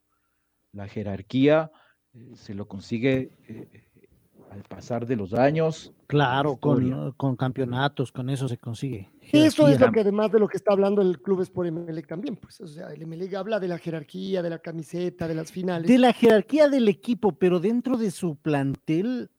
La 0.72 0.88
jerarquía 0.88 1.72
eh, 2.14 2.32
se 2.36 2.54
lo 2.54 2.70
consigue 2.70 3.32
eh, 3.50 3.84
al 4.50 4.64
pasar 4.64 5.06
de 5.06 5.18
los 5.18 5.34
años. 5.34 5.92
Claro, 6.08 6.56
con, 6.56 7.12
con, 7.18 7.36
campeonatos, 7.36 8.14
con 8.14 8.30
eso 8.30 8.48
se 8.48 8.58
consigue. 8.58 9.10
Eso 9.34 9.68
es 9.68 9.78
lo 9.78 9.92
que 9.92 10.00
además 10.00 10.32
de 10.32 10.40
lo 10.40 10.48
que 10.48 10.56
está 10.56 10.72
hablando 10.72 11.02
el 11.02 11.22
Club 11.22 11.42
Sport 11.42 11.68
Emelec 11.68 12.08
también, 12.08 12.38
pues, 12.38 12.62
o 12.62 12.68
sea, 12.68 12.94
el 12.94 13.02
Emelec 13.02 13.34
habla 13.34 13.60
de 13.60 13.68
la 13.68 13.78
jerarquía, 13.78 14.42
de 14.42 14.50
la 14.50 14.60
camiseta, 14.60 15.28
de 15.28 15.36
las 15.36 15.52
finales. 15.52 15.86
De 15.86 15.98
la 15.98 16.14
jerarquía 16.14 16.70
del 16.70 16.88
equipo, 16.88 17.34
pero 17.34 17.60
dentro 17.60 17.98
de 17.98 18.10
su 18.10 18.38
plantel 18.38 19.32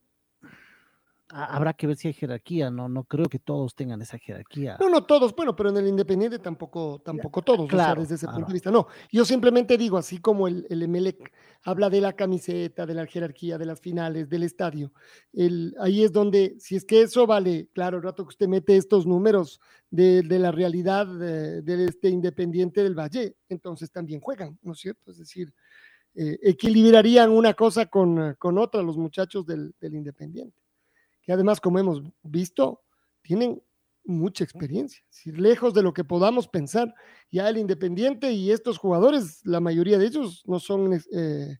habrá 1.30 1.74
que 1.74 1.86
ver 1.86 1.96
si 1.96 2.08
hay 2.08 2.14
jerarquía, 2.14 2.70
no, 2.70 2.88
no 2.88 3.04
creo 3.04 3.26
que 3.26 3.38
todos 3.38 3.74
tengan 3.74 4.00
esa 4.00 4.18
jerarquía. 4.18 4.76
No, 4.80 4.88
no 4.88 5.04
todos, 5.04 5.34
bueno, 5.34 5.54
pero 5.54 5.70
en 5.70 5.76
el 5.76 5.88
Independiente 5.88 6.38
tampoco, 6.38 7.00
tampoco 7.04 7.42
todos, 7.42 7.68
claro, 7.68 8.00
desde 8.00 8.14
ese 8.14 8.26
punto 8.26 8.46
de 8.46 8.52
vista. 8.54 8.70
No, 8.70 8.86
yo 9.12 9.24
simplemente 9.24 9.76
digo, 9.76 9.98
así 9.98 10.18
como 10.18 10.48
el, 10.48 10.66
el 10.70 10.82
Emelec 10.82 11.32
habla 11.64 11.90
de 11.90 12.00
la 12.00 12.14
camiseta, 12.14 12.86
de 12.86 12.94
la 12.94 13.06
jerarquía, 13.06 13.58
de 13.58 13.66
las 13.66 13.80
finales, 13.80 14.28
del 14.28 14.42
estadio, 14.42 14.92
el, 15.32 15.74
ahí 15.80 16.02
es 16.02 16.12
donde, 16.12 16.56
si 16.58 16.76
es 16.76 16.84
que 16.84 17.02
eso 17.02 17.26
vale, 17.26 17.68
claro, 17.74 17.98
el 17.98 18.04
rato 18.04 18.24
que 18.24 18.30
usted 18.30 18.48
mete 18.48 18.76
estos 18.76 19.06
números 19.06 19.60
de, 19.90 20.22
de 20.22 20.38
la 20.38 20.50
realidad 20.50 21.06
de, 21.06 21.84
este 21.84 22.08
Independiente 22.08 22.82
del 22.82 22.98
Valle, 22.98 23.36
entonces 23.48 23.90
también 23.90 24.20
juegan, 24.20 24.58
¿no 24.62 24.72
es 24.72 24.78
cierto? 24.78 25.10
Es 25.10 25.18
decir, 25.18 25.52
eh, 26.14 26.38
equilibrarían 26.42 27.30
una 27.30 27.52
cosa 27.52 27.86
con, 27.86 28.34
con 28.38 28.56
otra 28.56 28.82
los 28.82 28.96
muchachos 28.96 29.44
del, 29.44 29.74
del 29.78 29.94
Independiente 29.94 30.67
que 31.28 31.34
además, 31.34 31.60
como 31.60 31.78
hemos 31.78 32.02
visto, 32.22 32.80
tienen 33.20 33.62
mucha 34.06 34.44
experiencia. 34.44 35.04
Si 35.10 35.30
lejos 35.30 35.74
de 35.74 35.82
lo 35.82 35.92
que 35.92 36.02
podamos 36.02 36.48
pensar, 36.48 36.94
ya 37.30 37.50
el 37.50 37.58
Independiente 37.58 38.32
y 38.32 38.50
estos 38.50 38.78
jugadores, 38.78 39.44
la 39.44 39.60
mayoría 39.60 39.98
de 39.98 40.06
ellos 40.06 40.42
no 40.46 40.58
son... 40.58 40.94
Eh, 40.94 41.58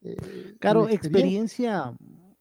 eh, 0.00 0.56
claro, 0.58 0.88
experiencia, 0.88 1.96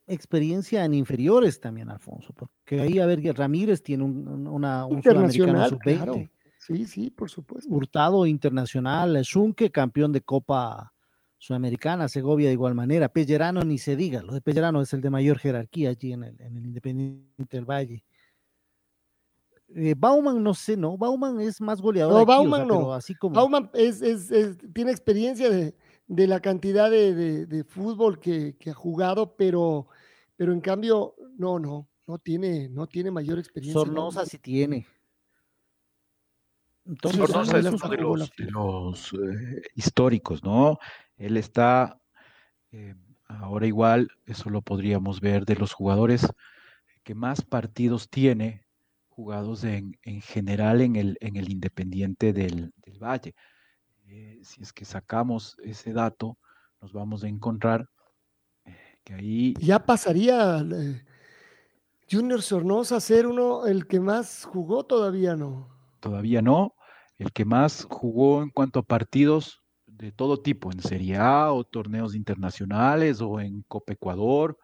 experiencia 0.07 0.83
en 0.83 0.95
inferiores 0.95 1.59
también, 1.59 1.91
Alfonso, 1.91 2.33
porque 2.33 2.81
ahí, 2.81 2.97
a 2.97 3.05
ver, 3.05 3.21
Ramírez 3.37 3.83
tiene 3.83 4.05
un, 4.05 4.47
una, 4.47 4.87
un 4.87 4.95
internacional 4.95 5.69
sub-20. 5.69 6.31
Sí, 6.57 6.87
sí, 6.87 7.11
por 7.11 7.29
supuesto. 7.29 7.71
Hurtado 7.71 8.25
internacional, 8.25 9.23
Zunque, 9.23 9.69
campeón 9.69 10.11
de 10.11 10.21
Copa 10.21 10.92
Sudamericana, 11.43 12.07
Segovia 12.07 12.47
de 12.47 12.53
igual 12.53 12.73
manera, 12.73 13.09
Pellerano 13.09 13.65
ni 13.65 13.77
se 13.77 13.97
diga, 13.97 14.23
lo 14.23 14.33
de 14.33 14.39
Pellerano 14.39 14.81
es 14.81 14.93
el 14.93 15.01
de 15.01 15.09
mayor 15.09 15.39
jerarquía 15.39 15.89
allí 15.89 16.13
en 16.13 16.23
el, 16.23 16.39
en 16.39 16.55
el 16.55 16.65
Independiente 16.67 17.57
del 17.57 17.65
Valle. 17.65 18.05
Eh, 19.75 19.93
Bauman, 19.97 20.41
no 20.41 20.53
sé, 20.53 20.77
¿no? 20.77 20.97
Bauman 20.97 21.41
es 21.41 21.59
más 21.59 21.81
goleador. 21.81 22.21
No, 22.21 22.25
Bauman 22.25 22.65
no. 22.65 22.93
Así 22.93 23.13
como... 23.15 23.35
Bauman 23.35 23.69
es, 23.73 24.01
es, 24.01 24.57
tiene 24.73 24.91
experiencia 24.91 25.49
de, 25.49 25.75
de 26.07 26.27
la 26.27 26.39
cantidad 26.39 26.89
de, 26.89 27.45
de, 27.45 27.63
fútbol 27.65 28.21
que, 28.21 28.55
que, 28.57 28.69
ha 28.69 28.73
jugado, 28.73 29.35
pero, 29.35 29.87
pero 30.37 30.53
en 30.53 30.61
cambio, 30.61 31.13
no, 31.37 31.59
no, 31.59 31.89
no 32.07 32.19
tiene, 32.19 32.69
no 32.69 32.87
tiene 32.87 33.11
mayor 33.11 33.37
experiencia. 33.37 33.81
Sornosa 33.81 34.25
sí 34.25 34.37
tiene. 34.37 34.87
Entonces, 36.85 37.19
Sornosa 37.19 37.59
es 37.59 37.65
uno 37.65 37.89
de 37.89 37.97
los, 37.97 38.31
de 38.37 38.51
los 38.51 39.13
eh, 39.13 39.61
históricos, 39.75 40.41
¿no? 40.41 40.79
Él 41.17 41.37
está, 41.37 41.99
eh, 42.71 42.95
ahora 43.27 43.67
igual, 43.67 44.09
eso 44.25 44.49
lo 44.49 44.61
podríamos 44.61 45.21
ver 45.21 45.45
de 45.45 45.55
los 45.55 45.73
jugadores 45.73 46.27
que 47.03 47.15
más 47.15 47.41
partidos 47.41 48.09
tiene 48.09 48.65
jugados 49.09 49.63
en, 49.63 49.97
en 50.03 50.21
general 50.21 50.81
en 50.81 50.95
el, 50.95 51.17
en 51.21 51.35
el 51.35 51.51
Independiente 51.51 52.33
del, 52.33 52.73
del 52.77 52.99
Valle. 52.99 53.35
Eh, 54.07 54.39
si 54.43 54.61
es 54.61 54.73
que 54.73 54.85
sacamos 54.85 55.57
ese 55.63 55.93
dato, 55.93 56.37
nos 56.81 56.93
vamos 56.93 57.23
a 57.23 57.27
encontrar 57.27 57.89
eh, 58.65 58.75
que 59.03 59.13
ahí... 59.13 59.53
Ya 59.59 59.85
pasaría 59.85 60.65
Junior 62.11 62.41
Sornosa 62.41 62.97
a 62.97 62.99
ser 62.99 63.27
uno, 63.27 63.65
el 63.65 63.87
que 63.87 63.99
más 63.99 64.45
jugó, 64.45 64.83
todavía 64.83 65.35
no. 65.35 65.69
Todavía 65.99 66.41
no. 66.41 66.75
El 67.17 67.31
que 67.31 67.45
más 67.45 67.87
jugó 67.89 68.43
en 68.43 68.49
cuanto 68.49 68.79
a 68.79 68.83
partidos 68.83 69.62
de 69.97 70.11
todo 70.11 70.37
tipo, 70.41 70.71
en 70.71 70.81
Serie 70.81 71.17
A 71.17 71.51
o 71.51 71.63
torneos 71.63 72.15
internacionales 72.15 73.21
o 73.21 73.39
en 73.39 73.61
Copa 73.67 73.93
Ecuador, 73.93 74.57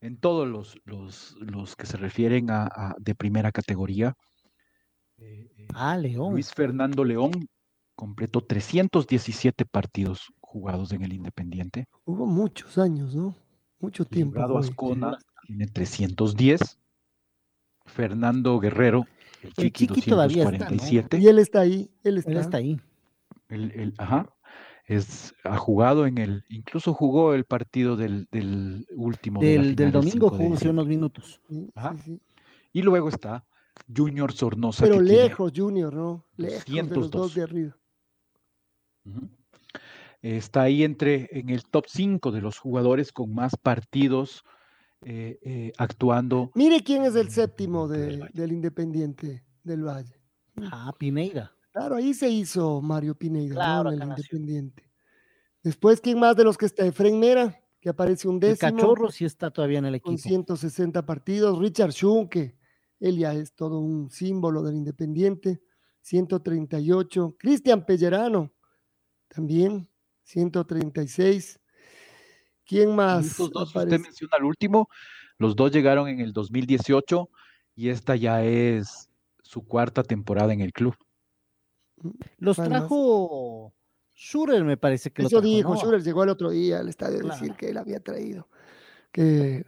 en 0.00 0.18
todos 0.18 0.46
los, 0.46 0.76
los, 0.84 1.34
los 1.40 1.74
que 1.76 1.86
se 1.86 1.96
refieren 1.96 2.50
a, 2.50 2.64
a- 2.66 2.94
de 2.98 3.14
primera 3.14 3.50
categoría. 3.52 4.14
Eh, 5.18 5.50
eh, 5.56 5.68
Ah, 5.74 5.96
León. 5.96 6.32
Luis 6.32 6.52
Fernando 6.52 7.04
León 7.04 7.32
completó 7.94 8.40
317 8.42 9.64
partidos 9.64 10.28
jugados 10.40 10.92
en 10.92 11.02
el 11.02 11.12
Independiente. 11.12 11.86
Hubo 12.04 12.26
muchos 12.26 12.76
años, 12.78 13.14
¿no? 13.14 13.34
Mucho 13.80 14.04
tiempo. 14.04 14.34
Librado. 14.36 14.58
Ascona 14.58 15.18
tiene 15.46 15.66
310. 15.66 16.78
Fernando 17.86 18.58
Guerrero, 18.60 19.06
el 19.42 19.48
El 19.48 19.52
Chiqui, 19.54 19.86
Chiqui 19.88 20.10
todavía 20.10 20.44
está, 20.44 20.70
¿no? 20.70 20.74
247. 20.74 21.18
Y 21.18 21.26
él 21.28 21.38
está 21.38 21.60
ahí, 21.60 21.90
él 22.02 22.18
está. 22.18 22.30
Él 22.30 22.36
está 22.38 22.56
ahí. 22.58 22.80
El- 23.48 23.70
el- 23.72 23.94
ajá, 23.98 24.33
es, 24.86 25.34
ha 25.44 25.56
jugado 25.56 26.06
en 26.06 26.18
el, 26.18 26.44
incluso 26.48 26.92
jugó 26.94 27.34
el 27.34 27.44
partido 27.44 27.96
del, 27.96 28.28
del 28.30 28.86
último 28.94 29.40
de 29.40 29.56
la 29.56 29.62
Del, 29.62 29.76
del 29.76 29.92
domingo 29.92 30.28
5 30.28 30.30
de 30.30 30.36
jugó 30.36 30.44
hace 30.44 30.52
diciembre. 30.52 30.70
unos 30.82 30.86
minutos. 30.88 31.40
Sí, 31.48 31.70
Ajá. 31.74 31.94
sí, 31.94 32.00
sí. 32.04 32.20
Y 32.72 32.82
luego 32.82 33.08
está 33.08 33.46
Junior 33.94 34.32
Sornosa. 34.32 34.84
Pero 34.84 35.00
lejos, 35.00 35.52
Junior, 35.54 35.94
¿no? 35.94 36.26
Lejos 36.36 36.64
de 36.66 36.72
los 36.82 36.88
202. 36.88 37.10
dos 37.10 37.34
de 37.34 37.42
arriba. 37.42 37.76
Está 40.22 40.62
ahí 40.62 40.84
entre, 40.84 41.28
en 41.38 41.50
el 41.50 41.64
top 41.64 41.84
5 41.86 42.32
de 42.32 42.40
los 42.40 42.58
jugadores 42.58 43.12
con 43.12 43.34
más 43.34 43.56
partidos 43.56 44.42
eh, 45.02 45.38
eh, 45.42 45.72
actuando. 45.76 46.50
Mire 46.54 46.82
quién 46.82 47.02
es 47.04 47.14
el 47.14 47.30
séptimo 47.30 47.88
Del 47.88 48.20
de- 48.20 48.28
del 48.32 48.52
Independiente 48.52 49.44
del 49.62 49.82
Valle. 49.86 50.18
Ah, 50.62 50.94
Pineira. 50.98 51.53
Claro, 51.74 51.96
ahí 51.96 52.14
se 52.14 52.30
hizo 52.30 52.80
Mario 52.80 53.16
Pineida, 53.16 53.60
¿no? 53.60 53.60
Claro, 53.60 53.90
En 53.90 54.00
el 54.02 54.08
nació. 54.08 54.38
Independiente. 54.38 54.90
Después, 55.62 56.00
¿quién 56.00 56.20
más 56.20 56.36
de 56.36 56.44
los 56.44 56.56
que 56.56 56.66
está? 56.66 56.86
Efren 56.86 57.18
Mera, 57.18 57.60
que 57.80 57.88
aparece 57.88 58.28
un 58.28 58.36
El 58.36 58.40
décimo. 58.40 58.76
cachorro 58.76 59.10
sí 59.10 59.24
está 59.24 59.50
todavía 59.50 59.78
en 59.80 59.86
el 59.86 60.00
con 60.00 60.14
equipo. 60.14 60.28
160 60.28 61.04
partidos. 61.04 61.58
Richard 61.58 61.92
Schunke, 61.92 62.56
él 63.00 63.18
ya 63.18 63.34
es 63.34 63.54
todo 63.54 63.80
un 63.80 64.08
símbolo 64.10 64.62
del 64.62 64.76
Independiente, 64.76 65.62
138. 66.02 67.36
Cristian 67.38 67.84
Pellerano, 67.84 68.54
también, 69.28 69.88
136. 70.22 71.60
¿Quién 72.66 72.90
Y 72.90 72.92
más? 72.94 73.26
estos 73.26 73.50
dos, 73.50 73.70
aparece? 73.70 73.96
usted 73.96 74.00
menciona 74.00 74.36
al 74.38 74.44
último, 74.44 74.88
los 75.38 75.56
dos 75.56 75.72
llegaron 75.72 76.08
en 76.08 76.20
el 76.20 76.32
2018 76.32 77.28
y 77.74 77.88
esta 77.90 78.16
ya 78.16 78.44
es 78.44 79.10
su 79.42 79.62
cuarta 79.66 80.02
temporada 80.04 80.52
en 80.52 80.60
el 80.60 80.72
club. 80.72 80.94
Los 82.38 82.56
trajo 82.56 83.72
Schurer, 84.14 84.64
me 84.64 84.76
parece 84.76 85.10
que 85.10 85.22
lo 85.22 85.28
Eso 85.28 85.38
trajo, 85.40 85.48
dijo, 85.54 85.74
¿no? 85.74 85.80
Schurer 85.80 86.02
llegó 86.02 86.22
el 86.24 86.30
otro 86.30 86.50
día 86.50 86.80
al 86.80 86.88
estadio 86.88 87.18
a 87.20 87.22
decir 87.34 87.48
Claro. 87.48 87.56
que 87.56 87.68
él 87.70 87.76
había 87.78 88.00
traído. 88.00 88.48
Que 89.10 89.64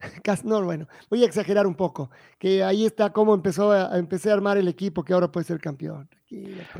no, 0.44 0.62
bueno, 0.64 0.88
voy 1.10 1.22
a 1.22 1.26
exagerar 1.26 1.66
un 1.66 1.74
poco. 1.74 2.10
Que 2.38 2.62
ahí 2.64 2.86
está 2.86 3.12
cómo 3.12 3.34
empezó 3.34 3.72
a, 3.72 3.92
a- 3.94 3.98
empecé 3.98 4.30
a 4.30 4.34
armar 4.34 4.56
el 4.58 4.68
equipo 4.68 5.04
que 5.04 5.12
ahora 5.12 5.30
puede 5.30 5.44
ser 5.46 5.60
campeón. 5.60 6.08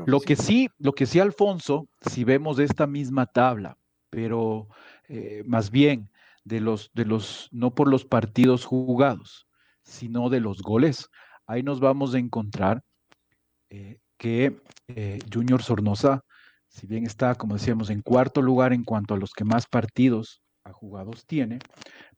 Lo 0.05 0.19
que 0.21 0.35
sí, 0.35 0.69
lo 0.77 0.93
que 0.93 1.05
sí, 1.05 1.19
Alfonso, 1.19 1.87
si 2.09 2.23
vemos 2.23 2.57
esta 2.59 2.87
misma 2.87 3.25
tabla, 3.25 3.77
pero 4.09 4.67
eh, 5.09 5.43
más 5.45 5.69
bien 5.71 6.09
de 6.45 6.61
los, 6.61 6.89
de 6.93 7.05
los, 7.05 7.49
no 7.51 7.75
por 7.75 7.89
los 7.89 8.05
partidos 8.05 8.65
jugados, 8.65 9.47
sino 9.83 10.29
de 10.29 10.39
los 10.39 10.61
goles, 10.61 11.09
ahí 11.45 11.63
nos 11.63 11.79
vamos 11.81 12.13
a 12.15 12.19
encontrar 12.19 12.81
eh, 13.69 13.99
que 14.21 14.55
eh, 14.87 15.17
Junior 15.33 15.63
Sornosa, 15.63 16.23
si 16.67 16.85
bien 16.85 17.07
está, 17.07 17.33
como 17.33 17.55
decíamos, 17.55 17.89
en 17.89 18.03
cuarto 18.03 18.43
lugar 18.43 18.71
en 18.71 18.83
cuanto 18.83 19.15
a 19.15 19.17
los 19.17 19.31
que 19.33 19.43
más 19.43 19.65
partidos 19.65 20.43
a 20.63 20.71
jugados 20.71 21.25
tiene, 21.25 21.57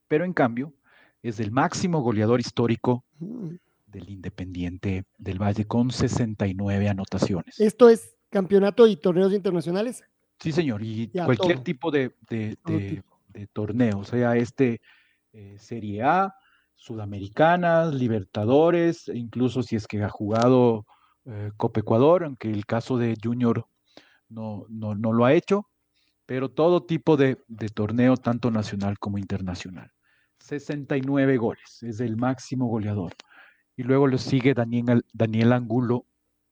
pero 0.10 0.26
en 0.26 0.34
cambio 0.34 0.74
es 1.22 1.40
el 1.40 1.52
máximo 1.52 2.02
goleador 2.02 2.42
histórico 2.42 3.06
Mm. 3.20 3.56
del 3.86 4.10
Independiente 4.10 5.06
del 5.18 5.42
Valle 5.42 5.64
con 5.66 5.92
69 5.92 6.90
anotaciones. 6.90 7.58
Esto 7.62 7.88
es 7.88 8.18
campeonato 8.30 8.86
y 8.86 8.98
torneos 8.98 9.32
internacionales. 9.32 10.04
Sí, 10.42 10.52
señor, 10.52 10.82
y 10.84 11.10
Ya, 11.14 11.24
cualquier 11.24 11.54
todo. 11.56 11.64
tipo 11.64 11.90
de, 11.90 12.12
de, 12.30 12.58
de- 12.66 12.90
tipo. 12.96 13.22
de 13.30 13.48
torneo, 13.48 14.04
sea 14.04 14.36
este 14.36 14.82
eh, 15.32 15.56
Serie 15.58 16.04
A, 16.04 16.36
Sudamericanas, 16.76 17.94
Libertadores, 17.94 19.08
incluso 19.08 19.64
si 19.64 19.78
es 19.78 19.88
que 19.88 20.04
ha 20.04 20.10
jugado 20.10 20.86
eh, 21.26 21.52
Copa 21.58 21.80
Ecuador, 21.80 22.24
aunque 22.24 22.50
el 22.50 22.66
caso 22.66 22.98
de 22.98 23.16
Junior 23.22 23.68
no, 24.30 24.66
no, 24.70 24.96
no 24.96 25.14
lo 25.14 25.26
ha 25.26 25.34
hecho, 25.34 25.70
pero 26.26 26.50
todo 26.50 26.84
tipo 26.84 27.18
de, 27.18 27.38
de 27.48 27.70
torneo, 27.70 28.18
tanto 28.18 28.52
nacional 28.52 28.98
como 29.00 29.18
internacional. 29.18 29.92
69 30.40 31.38
goles, 31.38 31.84
es 31.84 32.00
el 32.00 32.18
máximo 32.18 32.68
goleador. 32.68 33.14
Y 33.76 33.84
luego 33.84 34.08
le 34.08 34.18
sigue 34.18 34.54
Daniel, 34.54 35.04
Daniel 35.14 35.54
Angulo, 35.54 36.06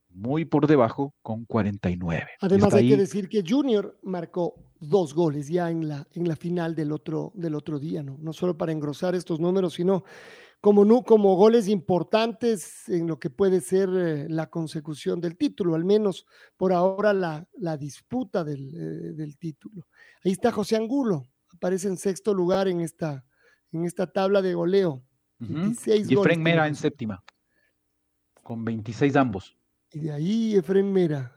muy 0.09 0.45
por 0.45 0.67
debajo, 0.67 1.13
con 1.21 1.45
49. 1.45 2.27
Además 2.39 2.67
Está 2.67 2.77
hay 2.77 2.89
que 2.89 2.97
decir 2.97 3.29
que 3.29 3.43
Junior 3.47 3.97
marcó 4.03 4.55
dos 4.79 5.13
goles 5.13 5.47
ya 5.47 5.69
en 5.69 5.87
la, 5.87 6.07
en 6.13 6.27
la 6.27 6.35
final 6.35 6.75
del 6.75 6.91
otro, 6.91 7.31
del 7.35 7.55
otro 7.55 7.79
día, 7.79 8.03
¿no? 8.03 8.17
No 8.19 8.33
solo 8.33 8.57
para 8.57 8.71
engrosar 8.71 9.15
estos 9.15 9.39
números, 9.39 9.75
sino 9.75 10.03
como, 10.61 11.03
como 11.03 11.35
goles 11.35 11.67
importantes 11.67 12.87
en 12.87 13.07
lo 13.07 13.19
que 13.19 13.31
puede 13.31 13.61
ser 13.61 13.89
eh, 13.89 14.29
la 14.29 14.47
consecución 14.49 15.19
del 15.19 15.35
título, 15.35 15.73
al 15.73 15.83
menos 15.83 16.25
por 16.55 16.71
ahora 16.71 17.13
la, 17.13 17.47
la 17.57 17.77
disputa 17.77 18.43
del, 18.43 18.69
eh, 18.75 19.13
del 19.13 19.37
título. 19.37 19.87
Ahí 20.23 20.31
está 20.31 20.51
José 20.51 20.75
Angulo, 20.75 21.27
aparece 21.51 21.87
en 21.87 21.97
sexto 21.97 22.33
lugar 22.33 22.67
en 22.67 22.79
esta, 22.79 23.25
en 23.71 23.85
esta 23.85 24.05
tabla 24.05 24.41
de 24.43 24.53
goleo. 24.53 25.03
Ujú. 25.39 25.53
26 25.53 26.11
Y 26.11 26.15
goles 26.15 26.31
Efren 26.31 26.43
Mera 26.43 26.67
en 26.67 26.75
séptima, 26.75 27.23
con 28.43 28.63
26 28.63 29.15
ambos. 29.15 29.57
Y 29.91 30.01
de 30.01 30.11
ahí 30.11 30.55
Efren 30.55 30.93
Mera. 30.93 31.35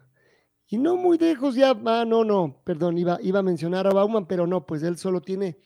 Y 0.67 0.77
no 0.77 0.97
muy 0.97 1.17
lejos 1.17 1.55
ya, 1.55 1.71
ah, 1.87 2.05
no, 2.07 2.25
no, 2.25 2.61
perdón, 2.63 2.99
iba, 2.99 3.19
iba 3.23 3.39
a 3.39 3.43
mencionar 3.43 3.87
a 3.87 3.91
Bauman, 3.91 4.27
pero 4.27 4.47
no, 4.47 4.67
pues 4.67 4.83
él 4.83 4.99
solo 4.99 5.23
tiene 5.23 5.59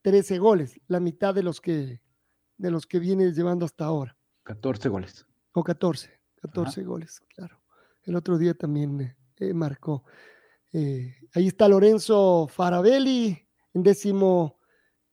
13 0.00 0.38
goles, 0.38 0.80
la 0.88 1.00
mitad 1.00 1.34
de 1.34 1.42
los 1.42 1.60
que, 1.60 2.00
de 2.62 2.70
los 2.70 2.86
que 2.86 3.00
viene 3.00 3.32
llevando 3.32 3.66
hasta 3.66 3.84
ahora, 3.84 4.16
14 4.44 4.88
goles. 4.88 5.26
o 5.52 5.64
14, 5.64 6.10
14 6.36 6.84
goles, 6.84 7.20
claro. 7.34 7.60
El 8.04 8.14
otro 8.14 8.38
día 8.38 8.54
también 8.54 9.16
eh, 9.36 9.52
marcó. 9.52 10.04
Eh, 10.72 11.16
ahí 11.34 11.48
está 11.48 11.66
Lorenzo 11.66 12.46
Farabelli, 12.46 13.36
en 13.74 13.82
décimo, 13.82 14.60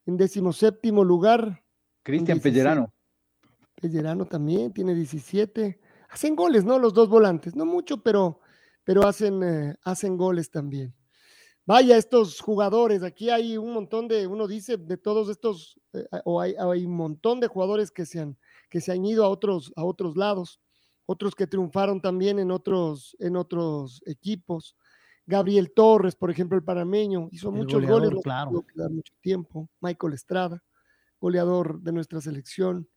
en 0.06 0.16
décimo 0.16 0.54
séptimo 0.54 1.04
lugar. 1.04 1.64
Cristian 2.04 2.38
16. 2.38 2.44
Pellerano, 2.44 2.94
Pellerano 3.82 4.26
también 4.26 4.72
tiene 4.72 4.94
17. 4.94 5.80
Hacen 6.10 6.36
goles, 6.36 6.64
¿no? 6.64 6.78
Los 6.78 6.94
dos 6.94 7.10
volantes. 7.10 7.56
No 7.56 7.66
mucho, 7.66 8.04
pero, 8.04 8.42
pero 8.84 9.08
hacen, 9.08 9.42
eh, 9.42 9.76
hacen 9.84 10.18
goles 10.18 10.52
también. 10.52 10.96
Vaya, 11.70 11.98
estos 11.98 12.42
jugadores, 12.42 13.04
aquí 13.04 13.30
hay 13.30 13.56
un 13.56 13.74
montón 13.74 14.08
de, 14.08 14.26
uno 14.26 14.48
dice, 14.48 14.76
de 14.76 14.98
todos 14.98 15.30
estos, 15.30 15.80
eh, 15.94 16.04
o 16.26 16.42
hay, 16.42 16.56
hay 16.58 16.84
un 16.84 16.96
montón 16.96 17.40
de 17.40 17.46
jugadores 17.46 17.92
que 17.92 18.08
se 18.08 18.20
han, 18.20 18.40
que 18.72 18.82
se 18.82 18.92
han 18.92 19.06
ido 19.06 19.24
a 19.24 19.30
otros, 19.30 19.72
a 19.76 19.84
otros 19.84 20.18
lados, 20.18 20.60
otros 21.06 21.36
que 21.36 21.46
triunfaron 21.46 22.02
también 22.02 22.40
en 22.40 22.50
otros, 22.50 23.16
en 23.20 23.36
otros 23.36 24.02
equipos. 24.08 24.76
Gabriel 25.28 25.72
Torres, 25.72 26.16
por 26.16 26.32
ejemplo, 26.32 26.58
el 26.58 26.64
panameño, 26.64 27.30
hizo 27.32 27.50
El 27.50 27.58
muchos 27.58 27.82
goleador, 27.82 28.00
goles, 28.00 28.16
no 28.16 28.22
claro. 28.24 28.66
quedar 28.66 28.90
mucho 28.90 29.14
tiempo. 29.22 29.70
Michael 29.80 30.14
Estrada, 30.14 30.64
goleador 31.22 31.80
de 31.82 31.92
nuestra 31.92 32.20
selección. 32.20 32.90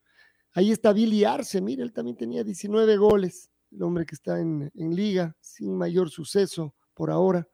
Ahí 0.54 0.70
está 0.70 0.94
Billy 0.94 1.24
Arce, 1.24 1.60
mire, 1.60 1.82
él 1.82 1.92
también 1.92 2.16
tenía 2.16 2.42
19 2.42 2.96
goles, 2.96 3.50
el 3.70 3.82
hombre 3.82 4.06
que 4.06 4.14
está 4.14 4.40
en, 4.40 4.70
en 4.74 4.96
liga, 4.96 5.36
sin 5.42 5.76
mayor 5.76 6.08
suceso 6.08 6.74
por 6.94 7.10
ahora. 7.10 7.46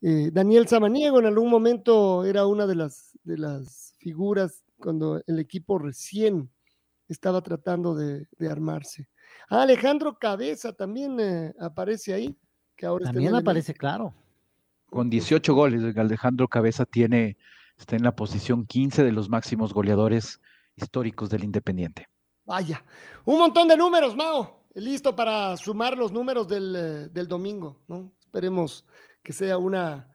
Eh, 0.00 0.30
Daniel 0.32 0.68
Samaniego 0.68 1.18
en 1.18 1.26
algún 1.26 1.50
momento 1.50 2.24
era 2.24 2.46
una 2.46 2.66
de 2.66 2.74
las, 2.76 3.18
de 3.24 3.38
las 3.38 3.94
figuras 3.98 4.62
cuando 4.78 5.20
el 5.26 5.38
equipo 5.38 5.78
recién 5.78 6.50
estaba 7.08 7.42
tratando 7.42 7.94
de, 7.94 8.28
de 8.38 8.50
armarse. 8.50 9.08
Ah, 9.48 9.62
Alejandro 9.62 10.18
Cabeza 10.18 10.72
también 10.72 11.18
eh, 11.20 11.54
aparece 11.58 12.14
ahí, 12.14 12.36
que 12.76 12.86
ahora 12.86 13.06
También 13.06 13.34
el 13.34 13.40
aparece 13.40 13.74
claro. 13.74 14.14
con 14.86 15.10
18 15.10 15.54
goles. 15.54 15.96
Alejandro 15.96 16.48
Cabeza 16.48 16.84
tiene, 16.84 17.36
está 17.76 17.96
en 17.96 18.02
la 18.02 18.14
posición 18.14 18.66
15 18.66 19.04
de 19.04 19.12
los 19.12 19.28
máximos 19.28 19.72
goleadores 19.72 20.40
históricos 20.76 21.30
del 21.30 21.44
Independiente. 21.44 22.08
Vaya, 22.44 22.84
un 23.24 23.38
montón 23.38 23.68
de 23.68 23.76
números, 23.76 24.14
Mao. 24.16 24.58
Listo 24.74 25.16
para 25.16 25.56
sumar 25.56 25.98
los 25.98 26.12
números 26.12 26.46
del, 26.46 26.76
eh, 26.76 27.08
del 27.08 27.26
domingo, 27.26 27.80
¿no? 27.88 28.12
Esperemos 28.20 28.84
que 29.22 29.32
sea 29.32 29.58
una, 29.58 30.12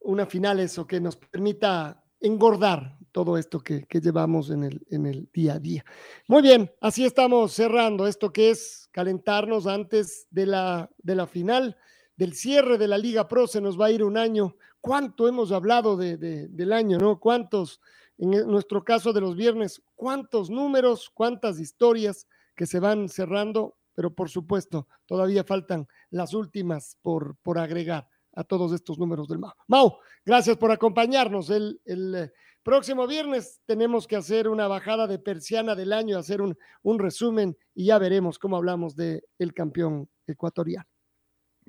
una 0.00 0.26
final 0.26 0.60
eso 0.60 0.86
que 0.86 1.00
nos 1.00 1.16
permita 1.16 2.04
engordar 2.20 2.96
todo 3.12 3.38
esto 3.38 3.60
que, 3.60 3.86
que 3.86 4.00
llevamos 4.00 4.50
en 4.50 4.64
el, 4.64 4.86
en 4.90 5.06
el 5.06 5.28
día 5.32 5.54
a 5.54 5.58
día. 5.58 5.84
Muy 6.26 6.42
bien, 6.42 6.70
así 6.80 7.04
estamos 7.04 7.52
cerrando 7.52 8.06
esto 8.06 8.32
que 8.32 8.50
es 8.50 8.88
calentarnos 8.92 9.66
antes 9.66 10.26
de 10.30 10.46
la, 10.46 10.90
de 10.98 11.14
la 11.14 11.26
final. 11.26 11.76
del 12.18 12.34
cierre 12.34 12.78
de 12.78 12.88
la 12.88 12.98
Liga 12.98 13.28
Pro 13.28 13.46
se 13.46 13.60
nos 13.60 13.80
va 13.80 13.86
a 13.86 13.90
ir 13.92 14.02
un 14.02 14.18
año. 14.18 14.56
¿Cuánto 14.80 15.28
hemos 15.28 15.52
hablado 15.52 15.96
de, 15.96 16.16
del 16.16 16.72
año, 16.72 16.98
no? 16.98 17.20
¿Cuántos, 17.20 17.80
en 18.18 18.30
nuestro 18.30 18.82
caso 18.82 19.12
de 19.12 19.20
los 19.20 19.36
viernes, 19.36 19.80
cuántos 19.94 20.50
números, 20.50 21.10
cuántas 21.14 21.60
historias 21.60 22.26
que 22.56 22.66
se 22.66 22.80
van 22.80 23.08
cerrando? 23.08 23.76
Pero 23.94 24.12
por 24.14 24.28
supuesto, 24.30 24.88
todavía 25.06 25.44
faltan 25.44 25.86
las 26.10 26.34
últimas 26.34 26.96
por, 27.02 27.36
por 27.36 27.58
agregar 27.58 28.08
a 28.38 28.44
todos 28.44 28.72
estos 28.72 28.98
números 29.00 29.26
del 29.26 29.40
Mau. 29.40 29.52
Mau, 29.66 29.98
gracias 30.24 30.56
por 30.56 30.70
acompañarnos. 30.70 31.50
El, 31.50 31.80
eh, 31.86 32.30
próximo 32.62 33.06
viernes 33.06 33.60
tenemos 33.66 34.06
que 34.06 34.14
hacer 34.14 34.46
una 34.46 34.68
bajada 34.68 35.08
de 35.08 35.18
persiana 35.18 35.74
del 35.74 35.92
año, 35.92 36.18
hacer 36.18 36.40
un, 36.40 36.56
un 36.82 36.98
resumen 37.00 37.56
y 37.74 37.86
ya 37.86 37.98
veremos 37.98 38.38
cómo 38.38 38.56
hablamos 38.56 38.94
del 38.94 39.22
el 39.38 39.52
campeón 39.52 40.08
ecuatoriano. 40.26 40.86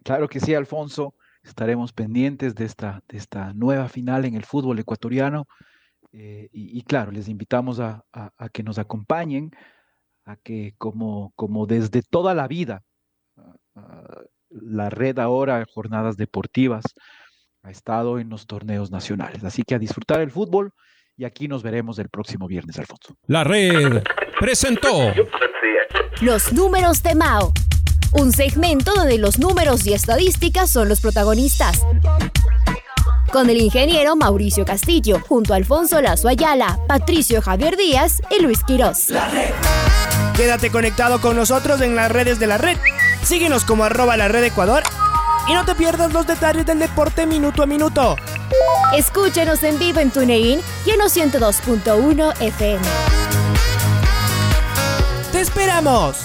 Claro 0.04 0.28
que 0.28 0.40
sí, 0.40 0.54
Alfonso. 0.54 1.16
Estaremos 1.42 1.92
pendientes 1.92 2.54
de 2.54 2.66
esta, 2.66 3.02
de 3.08 3.18
esta 3.18 3.54
nueva 3.54 3.88
final 3.90 4.26
en 4.26 4.36
el 4.36 4.46
fútbol 4.46 4.78
ecuatoriano. 4.78 5.48
Eh, 6.12 6.50
y, 6.52 6.82
claro, 6.84 7.12
les 7.12 7.30
invitamos 7.30 7.80
a, 7.80 8.04
que 8.54 8.62
nos 8.62 8.78
acompañen, 8.78 9.52
a 10.26 10.36
que 10.36 10.76
como, 10.78 11.34
como 11.36 11.66
desde 11.66 12.04
toda 12.04 12.36
la 12.36 12.48
vida, 12.48 12.84
la 14.50 14.90
red 14.90 15.20
ahora, 15.20 15.66
jornadas 15.74 16.18
deportivas, 16.18 16.84
ha 17.64 17.72
estado 17.72 18.20
en 18.20 18.30
los 18.30 18.48
torneos 18.48 18.92
nacionales. 18.92 19.44
Así 19.44 19.64
que 19.64 19.76
a 19.76 19.80
disfrutar 19.80 20.22
el 20.22 20.32
fútbol 20.32 20.72
y 21.18 21.26
aquí 21.26 21.48
nos 21.48 21.64
veremos 21.64 22.00
el 22.00 22.10
próximo 22.10 22.48
viernes, 22.48 22.80
Alfonso. 22.80 23.16
La 23.28 23.44
red 23.44 24.04
presentó 24.40 25.14
los 26.22 26.54
números 26.54 27.04
de 27.04 27.16
Mao 27.16 27.54
un 28.12 28.32
segmento 28.32 28.94
donde 28.96 29.18
los 29.18 29.38
números 29.38 29.86
y 29.86 29.94
estadísticas 29.94 30.70
son 30.70 30.90
los 30.90 31.00
protagonistas. 31.00 31.86
Con 33.32 33.50
el 33.50 33.58
ingeniero 33.62 34.16
Mauricio 34.16 34.66
Castillo, 34.66 35.22
junto 35.28 35.54
a 35.54 35.58
Alfonso 35.58 36.02
Lazo 36.02 36.28
Ayala, 36.28 36.80
Patricio 36.88 37.42
Javier 37.42 37.78
Díaz 37.78 38.22
y 38.32 38.42
Luis 38.42 38.64
Quirós. 38.64 39.14
Quédate 40.36 40.72
conectado 40.72 41.22
con 41.22 41.36
nosotros 41.36 41.82
en 41.82 41.96
las 41.96 42.12
redes 42.12 42.40
de 42.40 42.48
la 42.48 42.58
red. 42.58 42.78
Síguenos 43.24 43.66
como 43.66 43.84
arroba 43.84 44.18
la 44.18 44.28
red 44.28 44.44
Ecuador 44.44 44.84
y 45.48 45.54
no 45.54 45.66
te 45.66 45.76
pierdas 45.76 46.14
los 46.14 46.28
detalles 46.28 46.66
del 46.66 46.80
deporte 46.80 47.26
minuto 47.26 47.64
a 47.64 47.66
minuto. 47.66 48.16
Escúchenos 48.96 49.64
en 49.64 49.78
vivo 49.80 50.00
en 50.00 50.12
TuneIn 50.12 50.62
y 50.86 50.90
en 50.90 51.00
102.1 51.00 52.34
FM. 52.42 52.86
¡Te 55.32 55.42
esperamos! 55.42 56.18